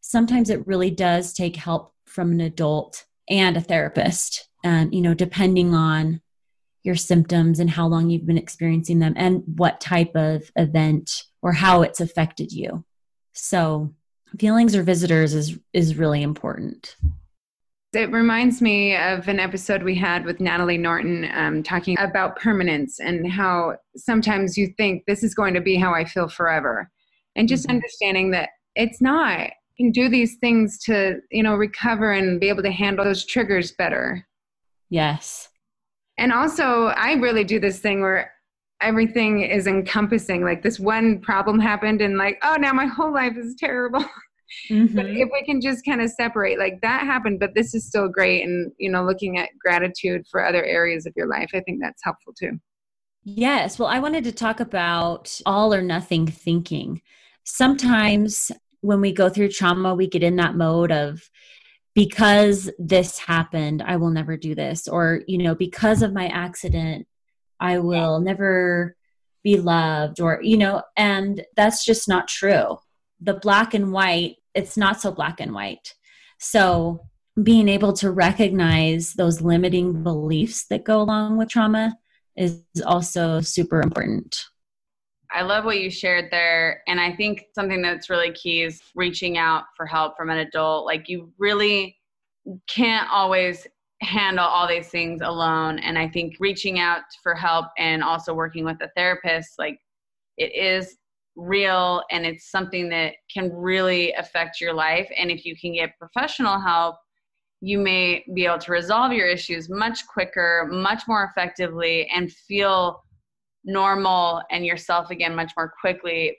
sometimes 0.00 0.48
it 0.48 0.66
really 0.66 0.90
does 0.90 1.32
take 1.32 1.56
help 1.56 1.92
from 2.06 2.32
an 2.32 2.40
adult 2.40 3.04
and 3.28 3.56
a 3.56 3.60
therapist, 3.60 4.48
um, 4.64 4.90
you 4.92 5.02
know, 5.02 5.14
depending 5.14 5.74
on 5.74 6.22
your 6.84 6.94
symptoms 6.96 7.60
and 7.60 7.70
how 7.70 7.86
long 7.86 8.08
you've 8.10 8.26
been 8.26 8.38
experiencing 8.38 8.98
them 8.98 9.14
and 9.16 9.42
what 9.56 9.80
type 9.80 10.14
of 10.14 10.50
event 10.56 11.24
or 11.42 11.52
how 11.52 11.82
it's 11.82 12.00
affected 12.00 12.52
you. 12.52 12.84
So, 13.32 13.94
feelings 14.38 14.74
or 14.76 14.82
visitors 14.82 15.34
is 15.34 15.58
is 15.72 15.96
really 15.96 16.22
important. 16.22 16.96
It 17.94 18.10
reminds 18.10 18.60
me 18.60 18.94
of 18.96 19.28
an 19.28 19.40
episode 19.40 19.82
we 19.82 19.94
had 19.94 20.26
with 20.26 20.40
Natalie 20.40 20.76
Norton 20.76 21.26
um, 21.34 21.62
talking 21.62 21.96
about 21.98 22.38
permanence 22.38 23.00
and 23.00 23.30
how 23.30 23.76
sometimes 23.96 24.58
you 24.58 24.68
think 24.76 25.04
this 25.06 25.22
is 25.22 25.34
going 25.34 25.54
to 25.54 25.62
be 25.62 25.76
how 25.76 25.94
I 25.94 26.04
feel 26.04 26.28
forever. 26.28 26.90
And 27.34 27.48
just 27.48 27.66
Mhm. 27.66 27.70
understanding 27.70 28.30
that 28.32 28.50
it's 28.74 29.00
not. 29.00 29.50
You 29.76 29.86
can 29.86 29.92
do 29.92 30.10
these 30.10 30.36
things 30.36 30.78
to, 30.80 31.20
you 31.30 31.42
know, 31.42 31.54
recover 31.54 32.12
and 32.12 32.38
be 32.38 32.50
able 32.50 32.62
to 32.64 32.70
handle 32.70 33.04
those 33.06 33.24
triggers 33.24 33.72
better. 33.72 34.26
Yes. 34.90 35.48
And 36.18 36.32
also, 36.32 36.86
I 36.96 37.14
really 37.14 37.44
do 37.44 37.60
this 37.60 37.78
thing 37.78 38.00
where 38.02 38.32
everything 38.80 39.42
is 39.42 39.66
encompassing. 39.66 40.44
Like 40.44 40.62
this 40.62 40.78
one 40.80 41.20
problem 41.20 41.58
happened, 41.60 42.00
and 42.02 42.18
like, 42.18 42.38
oh, 42.42 42.56
now 42.58 42.72
my 42.72 42.86
whole 42.86 43.12
life 43.12 43.36
is 43.36 43.54
terrible. 43.58 44.00
but 44.94 45.06
Mhm. 45.06 45.16
if 45.16 45.28
we 45.32 45.44
can 45.44 45.60
just 45.60 45.84
kind 45.84 46.00
of 46.02 46.10
separate, 46.10 46.58
like 46.58 46.80
that 46.82 47.02
happened, 47.02 47.40
but 47.40 47.54
this 47.54 47.74
is 47.74 47.86
still 47.86 48.08
great, 48.08 48.44
and 48.44 48.72
you 48.78 48.90
know, 48.90 49.04
looking 49.04 49.38
at 49.38 49.50
gratitude 49.60 50.26
for 50.30 50.44
other 50.44 50.64
areas 50.64 51.06
of 51.06 51.12
your 51.16 51.28
life, 51.28 51.50
I 51.54 51.60
think 51.60 51.80
that's 51.80 52.02
helpful 52.04 52.34
too. 52.38 52.58
Yes. 53.24 53.78
Well, 53.78 53.88
I 53.88 53.98
wanted 53.98 54.24
to 54.24 54.32
talk 54.32 54.60
about 54.60 55.40
all 55.44 55.74
or 55.74 55.82
nothing 55.82 56.26
thinking. 56.26 57.02
Sometimes 57.44 58.50
when 58.80 59.00
we 59.00 59.12
go 59.12 59.28
through 59.28 59.50
trauma, 59.50 59.94
we 59.94 60.06
get 60.06 60.22
in 60.22 60.36
that 60.36 60.56
mode 60.56 60.92
of, 60.92 61.28
because 61.98 62.70
this 62.78 63.18
happened, 63.18 63.82
I 63.82 63.96
will 63.96 64.10
never 64.10 64.36
do 64.36 64.54
this. 64.54 64.86
Or, 64.86 65.22
you 65.26 65.36
know, 65.36 65.56
because 65.56 66.00
of 66.00 66.12
my 66.12 66.28
accident, 66.28 67.08
I 67.58 67.80
will 67.80 68.20
never 68.20 68.94
be 69.42 69.56
loved. 69.56 70.20
Or, 70.20 70.38
you 70.40 70.58
know, 70.58 70.84
and 70.96 71.44
that's 71.56 71.84
just 71.84 72.08
not 72.08 72.28
true. 72.28 72.78
The 73.20 73.34
black 73.34 73.74
and 73.74 73.90
white, 73.90 74.36
it's 74.54 74.76
not 74.76 75.00
so 75.00 75.10
black 75.10 75.40
and 75.40 75.52
white. 75.52 75.92
So, 76.38 77.00
being 77.42 77.68
able 77.68 77.94
to 77.94 78.12
recognize 78.12 79.14
those 79.14 79.40
limiting 79.40 80.04
beliefs 80.04 80.66
that 80.66 80.84
go 80.84 81.00
along 81.00 81.36
with 81.36 81.48
trauma 81.48 81.96
is 82.36 82.62
also 82.86 83.40
super 83.40 83.80
important. 83.80 84.44
I 85.30 85.42
love 85.42 85.64
what 85.64 85.80
you 85.80 85.90
shared 85.90 86.30
there. 86.30 86.82
And 86.86 87.00
I 87.00 87.14
think 87.14 87.46
something 87.54 87.82
that's 87.82 88.08
really 88.08 88.32
key 88.32 88.62
is 88.62 88.80
reaching 88.94 89.36
out 89.36 89.64
for 89.76 89.84
help 89.86 90.16
from 90.16 90.30
an 90.30 90.38
adult. 90.38 90.86
Like, 90.86 91.08
you 91.08 91.32
really 91.38 91.96
can't 92.68 93.08
always 93.10 93.66
handle 94.00 94.46
all 94.46 94.66
these 94.66 94.88
things 94.88 95.20
alone. 95.22 95.78
And 95.80 95.98
I 95.98 96.08
think 96.08 96.36
reaching 96.40 96.78
out 96.78 97.02
for 97.22 97.34
help 97.34 97.66
and 97.76 98.02
also 98.02 98.32
working 98.32 98.64
with 98.64 98.80
a 98.80 98.90
therapist, 98.96 99.58
like, 99.58 99.78
it 100.36 100.54
is 100.54 100.96
real 101.36 102.02
and 102.10 102.24
it's 102.24 102.50
something 102.50 102.88
that 102.88 103.14
can 103.32 103.52
really 103.52 104.12
affect 104.14 104.60
your 104.60 104.72
life. 104.72 105.10
And 105.16 105.30
if 105.30 105.44
you 105.44 105.56
can 105.56 105.74
get 105.74 105.98
professional 105.98 106.60
help, 106.60 106.96
you 107.60 107.78
may 107.78 108.24
be 108.34 108.46
able 108.46 108.58
to 108.58 108.72
resolve 108.72 109.12
your 109.12 109.26
issues 109.26 109.68
much 109.68 110.06
quicker, 110.06 110.68
much 110.70 111.02
more 111.08 111.24
effectively, 111.24 112.08
and 112.14 112.32
feel 112.32 113.02
normal 113.68 114.42
and 114.50 114.66
yourself 114.66 115.10
again 115.10 115.36
much 115.36 115.52
more 115.56 115.72
quickly. 115.80 116.38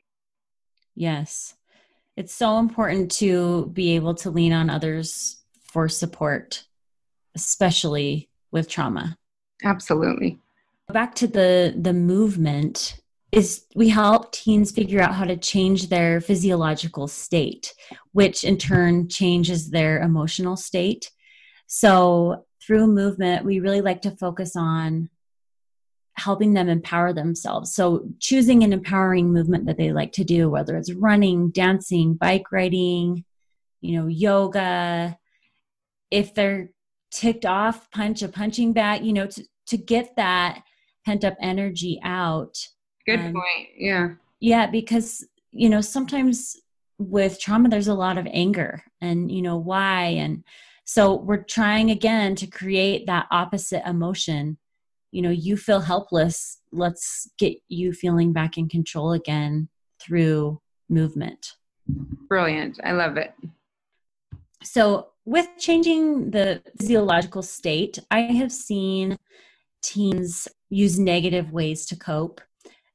Yes. 0.95 1.55
It's 2.17 2.33
so 2.33 2.57
important 2.57 3.11
to 3.11 3.67
be 3.67 3.95
able 3.95 4.15
to 4.15 4.29
lean 4.29 4.51
on 4.51 4.69
others 4.69 5.41
for 5.63 5.87
support, 5.87 6.65
especially 7.35 8.29
with 8.51 8.67
trauma. 8.67 9.17
Absolutely. 9.63 10.39
Back 10.91 11.15
to 11.15 11.27
the 11.27 11.73
the 11.77 11.93
movement 11.93 12.99
is 13.31 13.65
we 13.75 13.89
help 13.89 14.31
teens 14.31 14.71
figure 14.71 14.99
out 14.99 15.13
how 15.13 15.23
to 15.23 15.37
change 15.37 15.89
their 15.89 16.19
physiological 16.19 17.07
state, 17.07 17.73
which 18.11 18.43
in 18.43 18.57
turn 18.57 19.07
changes 19.07 19.69
their 19.69 20.01
emotional 20.01 20.57
state. 20.57 21.11
So, 21.67 22.45
through 22.65 22.87
movement, 22.87 23.45
we 23.45 23.59
really 23.59 23.81
like 23.81 24.01
to 24.01 24.11
focus 24.11 24.55
on 24.55 25.09
helping 26.15 26.53
them 26.53 26.67
empower 26.69 27.13
themselves. 27.13 27.73
So, 27.73 28.07
choosing 28.19 28.63
an 28.63 28.73
empowering 28.73 29.31
movement 29.31 29.65
that 29.67 29.77
they 29.77 29.91
like 29.91 30.11
to 30.13 30.23
do, 30.23 30.49
whether 30.49 30.75
it's 30.77 30.93
running, 30.93 31.49
dancing, 31.49 32.15
bike 32.15 32.51
riding, 32.51 33.23
you 33.81 33.99
know, 33.99 34.07
yoga. 34.07 35.17
If 36.11 36.33
they're 36.33 36.71
ticked 37.11 37.45
off, 37.45 37.89
punch 37.91 38.21
a 38.21 38.27
punching 38.27 38.73
bag, 38.73 39.05
you 39.05 39.13
know, 39.13 39.27
to, 39.27 39.43
to 39.67 39.77
get 39.77 40.15
that 40.15 40.63
pent 41.05 41.23
up 41.23 41.35
energy 41.39 41.99
out. 42.03 42.57
Good 43.05 43.19
Um, 43.19 43.33
point. 43.33 43.69
Yeah. 43.77 44.09
Yeah, 44.39 44.67
because, 44.67 45.25
you 45.51 45.69
know, 45.69 45.81
sometimes 45.81 46.55
with 46.97 47.39
trauma, 47.39 47.69
there's 47.69 47.87
a 47.87 47.93
lot 47.93 48.17
of 48.17 48.27
anger 48.31 48.83
and, 49.01 49.31
you 49.31 49.41
know, 49.41 49.57
why. 49.57 50.05
And 50.05 50.43
So 50.83 51.15
we're 51.15 51.43
trying 51.43 51.91
again 51.91 52.35
to 52.35 52.47
create 52.47 53.05
that 53.07 53.27
opposite 53.31 53.87
emotion. 53.87 54.57
You 55.11 55.21
know, 55.21 55.29
you 55.29 55.57
feel 55.57 55.81
helpless. 55.81 56.59
Let's 56.71 57.29
get 57.37 57.57
you 57.67 57.93
feeling 57.93 58.33
back 58.33 58.57
in 58.57 58.69
control 58.69 59.13
again 59.13 59.69
through 59.99 60.61
movement. 60.89 61.53
Brilliant. 62.27 62.79
I 62.83 62.91
love 62.91 63.17
it. 63.17 63.33
So, 64.63 65.07
with 65.25 65.47
changing 65.57 66.31
the 66.31 66.61
physiological 66.79 67.43
state, 67.43 67.99
I 68.09 68.21
have 68.21 68.51
seen 68.51 69.17
teens 69.83 70.47
use 70.69 70.99
negative 70.99 71.51
ways 71.51 71.85
to 71.87 71.95
cope. 71.95 72.41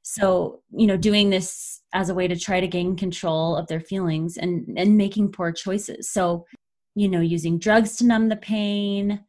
So, 0.01 0.61
you 0.71 0.85
know, 0.85 0.97
doing 0.97 1.29
this 1.29 1.81
as 1.93 2.09
a 2.09 2.13
way 2.13 2.27
to 2.27 2.37
try 2.37 2.59
to 2.59 2.67
gain 2.67 2.95
control 2.95 3.55
of 3.55 3.67
their 3.67 3.79
feelings 3.79 4.37
and, 4.37 4.77
and 4.77 4.97
making 4.97 5.31
poor 5.31 5.51
choices. 5.51 6.09
So, 6.09 6.45
you 6.93 7.09
know, 7.09 7.21
using 7.21 7.57
drugs 7.57 7.95
to 7.97 8.05
numb 8.05 8.29
the 8.29 8.35
pain 8.35 9.23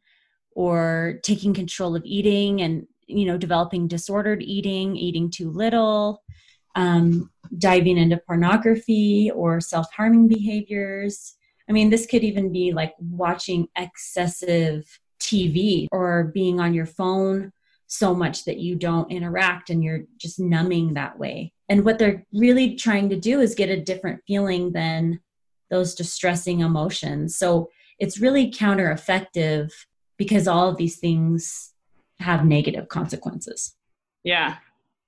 or 0.57 1.19
taking 1.21 1.53
control 1.53 1.95
of 1.95 2.01
eating 2.03 2.63
and, 2.63 2.87
you 3.05 3.27
know, 3.27 3.37
developing 3.37 3.87
disordered 3.87 4.41
eating, 4.41 4.95
eating 4.95 5.29
too 5.29 5.51
little, 5.51 6.23
um, 6.73 7.29
diving 7.59 7.95
into 7.95 8.17
pornography 8.17 9.29
or 9.35 9.61
self 9.61 9.85
harming 9.93 10.27
behaviors. 10.27 11.35
I 11.69 11.73
mean, 11.73 11.91
this 11.91 12.07
could 12.07 12.23
even 12.23 12.51
be 12.51 12.73
like 12.73 12.95
watching 12.99 13.67
excessive 13.77 14.99
TV 15.19 15.85
or 15.91 16.31
being 16.33 16.59
on 16.59 16.73
your 16.73 16.87
phone 16.87 17.51
so 17.85 18.15
much 18.15 18.43
that 18.45 18.57
you 18.57 18.75
don't 18.75 19.11
interact 19.11 19.69
and 19.69 19.83
you're 19.83 20.05
just 20.17 20.39
numbing 20.39 20.95
that 20.95 21.19
way. 21.19 21.53
And 21.69 21.85
what 21.85 21.99
they're 21.99 22.25
really 22.33 22.73
trying 22.73 23.09
to 23.09 23.15
do 23.15 23.41
is 23.41 23.53
get 23.53 23.69
a 23.69 23.79
different 23.79 24.21
feeling 24.25 24.71
than 24.71 25.19
those 25.69 25.93
distressing 25.93 26.61
emotions. 26.61 27.37
So 27.37 27.69
it's 27.99 28.19
really 28.19 28.51
counter 28.51 28.89
effective 28.89 29.71
because 30.17 30.47
all 30.47 30.69
of 30.69 30.77
these 30.77 30.97
things 30.97 31.73
have 32.19 32.45
negative 32.45 32.87
consequences. 32.87 33.75
Yeah. 34.23 34.57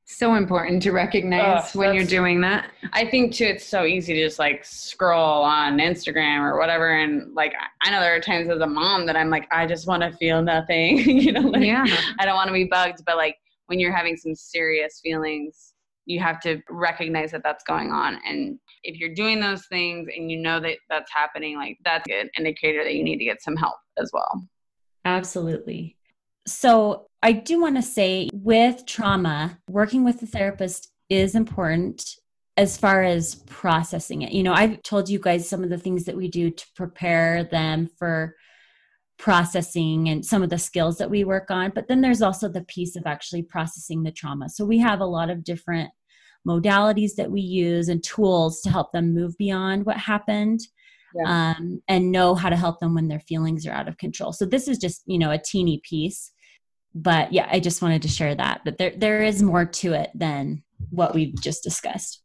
So 0.05 0.33
important 0.33 0.81
to 0.83 0.91
recognize 0.91 1.75
when 1.75 1.93
you're 1.93 2.03
doing 2.03 2.41
that. 2.41 2.71
I 2.93 3.05
think 3.05 3.31
too, 3.33 3.45
it's 3.45 3.65
so 3.65 3.85
easy 3.85 4.15
to 4.15 4.25
just 4.25 4.39
like 4.39 4.65
scroll 4.65 5.43
on 5.43 5.77
Instagram 5.77 6.39
or 6.39 6.57
whatever. 6.57 6.97
And 6.97 7.33
like, 7.35 7.53
I 7.83 7.91
know 7.91 7.99
there 7.99 8.15
are 8.15 8.19
times 8.19 8.49
as 8.49 8.59
a 8.59 8.67
mom 8.67 9.05
that 9.05 9.15
I'm 9.15 9.29
like, 9.29 9.47
I 9.51 9.67
just 9.67 9.85
want 9.87 10.01
to 10.01 10.11
feel 10.13 10.41
nothing, 10.41 10.97
you 11.07 11.31
know, 11.31 11.41
like, 11.41 11.63
Yeah. 11.63 11.85
I 12.19 12.25
don't 12.25 12.33
want 12.33 12.47
to 12.47 12.53
be 12.53 12.63
bugged. 12.63 13.05
But 13.05 13.17
like, 13.17 13.35
when 13.67 13.79
you're 13.79 13.95
having 13.95 14.17
some 14.17 14.33
serious 14.33 14.99
feelings, 15.03 15.73
you 16.05 16.19
have 16.19 16.39
to 16.39 16.59
recognize 16.71 17.29
that 17.31 17.43
that's 17.43 17.63
going 17.65 17.91
on. 17.91 18.19
And 18.25 18.57
if 18.83 18.99
you're 18.99 19.13
doing 19.13 19.39
those 19.39 19.67
things 19.67 20.07
and 20.15 20.31
you 20.31 20.41
know 20.41 20.59
that 20.59 20.77
that's 20.89 21.11
happening, 21.13 21.55
like, 21.55 21.77
that's 21.85 22.09
an 22.09 22.31
indicator 22.35 22.83
that 22.83 22.95
you 22.95 23.03
need 23.03 23.19
to 23.19 23.25
get 23.25 23.43
some 23.43 23.55
help 23.55 23.75
as 23.99 24.09
well. 24.11 24.43
Absolutely. 25.05 25.95
So, 26.47 27.05
I 27.21 27.33
do 27.33 27.59
want 27.61 27.75
to 27.75 27.81
say 27.81 28.29
with 28.31 28.85
trauma, 28.85 29.59
working 29.69 30.05
with 30.05 30.21
the 30.21 30.25
therapist 30.25 30.89
is 31.09 31.35
important 31.35 32.15
as 32.55 32.77
far 32.77 33.03
as 33.03 33.35
processing 33.35 34.21
it. 34.21 34.31
You 34.31 34.43
know, 34.43 34.53
I've 34.53 34.81
told 34.83 35.09
you 35.09 35.19
guys 35.19 35.47
some 35.47 35.63
of 35.63 35.69
the 35.69 35.77
things 35.77 36.05
that 36.05 36.15
we 36.15 36.29
do 36.29 36.49
to 36.49 36.65
prepare 36.75 37.43
them 37.43 37.89
for 37.97 38.35
processing 39.17 40.07
and 40.07 40.25
some 40.25 40.43
of 40.43 40.49
the 40.49 40.57
skills 40.57 40.97
that 40.97 41.09
we 41.09 41.25
work 41.25 41.51
on, 41.51 41.71
but 41.75 41.89
then 41.89 41.99
there's 41.99 42.21
also 42.21 42.47
the 42.47 42.63
piece 42.63 42.95
of 42.95 43.03
actually 43.05 43.43
processing 43.43 44.03
the 44.03 44.11
trauma. 44.11 44.47
So, 44.49 44.65
we 44.65 44.79
have 44.79 45.01
a 45.01 45.05
lot 45.05 45.29
of 45.29 45.43
different 45.43 45.91
modalities 46.47 47.15
that 47.15 47.29
we 47.29 47.41
use 47.41 47.89
and 47.89 48.03
tools 48.03 48.61
to 48.61 48.69
help 48.69 48.91
them 48.91 49.13
move 49.13 49.37
beyond 49.37 49.85
what 49.85 49.97
happened 49.97 50.61
Yeah. 51.15 51.53
um, 51.57 51.81
and 51.87 52.11
know 52.11 52.35
how 52.35 52.49
to 52.49 52.55
help 52.55 52.79
them 52.79 52.93
when 52.93 53.07
their 53.07 53.19
feelings 53.21 53.65
are 53.65 53.71
out 53.71 53.87
of 53.87 53.97
control. 53.97 54.31
So 54.31 54.45
this 54.45 54.67
is 54.67 54.77
just 54.77 55.03
you 55.05 55.17
know 55.17 55.31
a 55.31 55.39
teeny 55.39 55.81
piece, 55.83 56.31
but 56.93 57.33
yeah, 57.33 57.47
I 57.51 57.59
just 57.59 57.81
wanted 57.81 58.01
to 58.03 58.07
share 58.07 58.35
that 58.35 58.61
that 58.65 58.77
there 58.77 58.93
there 58.95 59.21
is 59.21 59.41
more 59.41 59.65
to 59.65 59.93
it 59.93 60.11
than 60.13 60.63
what 60.89 61.13
we've 61.13 61.39
just 61.41 61.63
discussed. 61.63 62.21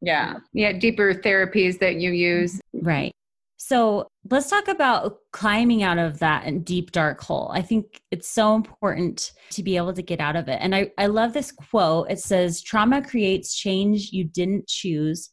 Yeah. 0.00 0.34
Yeah, 0.52 0.72
deeper 0.72 1.14
therapies 1.14 1.78
that 1.78 1.96
you 1.96 2.10
use. 2.10 2.60
Right. 2.72 3.12
So 3.56 4.08
let's 4.30 4.50
talk 4.50 4.68
about 4.68 5.16
climbing 5.32 5.82
out 5.82 5.96
of 5.96 6.18
that 6.18 6.44
and 6.44 6.64
deep 6.64 6.92
dark 6.92 7.22
hole. 7.22 7.50
I 7.54 7.62
think 7.62 8.00
it's 8.10 8.28
so 8.28 8.54
important 8.54 9.32
to 9.52 9.62
be 9.62 9.78
able 9.78 9.94
to 9.94 10.02
get 10.02 10.20
out 10.20 10.36
of 10.36 10.48
it. 10.48 10.58
And 10.60 10.74
I, 10.74 10.90
I 10.98 11.06
love 11.06 11.32
this 11.32 11.50
quote. 11.50 12.10
It 12.10 12.18
says, 12.18 12.60
Trauma 12.60 13.00
creates 13.00 13.56
change 13.56 14.10
you 14.12 14.24
didn't 14.24 14.66
choose, 14.66 15.30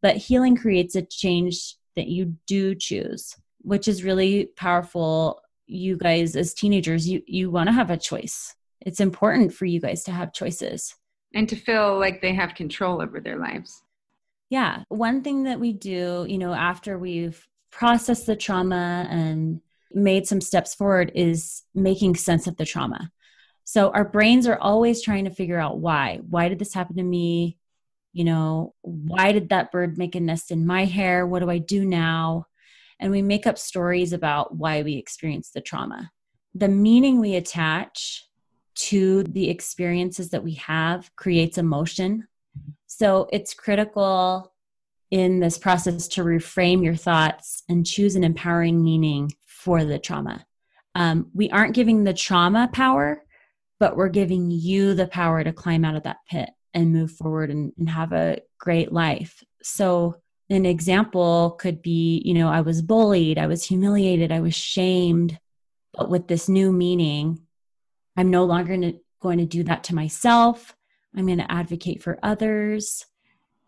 but 0.00 0.16
healing 0.16 0.56
creates 0.56 0.94
a 0.94 1.02
change 1.02 1.76
that 1.96 2.08
you 2.08 2.36
do 2.46 2.74
choose, 2.74 3.36
which 3.62 3.88
is 3.88 4.04
really 4.04 4.46
powerful. 4.56 5.42
You 5.66 5.96
guys, 5.96 6.36
as 6.36 6.54
teenagers, 6.54 7.08
you, 7.08 7.22
you 7.26 7.50
want 7.50 7.68
to 7.68 7.72
have 7.72 7.90
a 7.90 7.96
choice. 7.96 8.54
It's 8.80 9.00
important 9.00 9.52
for 9.52 9.64
you 9.64 9.80
guys 9.80 10.04
to 10.04 10.12
have 10.12 10.32
choices. 10.32 10.94
And 11.34 11.48
to 11.48 11.56
feel 11.56 11.98
like 11.98 12.22
they 12.22 12.34
have 12.34 12.54
control 12.54 13.02
over 13.02 13.20
their 13.20 13.36
lives. 13.36 13.82
Yeah. 14.48 14.84
One 14.88 15.22
thing 15.22 15.44
that 15.44 15.58
we 15.58 15.72
do, 15.72 16.24
you 16.28 16.38
know, 16.38 16.54
after 16.54 16.98
we've 16.98 17.46
processed 17.70 18.26
the 18.26 18.36
trauma 18.36 19.06
and 19.10 19.60
made 19.92 20.26
some 20.26 20.40
steps 20.40 20.74
forward 20.74 21.10
is 21.14 21.62
making 21.74 22.14
sense 22.14 22.46
of 22.46 22.56
the 22.56 22.64
trauma. 22.64 23.10
So 23.64 23.90
our 23.90 24.04
brains 24.04 24.46
are 24.46 24.58
always 24.58 25.02
trying 25.02 25.24
to 25.24 25.30
figure 25.30 25.58
out 25.58 25.80
why. 25.80 26.20
Why 26.28 26.48
did 26.48 26.60
this 26.60 26.72
happen 26.72 26.96
to 26.96 27.02
me? 27.02 27.58
You 28.16 28.24
know, 28.24 28.72
why 28.80 29.32
did 29.32 29.50
that 29.50 29.70
bird 29.70 29.98
make 29.98 30.14
a 30.14 30.20
nest 30.20 30.50
in 30.50 30.66
my 30.66 30.86
hair? 30.86 31.26
What 31.26 31.40
do 31.40 31.50
I 31.50 31.58
do 31.58 31.84
now? 31.84 32.46
And 32.98 33.12
we 33.12 33.20
make 33.20 33.46
up 33.46 33.58
stories 33.58 34.14
about 34.14 34.56
why 34.56 34.80
we 34.80 34.94
experienced 34.94 35.52
the 35.52 35.60
trauma. 35.60 36.10
The 36.54 36.68
meaning 36.68 37.20
we 37.20 37.34
attach 37.34 38.24
to 38.76 39.22
the 39.24 39.50
experiences 39.50 40.30
that 40.30 40.42
we 40.42 40.54
have 40.54 41.14
creates 41.16 41.58
emotion. 41.58 42.26
So 42.86 43.28
it's 43.34 43.52
critical 43.52 44.50
in 45.10 45.40
this 45.40 45.58
process 45.58 46.08
to 46.08 46.24
reframe 46.24 46.82
your 46.82 46.96
thoughts 46.96 47.64
and 47.68 47.84
choose 47.84 48.16
an 48.16 48.24
empowering 48.24 48.82
meaning 48.82 49.30
for 49.44 49.84
the 49.84 49.98
trauma. 49.98 50.46
Um, 50.94 51.28
we 51.34 51.50
aren't 51.50 51.74
giving 51.74 52.04
the 52.04 52.14
trauma 52.14 52.70
power, 52.72 53.22
but 53.78 53.94
we're 53.94 54.08
giving 54.08 54.50
you 54.50 54.94
the 54.94 55.06
power 55.06 55.44
to 55.44 55.52
climb 55.52 55.84
out 55.84 55.96
of 55.96 56.04
that 56.04 56.20
pit 56.30 56.48
and 56.76 56.92
move 56.92 57.10
forward 57.10 57.50
and, 57.50 57.72
and 57.78 57.88
have 57.88 58.12
a 58.12 58.42
great 58.58 58.92
life. 58.92 59.42
So, 59.62 60.20
an 60.48 60.64
example 60.64 61.56
could 61.58 61.82
be 61.82 62.22
you 62.24 62.34
know, 62.34 62.48
I 62.48 62.60
was 62.60 62.82
bullied, 62.82 63.38
I 63.38 63.48
was 63.48 63.64
humiliated, 63.64 64.30
I 64.30 64.40
was 64.40 64.54
shamed, 64.54 65.36
but 65.92 66.08
with 66.08 66.28
this 66.28 66.48
new 66.48 66.70
meaning, 66.70 67.40
I'm 68.16 68.30
no 68.30 68.44
longer 68.44 68.76
going 69.20 69.38
to 69.38 69.46
do 69.46 69.64
that 69.64 69.82
to 69.84 69.94
myself. 69.94 70.76
I'm 71.16 71.26
going 71.26 71.38
to 71.38 71.50
advocate 71.50 72.02
for 72.02 72.18
others. 72.22 73.06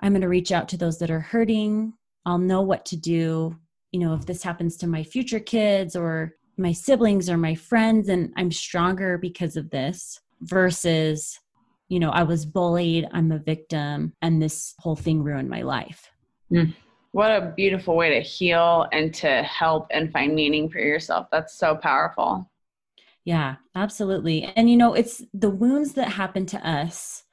I'm 0.01 0.13
going 0.13 0.23
to 0.23 0.29
reach 0.29 0.53
out 0.53 0.69
to 0.69 0.77
those 0.77 0.99
that 0.99 1.11
are 1.11 1.21
hurting. 1.21 1.95
I'll 2.27 2.39
know 2.39 2.61
what 2.61 2.85
to 2.87 2.97
do, 2.97 3.57
you 3.91 4.01
know, 4.01 4.15
if 4.15 4.27
this 4.27 4.43
happens 4.43 4.77
to 4.77 4.87
my 4.87 5.03
future 5.03 5.41
kids 5.41 5.97
or 5.97 6.37
my 6.59 6.73
siblings 6.73 7.31
or 7.31 7.39
my 7.39 7.55
friends, 7.55 8.09
and 8.11 8.33
I'm 8.37 8.53
stronger 8.53 9.17
because 9.17 9.57
of 9.57 9.71
this 9.71 10.21
versus, 10.43 11.41
you 11.89 11.99
know, 11.99 12.11
I 12.11 12.23
was 12.23 12.45
bullied, 12.45 13.09
I'm 13.13 13.33
a 13.33 13.39
victim, 13.39 14.13
and 14.23 14.41
this 14.41 14.75
whole 14.79 14.97
thing 14.97 15.23
ruined 15.23 15.49
my 15.49 15.63
life. 15.63 16.11
What 17.13 17.31
a 17.31 17.53
beautiful 17.57 17.97
way 17.97 18.11
to 18.15 18.21
heal 18.21 18.87
and 18.93 19.15
to 19.15 19.43
help 19.43 19.89
and 19.91 20.13
find 20.13 20.35
meaning 20.35 20.69
for 20.69 20.79
yourself. 20.79 21.27
That's 21.33 21.59
so 21.59 21.77
powerful. 21.77 22.51
Yeah, 23.25 23.57
absolutely. 23.75 24.45
And, 24.57 24.71
you 24.71 24.77
know, 24.77 24.95
it's 24.95 25.23
the 25.35 25.51
wounds 25.51 25.95
that 25.95 26.09
happen 26.09 26.47
to 26.47 26.67
us 26.67 27.25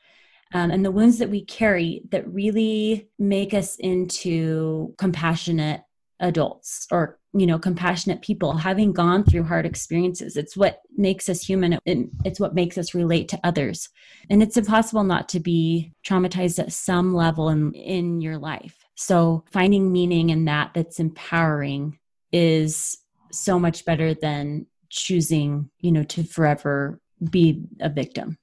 um, 0.53 0.71
and 0.71 0.83
the 0.83 0.91
wounds 0.91 1.17
that 1.19 1.29
we 1.29 1.43
carry 1.43 2.03
that 2.11 2.27
really 2.27 3.09
make 3.19 3.53
us 3.53 3.75
into 3.77 4.93
compassionate 4.97 5.81
adults 6.19 6.87
or 6.91 7.19
you 7.33 7.45
know 7.45 7.59
compassionate 7.59 8.21
people 8.21 8.53
having 8.53 8.93
gone 8.93 9.23
through 9.23 9.43
hard 9.43 9.65
experiences 9.65 10.37
it's 10.37 10.55
what 10.55 10.81
makes 10.95 11.27
us 11.27 11.41
human 11.41 11.77
and 11.85 12.09
it's 12.23 12.39
what 12.39 12.55
makes 12.55 12.77
us 12.77 12.93
relate 12.93 13.27
to 13.27 13.39
others 13.43 13.89
and 14.29 14.41
it's 14.41 14.55
impossible 14.55 15.03
not 15.03 15.27
to 15.27 15.39
be 15.39 15.91
traumatized 16.05 16.59
at 16.59 16.71
some 16.71 17.13
level 17.13 17.49
in 17.49 17.73
in 17.73 18.21
your 18.21 18.37
life 18.37 18.85
so 18.95 19.43
finding 19.51 19.91
meaning 19.91 20.29
in 20.29 20.45
that 20.45 20.71
that's 20.73 20.99
empowering 20.99 21.99
is 22.31 22.97
so 23.31 23.59
much 23.59 23.83
better 23.83 24.13
than 24.13 24.65
choosing 24.89 25.69
you 25.79 25.91
know 25.91 26.03
to 26.03 26.23
forever 26.23 26.99
be 27.29 27.61
a 27.81 27.89
victim 27.89 28.37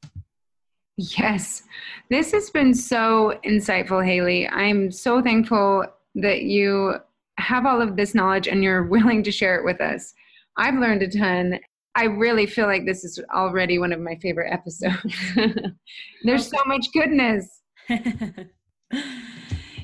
Yes. 0.96 1.62
This 2.10 2.32
has 2.32 2.50
been 2.50 2.74
so 2.74 3.38
insightful, 3.44 4.04
Haley. 4.04 4.46
I'm 4.46 4.90
so 4.90 5.22
thankful 5.22 5.86
that 6.16 6.42
you 6.42 6.96
have 7.38 7.66
all 7.66 7.80
of 7.80 7.96
this 7.96 8.14
knowledge 8.14 8.48
and 8.48 8.62
you're 8.62 8.84
willing 8.88 9.22
to 9.24 9.32
share 9.32 9.58
it 9.58 9.64
with 9.64 9.80
us. 9.80 10.12
I've 10.56 10.74
learned 10.74 11.02
a 11.02 11.08
ton. 11.08 11.58
I 11.94 12.04
really 12.04 12.46
feel 12.46 12.66
like 12.66 12.86
this 12.86 13.04
is 13.04 13.20
already 13.34 13.78
one 13.78 13.92
of 13.92 14.00
my 14.00 14.16
favorite 14.16 14.52
episodes. 14.52 15.14
There's 16.22 16.48
so 16.48 16.58
much 16.66 16.86
goodness. 16.92 17.60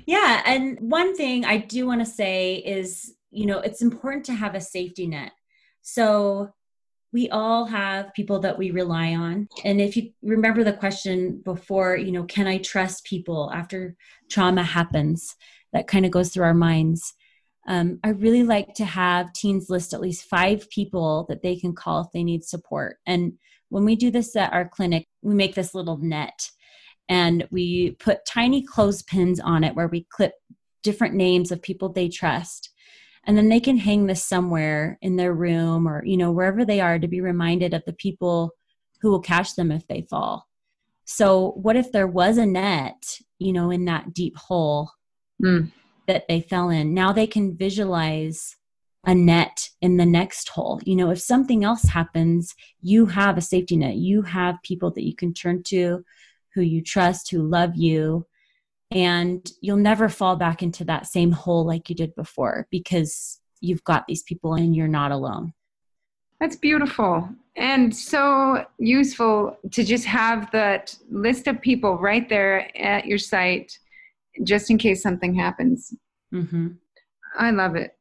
yeah. 0.06 0.42
And 0.46 0.78
one 0.80 1.14
thing 1.14 1.44
I 1.44 1.58
do 1.58 1.86
want 1.86 2.00
to 2.00 2.06
say 2.06 2.56
is, 2.56 3.14
you 3.30 3.44
know, 3.46 3.58
it's 3.60 3.82
important 3.82 4.24
to 4.26 4.34
have 4.34 4.54
a 4.54 4.60
safety 4.60 5.06
net. 5.06 5.32
So 5.82 6.50
we 7.12 7.28
all 7.30 7.64
have 7.66 8.12
people 8.14 8.38
that 8.40 8.58
we 8.58 8.70
rely 8.70 9.14
on. 9.14 9.48
And 9.64 9.80
if 9.80 9.96
you 9.96 10.10
remember 10.22 10.62
the 10.62 10.72
question 10.72 11.40
before, 11.44 11.96
you 11.96 12.12
know, 12.12 12.24
can 12.24 12.46
I 12.46 12.58
trust 12.58 13.04
people 13.04 13.50
after 13.52 13.96
trauma 14.30 14.62
happens? 14.62 15.34
That 15.72 15.86
kind 15.86 16.04
of 16.04 16.10
goes 16.10 16.30
through 16.30 16.44
our 16.44 16.54
minds. 16.54 17.14
Um, 17.68 18.00
I 18.02 18.08
really 18.08 18.42
like 18.42 18.74
to 18.74 18.84
have 18.84 19.32
teens 19.32 19.68
list 19.68 19.92
at 19.92 20.00
least 20.00 20.24
five 20.24 20.68
people 20.70 21.26
that 21.28 21.42
they 21.42 21.54
can 21.54 21.74
call 21.74 22.00
if 22.00 22.08
they 22.12 22.24
need 22.24 22.42
support. 22.42 22.96
And 23.06 23.34
when 23.68 23.84
we 23.84 23.94
do 23.94 24.10
this 24.10 24.34
at 24.34 24.52
our 24.52 24.66
clinic, 24.66 25.06
we 25.22 25.34
make 25.34 25.54
this 25.54 25.74
little 25.74 25.98
net 25.98 26.50
and 27.08 27.46
we 27.50 27.92
put 27.92 28.24
tiny 28.26 28.62
clothespins 28.62 29.40
on 29.40 29.64
it 29.64 29.74
where 29.74 29.88
we 29.88 30.06
clip 30.10 30.32
different 30.82 31.14
names 31.14 31.50
of 31.50 31.62
people 31.62 31.88
they 31.88 32.08
trust 32.08 32.70
and 33.24 33.36
then 33.36 33.48
they 33.48 33.60
can 33.60 33.76
hang 33.76 34.06
this 34.06 34.24
somewhere 34.24 34.98
in 35.02 35.16
their 35.16 35.34
room 35.34 35.88
or 35.88 36.04
you 36.04 36.16
know 36.16 36.30
wherever 36.30 36.64
they 36.64 36.80
are 36.80 36.98
to 36.98 37.08
be 37.08 37.20
reminded 37.20 37.74
of 37.74 37.84
the 37.84 37.92
people 37.92 38.50
who 39.00 39.10
will 39.10 39.20
catch 39.20 39.54
them 39.54 39.72
if 39.72 39.86
they 39.86 40.02
fall 40.02 40.46
so 41.04 41.52
what 41.52 41.76
if 41.76 41.90
there 41.92 42.06
was 42.06 42.38
a 42.38 42.46
net 42.46 43.18
you 43.38 43.52
know 43.52 43.70
in 43.70 43.84
that 43.84 44.14
deep 44.14 44.36
hole 44.36 44.90
mm. 45.42 45.70
That 46.08 46.26
they 46.26 46.40
fell 46.40 46.70
in. 46.70 46.92
Now 46.94 47.12
they 47.12 47.26
can 47.26 47.56
visualize 47.56 48.56
a 49.04 49.14
net 49.14 49.70
in 49.80 49.96
the 49.96 50.06
next 50.06 50.48
hole. 50.48 50.80
You 50.84 50.96
know 50.96 51.10
if 51.10 51.20
something 51.20 51.62
else 51.62 51.84
happens 51.84 52.56
you 52.80 53.06
have 53.06 53.38
a 53.38 53.42
safety 53.42 53.76
net. 53.76 53.94
You 53.94 54.22
have 54.22 54.62
people 54.64 54.90
that 54.92 55.04
you 55.04 55.14
can 55.14 55.32
turn 55.32 55.62
to 55.64 56.04
who 56.54 56.62
you 56.62 56.82
trust 56.82 57.30
who 57.30 57.42
love 57.42 57.76
you 57.76 58.26
and 58.90 59.48
you'll 59.60 59.76
never 59.76 60.08
fall 60.08 60.34
back 60.34 60.62
into 60.62 60.84
that 60.84 61.06
same 61.06 61.30
hole 61.30 61.64
like 61.64 61.88
you 61.88 61.94
did 61.94 62.14
before 62.16 62.66
because 62.70 63.40
you've 63.60 63.84
got 63.84 64.06
these 64.06 64.22
people 64.22 64.54
and 64.54 64.74
you're 64.74 64.88
not 64.88 65.12
alone. 65.12 65.52
That's 66.40 66.56
beautiful 66.56 67.28
and 67.56 67.94
so 67.94 68.64
useful 68.78 69.58
to 69.72 69.84
just 69.84 70.04
have 70.04 70.50
that 70.52 70.96
list 71.10 71.48
of 71.48 71.60
people 71.60 71.98
right 71.98 72.28
there 72.28 72.76
at 72.80 73.06
your 73.06 73.18
site 73.18 73.78
just 74.44 74.70
in 74.70 74.78
case 74.78 75.02
something 75.02 75.34
happens. 75.34 75.94
Mm-hmm. 76.32 76.68
I 77.38 77.50
love 77.50 77.76
it. 77.76 77.92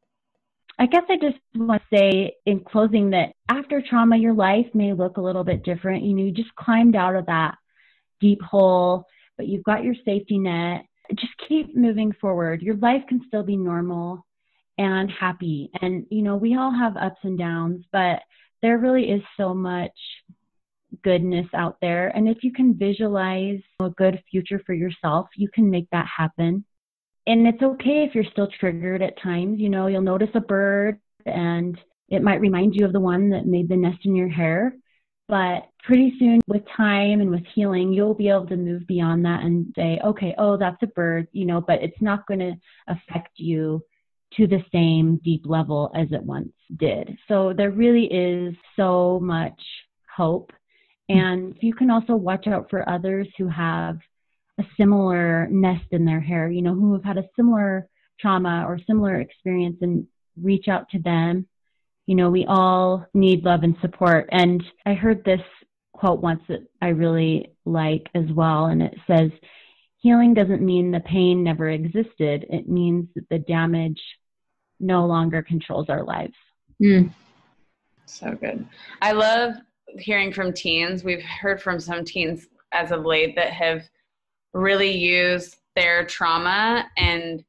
I 0.78 0.86
guess 0.86 1.02
I 1.08 1.16
just 1.16 1.38
want 1.54 1.82
to 1.82 1.96
say 1.96 2.36
in 2.46 2.60
closing 2.60 3.10
that 3.10 3.32
after 3.48 3.82
trauma, 3.82 4.16
your 4.16 4.34
life 4.34 4.66
may 4.74 4.92
look 4.92 5.16
a 5.16 5.20
little 5.20 5.44
bit 5.44 5.64
different. 5.64 6.04
You 6.04 6.14
know, 6.14 6.22
you 6.22 6.32
just 6.32 6.54
climbed 6.54 6.94
out 6.94 7.16
of 7.16 7.26
that 7.26 7.56
deep 8.20 8.40
hole 8.42 9.06
but 9.38 9.46
you've 9.46 9.64
got 9.64 9.84
your 9.84 9.94
safety 10.04 10.36
net. 10.38 10.84
Just 11.14 11.32
keep 11.48 11.74
moving 11.74 12.12
forward. 12.20 12.60
Your 12.60 12.76
life 12.76 13.02
can 13.08 13.22
still 13.28 13.44
be 13.44 13.56
normal 13.56 14.26
and 14.76 15.10
happy. 15.10 15.70
And, 15.80 16.04
you 16.10 16.20
know, 16.22 16.36
we 16.36 16.56
all 16.56 16.72
have 16.72 16.98
ups 16.98 17.20
and 17.22 17.38
downs, 17.38 17.84
but 17.90 18.20
there 18.60 18.76
really 18.76 19.04
is 19.04 19.22
so 19.38 19.54
much 19.54 19.92
goodness 21.02 21.46
out 21.54 21.76
there. 21.80 22.08
And 22.08 22.28
if 22.28 22.38
you 22.42 22.52
can 22.52 22.76
visualize 22.76 23.60
a 23.80 23.90
good 23.90 24.22
future 24.30 24.60
for 24.64 24.74
yourself, 24.74 25.28
you 25.36 25.48
can 25.52 25.70
make 25.70 25.88
that 25.90 26.06
happen. 26.06 26.64
And 27.26 27.46
it's 27.46 27.62
okay 27.62 28.04
if 28.08 28.14
you're 28.14 28.24
still 28.32 28.48
triggered 28.58 29.02
at 29.02 29.20
times. 29.20 29.60
You 29.60 29.68
know, 29.68 29.86
you'll 29.86 30.02
notice 30.02 30.30
a 30.34 30.40
bird 30.40 30.98
and 31.26 31.78
it 32.08 32.22
might 32.22 32.40
remind 32.40 32.74
you 32.74 32.86
of 32.86 32.92
the 32.92 33.00
one 33.00 33.30
that 33.30 33.46
made 33.46 33.68
the 33.68 33.76
nest 33.76 33.98
in 34.04 34.16
your 34.16 34.28
hair. 34.28 34.74
But 35.28 35.68
pretty 35.84 36.14
soon, 36.18 36.40
with 36.46 36.62
time 36.74 37.20
and 37.20 37.30
with 37.30 37.44
healing, 37.54 37.92
you'll 37.92 38.14
be 38.14 38.30
able 38.30 38.46
to 38.46 38.56
move 38.56 38.86
beyond 38.86 39.26
that 39.26 39.42
and 39.42 39.66
say, 39.76 40.00
okay, 40.02 40.34
oh, 40.38 40.56
that's 40.56 40.82
a 40.82 40.86
bird, 40.86 41.28
you 41.32 41.44
know, 41.44 41.60
but 41.60 41.82
it's 41.82 42.00
not 42.00 42.26
going 42.26 42.40
to 42.40 42.54
affect 42.86 43.32
you 43.36 43.82
to 44.36 44.46
the 44.46 44.64
same 44.72 45.20
deep 45.22 45.42
level 45.44 45.90
as 45.94 46.08
it 46.12 46.22
once 46.22 46.52
did. 46.76 47.18
So 47.28 47.52
there 47.54 47.70
really 47.70 48.06
is 48.06 48.54
so 48.76 49.20
much 49.22 49.60
hope. 50.16 50.50
And 51.08 51.56
you 51.60 51.74
can 51.74 51.90
also 51.90 52.14
watch 52.14 52.46
out 52.46 52.68
for 52.68 52.88
others 52.88 53.28
who 53.38 53.48
have 53.48 53.98
a 54.58 54.64
similar 54.76 55.46
nest 55.48 55.86
in 55.92 56.04
their 56.04 56.20
hair, 56.20 56.50
you 56.50 56.62
know, 56.62 56.74
who 56.74 56.92
have 56.92 57.04
had 57.04 57.18
a 57.18 57.28
similar 57.36 57.88
trauma 58.20 58.64
or 58.66 58.78
similar 58.86 59.20
experience 59.20 59.78
and 59.80 60.06
reach 60.36 60.68
out 60.68 60.88
to 60.90 60.98
them 60.98 61.46
you 62.08 62.14
know, 62.14 62.30
we 62.30 62.46
all 62.46 63.06
need 63.12 63.44
love 63.44 63.64
and 63.64 63.76
support. 63.82 64.30
And 64.32 64.64
I 64.86 64.94
heard 64.94 65.22
this 65.24 65.42
quote 65.92 66.22
once 66.22 66.40
that 66.48 66.66
I 66.80 66.88
really 66.88 67.52
like 67.66 68.08
as 68.14 68.24
well. 68.32 68.64
And 68.66 68.80
it 68.82 68.96
says, 69.06 69.30
healing 69.98 70.32
doesn't 70.32 70.62
mean 70.62 70.90
the 70.90 71.00
pain 71.00 71.44
never 71.44 71.68
existed. 71.68 72.46
It 72.48 72.66
means 72.66 73.08
that 73.14 73.28
the 73.28 73.40
damage 73.40 74.00
no 74.80 75.04
longer 75.04 75.42
controls 75.42 75.90
our 75.90 76.02
lives. 76.02 76.32
Mm. 76.82 77.12
So 78.06 78.32
good. 78.32 78.66
I 79.02 79.12
love 79.12 79.56
hearing 79.98 80.32
from 80.32 80.52
teens. 80.52 81.04
We've 81.04 81.22
heard 81.22 81.62
from 81.62 81.80
some 81.80 82.04
teens 82.04 82.48
as 82.72 82.90
of 82.90 83.04
late 83.04 83.34
that 83.36 83.52
have 83.52 83.88
really 84.54 84.90
used 84.90 85.56
their 85.74 86.04
trauma 86.04 86.86
and 86.96 87.44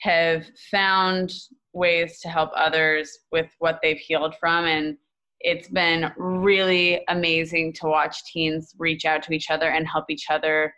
have 0.00 0.44
found 0.70 1.32
ways 1.72 2.20
to 2.20 2.28
help 2.28 2.50
others 2.54 3.18
with 3.30 3.50
what 3.58 3.78
they've 3.82 3.98
healed 3.98 4.34
from 4.38 4.66
and 4.66 4.96
it's 5.40 5.68
been 5.68 6.12
really 6.16 7.02
amazing 7.08 7.72
to 7.72 7.86
watch 7.86 8.22
teens 8.24 8.74
reach 8.78 9.04
out 9.04 9.22
to 9.22 9.32
each 9.32 9.50
other 9.50 9.70
and 9.70 9.88
help 9.88 10.04
each 10.10 10.26
other 10.28 10.72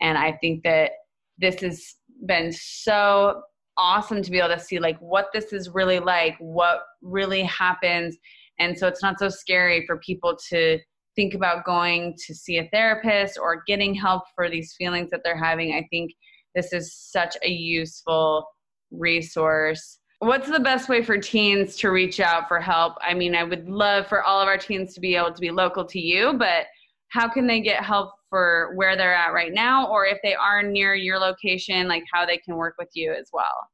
and 0.00 0.16
i 0.16 0.32
think 0.40 0.62
that 0.64 0.92
this 1.38 1.60
has 1.60 1.96
been 2.26 2.50
so 2.50 3.42
awesome 3.76 4.22
to 4.22 4.30
be 4.30 4.38
able 4.38 4.48
to 4.48 4.58
see 4.58 4.78
like 4.78 4.98
what 4.98 5.28
this 5.32 5.52
is 5.52 5.68
really 5.68 6.00
like 6.00 6.34
what 6.38 6.80
really 7.02 7.42
happens 7.42 8.16
and 8.58 8.76
so 8.76 8.86
it's 8.86 9.02
not 9.02 9.18
so 9.18 9.28
scary 9.28 9.84
for 9.86 9.98
people 9.98 10.36
to 10.48 10.78
think 11.16 11.34
about 11.34 11.64
going 11.64 12.14
to 12.26 12.34
see 12.34 12.58
a 12.58 12.68
therapist 12.72 13.38
or 13.38 13.62
getting 13.66 13.94
help 13.94 14.22
for 14.34 14.48
these 14.48 14.74
feelings 14.78 15.10
that 15.10 15.20
they're 15.24 15.42
having 15.42 15.74
i 15.74 15.86
think 15.90 16.10
this 16.54 16.72
is 16.72 16.94
such 16.94 17.36
a 17.42 17.50
useful 17.50 18.46
resource 18.90 19.98
What's 20.20 20.50
the 20.50 20.58
best 20.58 20.88
way 20.88 21.04
for 21.04 21.16
teens 21.16 21.76
to 21.76 21.90
reach 21.90 22.18
out 22.18 22.48
for 22.48 22.60
help? 22.60 22.94
I 23.00 23.14
mean, 23.14 23.36
I 23.36 23.44
would 23.44 23.68
love 23.68 24.08
for 24.08 24.24
all 24.24 24.40
of 24.40 24.48
our 24.48 24.58
teens 24.58 24.92
to 24.94 25.00
be 25.00 25.14
able 25.14 25.32
to 25.32 25.40
be 25.40 25.52
local 25.52 25.84
to 25.84 26.00
you, 26.00 26.32
but 26.36 26.66
how 27.10 27.28
can 27.28 27.46
they 27.46 27.60
get 27.60 27.84
help 27.84 28.10
for 28.28 28.72
where 28.74 28.96
they're 28.96 29.14
at 29.14 29.32
right 29.32 29.52
now? 29.52 29.86
Or 29.86 30.06
if 30.06 30.18
they 30.24 30.34
are 30.34 30.62
near 30.62 30.94
your 30.94 31.18
location, 31.18 31.86
like 31.86 32.02
how 32.12 32.26
they 32.26 32.38
can 32.38 32.56
work 32.56 32.74
with 32.78 32.88
you 32.94 33.12
as 33.12 33.30
well? 33.32 33.68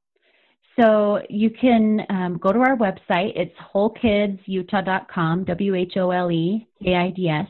So 0.79 1.21
you 1.31 1.51
can 1.51 2.01
um, 2.11 2.39
go 2.39 2.53
to 2.53 2.59
our 2.59 2.77
website. 2.77 3.33
It's 3.37 3.55
wholekidsutah.com, 3.75 5.45
W 5.45 5.75
H 5.75 5.93
O 5.97 6.11
L 6.11 6.31
E 6.33 6.67
K 6.83 6.95
I 6.95 7.11
D 7.11 7.29
S. 7.29 7.47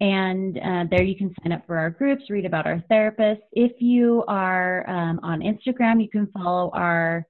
And 0.00 0.58
uh, 0.58 0.84
there 0.90 1.04
you 1.04 1.14
can 1.14 1.32
sign 1.40 1.52
up 1.52 1.64
for 1.64 1.78
our 1.78 1.90
groups, 1.90 2.24
read 2.28 2.44
about 2.44 2.66
our 2.66 2.82
therapists. 2.90 3.42
If 3.52 3.80
you 3.80 4.24
are 4.26 4.88
um, 4.90 5.20
on 5.22 5.40
Instagram, 5.40 6.02
you 6.02 6.08
can 6.08 6.26
follow 6.34 6.70
our 6.74 7.24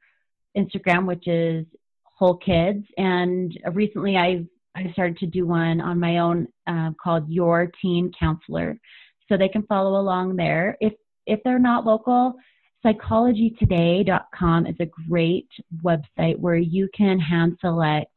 Instagram, 0.56 1.06
which 1.06 1.28
is 1.28 1.66
Whole 2.04 2.38
Kids. 2.38 2.82
And 2.96 3.58
recently 3.72 4.16
I've, 4.16 4.46
I 4.74 4.90
started 4.92 5.18
to 5.18 5.26
do 5.26 5.46
one 5.46 5.82
on 5.82 6.00
my 6.00 6.18
own 6.18 6.48
uh, 6.66 6.92
called 7.02 7.28
Your 7.28 7.70
Teen 7.82 8.10
Counselor. 8.18 8.80
So 9.28 9.36
they 9.36 9.48
can 9.48 9.64
follow 9.64 10.00
along 10.00 10.36
there. 10.36 10.78
If 10.80 10.94
if 11.26 11.40
they're 11.44 11.58
not 11.58 11.84
local, 11.84 12.34
psychologytoday.com 12.84 14.66
is 14.66 14.76
a 14.80 14.90
great 15.08 15.48
website 15.84 16.38
where 16.38 16.56
you 16.56 16.88
can 16.94 17.18
hand 17.18 17.56
select 17.60 18.12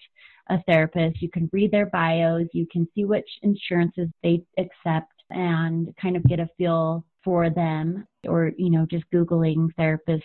a 0.49 0.61
therapist. 0.63 1.22
You 1.22 1.30
can 1.30 1.49
read 1.51 1.72
their 1.72 1.88
bios, 1.88 2.47
you 2.53 2.68
can 2.72 2.88
see 2.95 3.05
which 3.05 3.28
insurances 3.41 4.09
they 4.24 4.43
accept 4.57 5.11
and 5.30 5.93
kind 6.01 6.16
of 6.16 6.24
get 6.24 6.39
a 6.39 6.49
feel 6.57 7.03
for 7.24 7.49
them 7.49 8.05
or 8.28 8.51
you 8.57 8.70
know 8.70 8.86
just 8.86 9.03
googling 9.13 9.70
therapists 9.80 10.22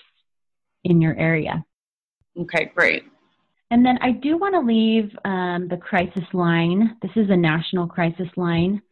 in 0.84 1.01
your 1.01 1.16
area. 1.16 1.64
Okay, 2.38 2.70
great. 2.74 3.05
And 3.70 3.86
then 3.86 3.99
I 4.03 4.12
do 4.12 4.36
want 4.36 4.55
to 4.55 4.61
leave 4.61 5.11
um, 5.24 5.68
the 5.68 5.76
crisis 5.76 6.24
line. 6.32 6.97
This 7.03 7.12
is 7.16 7.30
a 7.30 7.36
national 7.36 7.86
crisis 7.86 8.28
line. 8.36 8.82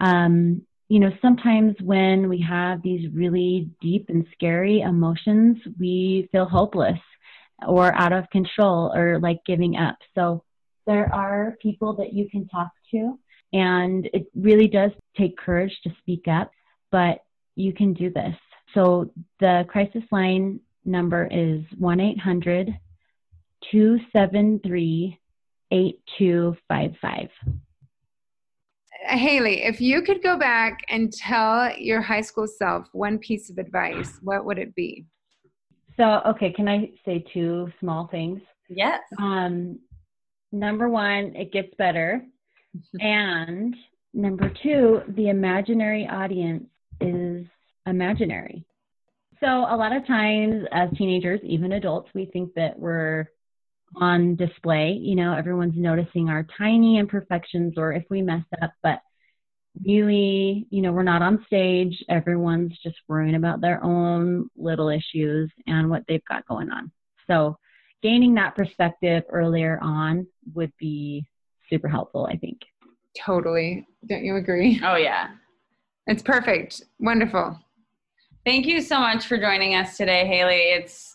Um, 0.00 0.62
you 0.92 1.00
know, 1.00 1.10
sometimes 1.22 1.74
when 1.82 2.28
we 2.28 2.38
have 2.46 2.82
these 2.82 3.10
really 3.14 3.70
deep 3.80 4.10
and 4.10 4.26
scary 4.34 4.82
emotions, 4.82 5.56
we 5.80 6.28
feel 6.32 6.44
hopeless 6.44 6.98
or 7.66 7.94
out 7.94 8.12
of 8.12 8.28
control 8.28 8.92
or 8.94 9.18
like 9.18 9.38
giving 9.46 9.74
up. 9.74 9.96
So 10.14 10.44
there 10.86 11.10
are 11.10 11.56
people 11.62 11.94
that 11.94 12.12
you 12.12 12.28
can 12.28 12.46
talk 12.46 12.68
to, 12.90 13.18
and 13.54 14.06
it 14.12 14.26
really 14.34 14.68
does 14.68 14.90
take 15.16 15.38
courage 15.38 15.72
to 15.84 15.90
speak 16.00 16.28
up, 16.28 16.50
but 16.90 17.20
you 17.56 17.72
can 17.72 17.94
do 17.94 18.10
this. 18.10 18.34
So 18.74 19.10
the 19.40 19.64
crisis 19.68 20.02
line 20.10 20.60
number 20.84 21.26
is 21.26 21.62
1 21.78 22.00
800 22.00 22.66
273 23.70 25.18
8255. 25.70 27.61
Haley, 29.04 29.62
if 29.64 29.80
you 29.80 30.02
could 30.02 30.22
go 30.22 30.38
back 30.38 30.80
and 30.88 31.12
tell 31.12 31.76
your 31.76 32.00
high 32.00 32.20
school 32.20 32.46
self 32.46 32.88
one 32.92 33.18
piece 33.18 33.50
of 33.50 33.58
advice, 33.58 34.18
what 34.22 34.44
would 34.44 34.58
it 34.58 34.74
be? 34.74 35.04
So, 35.96 36.20
okay, 36.26 36.52
can 36.52 36.68
I 36.68 36.90
say 37.04 37.24
two 37.32 37.70
small 37.80 38.08
things? 38.08 38.40
Yes. 38.68 39.00
Um, 39.18 39.78
number 40.50 40.88
one, 40.88 41.34
it 41.36 41.52
gets 41.52 41.74
better. 41.76 42.24
and 43.00 43.76
number 44.14 44.50
two, 44.62 45.02
the 45.08 45.28
imaginary 45.28 46.06
audience 46.06 46.64
is 47.00 47.46
imaginary. 47.86 48.64
So 49.40 49.46
a 49.46 49.76
lot 49.76 49.94
of 49.94 50.06
times 50.06 50.64
as 50.70 50.88
teenagers, 50.96 51.40
even 51.42 51.72
adults, 51.72 52.08
we 52.14 52.26
think 52.26 52.54
that 52.54 52.78
we're 52.78 53.26
on 53.96 54.36
display. 54.36 54.92
You 54.92 55.16
know, 55.16 55.34
everyone's 55.34 55.76
noticing 55.76 56.28
our 56.28 56.46
tiny 56.58 56.98
imperfections 56.98 57.74
or 57.76 57.92
if 57.92 58.04
we 58.10 58.22
mess 58.22 58.44
up, 58.62 58.72
but 58.82 59.00
really, 59.84 60.66
you 60.70 60.82
know, 60.82 60.92
we're 60.92 61.02
not 61.02 61.22
on 61.22 61.44
stage. 61.46 62.04
Everyone's 62.08 62.78
just 62.82 62.96
worrying 63.08 63.34
about 63.34 63.60
their 63.60 63.82
own 63.82 64.48
little 64.56 64.88
issues 64.88 65.50
and 65.66 65.88
what 65.88 66.04
they've 66.08 66.24
got 66.28 66.46
going 66.46 66.70
on. 66.70 66.90
So 67.26 67.56
gaining 68.02 68.34
that 68.34 68.54
perspective 68.54 69.24
earlier 69.30 69.78
on 69.82 70.26
would 70.54 70.72
be 70.78 71.24
super 71.70 71.88
helpful, 71.88 72.28
I 72.30 72.36
think. 72.36 72.60
Totally. 73.18 73.86
Don't 74.06 74.24
you 74.24 74.36
agree? 74.36 74.80
Oh, 74.84 74.96
yeah. 74.96 75.28
It's 76.06 76.22
perfect. 76.22 76.82
Wonderful. 76.98 77.58
Thank 78.44 78.66
you 78.66 78.80
so 78.80 78.98
much 78.98 79.26
for 79.26 79.38
joining 79.38 79.74
us 79.74 79.96
today, 79.96 80.26
Haley. 80.26 80.72
It's 80.72 81.11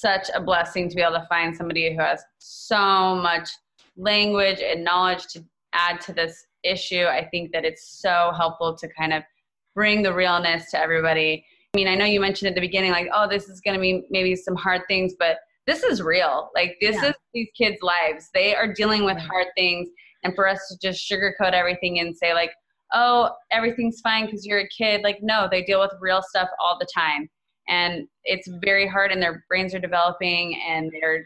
such 0.00 0.28
a 0.34 0.40
blessing 0.40 0.88
to 0.88 0.96
be 0.96 1.02
able 1.02 1.14
to 1.14 1.26
find 1.28 1.56
somebody 1.56 1.94
who 1.94 2.00
has 2.00 2.22
so 2.38 3.14
much 3.16 3.48
language 3.96 4.60
and 4.60 4.84
knowledge 4.84 5.26
to 5.28 5.44
add 5.72 6.00
to 6.02 6.12
this 6.12 6.46
issue. 6.62 7.04
I 7.04 7.28
think 7.30 7.52
that 7.52 7.64
it's 7.64 8.00
so 8.00 8.32
helpful 8.36 8.76
to 8.76 8.88
kind 8.88 9.12
of 9.12 9.22
bring 9.74 10.02
the 10.02 10.12
realness 10.12 10.70
to 10.70 10.80
everybody. 10.80 11.44
I 11.74 11.76
mean, 11.76 11.88
I 11.88 11.94
know 11.94 12.04
you 12.04 12.20
mentioned 12.20 12.48
at 12.48 12.54
the 12.54 12.60
beginning, 12.60 12.92
like, 12.92 13.08
oh, 13.12 13.28
this 13.28 13.48
is 13.48 13.60
going 13.60 13.74
to 13.74 13.80
be 13.80 14.04
maybe 14.10 14.34
some 14.34 14.56
hard 14.56 14.82
things, 14.88 15.14
but 15.18 15.38
this 15.66 15.82
is 15.82 16.00
real. 16.00 16.50
Like, 16.54 16.76
this 16.80 16.96
yeah. 16.96 17.10
is 17.10 17.14
these 17.34 17.48
kids' 17.56 17.76
lives. 17.82 18.30
They 18.32 18.54
are 18.54 18.72
dealing 18.72 19.04
with 19.04 19.18
hard 19.18 19.48
things. 19.56 19.88
And 20.24 20.34
for 20.34 20.48
us 20.48 20.58
to 20.68 20.78
just 20.78 21.08
sugarcoat 21.08 21.52
everything 21.52 22.00
and 22.00 22.16
say, 22.16 22.32
like, 22.32 22.52
oh, 22.94 23.30
everything's 23.52 24.00
fine 24.00 24.24
because 24.24 24.46
you're 24.46 24.60
a 24.60 24.68
kid. 24.68 25.02
Like, 25.02 25.18
no, 25.22 25.46
they 25.50 25.62
deal 25.62 25.80
with 25.80 25.92
real 26.00 26.22
stuff 26.22 26.48
all 26.58 26.78
the 26.80 26.88
time. 26.92 27.28
And 27.68 28.08
it's 28.24 28.48
very 28.62 28.86
hard, 28.86 29.12
and 29.12 29.22
their 29.22 29.44
brains 29.48 29.74
are 29.74 29.78
developing, 29.78 30.60
and 30.66 30.90
they're 30.92 31.24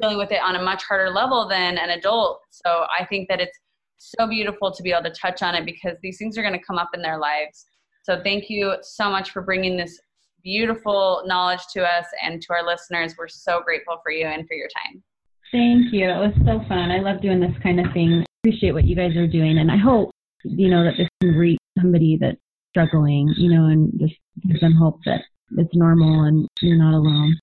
dealing 0.00 0.18
with 0.18 0.32
it 0.32 0.40
on 0.42 0.56
a 0.56 0.62
much 0.62 0.82
harder 0.84 1.10
level 1.10 1.48
than 1.48 1.78
an 1.78 1.90
adult. 1.90 2.40
So 2.50 2.86
I 2.98 3.04
think 3.04 3.28
that 3.28 3.40
it's 3.40 3.58
so 3.98 4.26
beautiful 4.26 4.72
to 4.72 4.82
be 4.82 4.92
able 4.92 5.04
to 5.04 5.10
touch 5.10 5.42
on 5.42 5.54
it 5.54 5.64
because 5.64 5.96
these 6.02 6.18
things 6.18 6.36
are 6.36 6.42
going 6.42 6.58
to 6.58 6.64
come 6.64 6.78
up 6.78 6.90
in 6.94 7.02
their 7.02 7.18
lives. 7.18 7.66
So 8.02 8.20
thank 8.22 8.48
you 8.48 8.76
so 8.82 9.10
much 9.10 9.30
for 9.30 9.42
bringing 9.42 9.76
this 9.76 9.98
beautiful 10.42 11.22
knowledge 11.26 11.62
to 11.72 11.82
us 11.82 12.06
and 12.22 12.40
to 12.42 12.52
our 12.52 12.64
listeners. 12.64 13.14
We're 13.18 13.28
so 13.28 13.62
grateful 13.64 13.98
for 14.02 14.12
you 14.12 14.26
and 14.26 14.46
for 14.46 14.54
your 14.54 14.68
time. 14.68 15.02
Thank 15.50 15.92
you. 15.92 16.08
It 16.10 16.18
was 16.18 16.34
so 16.44 16.60
fun. 16.68 16.90
I 16.90 16.98
love 16.98 17.22
doing 17.22 17.40
this 17.40 17.56
kind 17.62 17.80
of 17.80 17.86
thing. 17.92 18.24
Appreciate 18.44 18.72
what 18.72 18.84
you 18.84 18.94
guys 18.94 19.16
are 19.16 19.26
doing, 19.26 19.58
and 19.58 19.70
I 19.70 19.76
hope 19.76 20.10
you 20.54 20.68
know, 20.68 20.84
that 20.84 20.94
this 20.96 21.08
can 21.20 21.34
reach 21.34 21.58
somebody 21.80 22.18
that's 22.20 22.38
struggling, 22.70 23.32
you 23.36 23.50
know, 23.50 23.66
and 23.66 23.92
just 23.98 24.14
give 24.46 24.60
them 24.60 24.74
hope 24.74 25.00
that 25.04 25.22
it's 25.52 25.74
normal 25.74 26.24
and 26.24 26.48
you're 26.60 26.76
not 26.76 26.94
alone. 26.94 27.38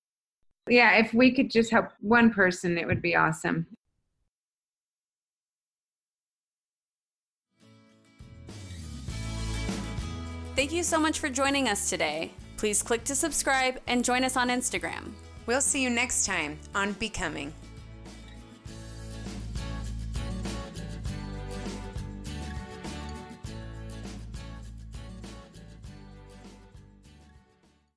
Yeah, 0.68 0.96
if 0.96 1.12
we 1.12 1.32
could 1.32 1.50
just 1.50 1.70
help 1.70 1.88
one 2.00 2.32
person, 2.32 2.78
it 2.78 2.86
would 2.86 3.02
be 3.02 3.14
awesome. 3.16 3.66
Thank 10.56 10.72
you 10.72 10.84
so 10.84 11.00
much 11.00 11.18
for 11.18 11.28
joining 11.28 11.68
us 11.68 11.90
today. 11.90 12.30
Please 12.56 12.82
click 12.82 13.04
to 13.04 13.14
subscribe 13.14 13.80
and 13.88 14.04
join 14.04 14.24
us 14.24 14.36
on 14.36 14.48
Instagram. 14.48 15.12
We'll 15.46 15.60
see 15.60 15.82
you 15.82 15.90
next 15.90 16.24
time 16.24 16.58
on 16.74 16.92
Becoming. 16.92 17.52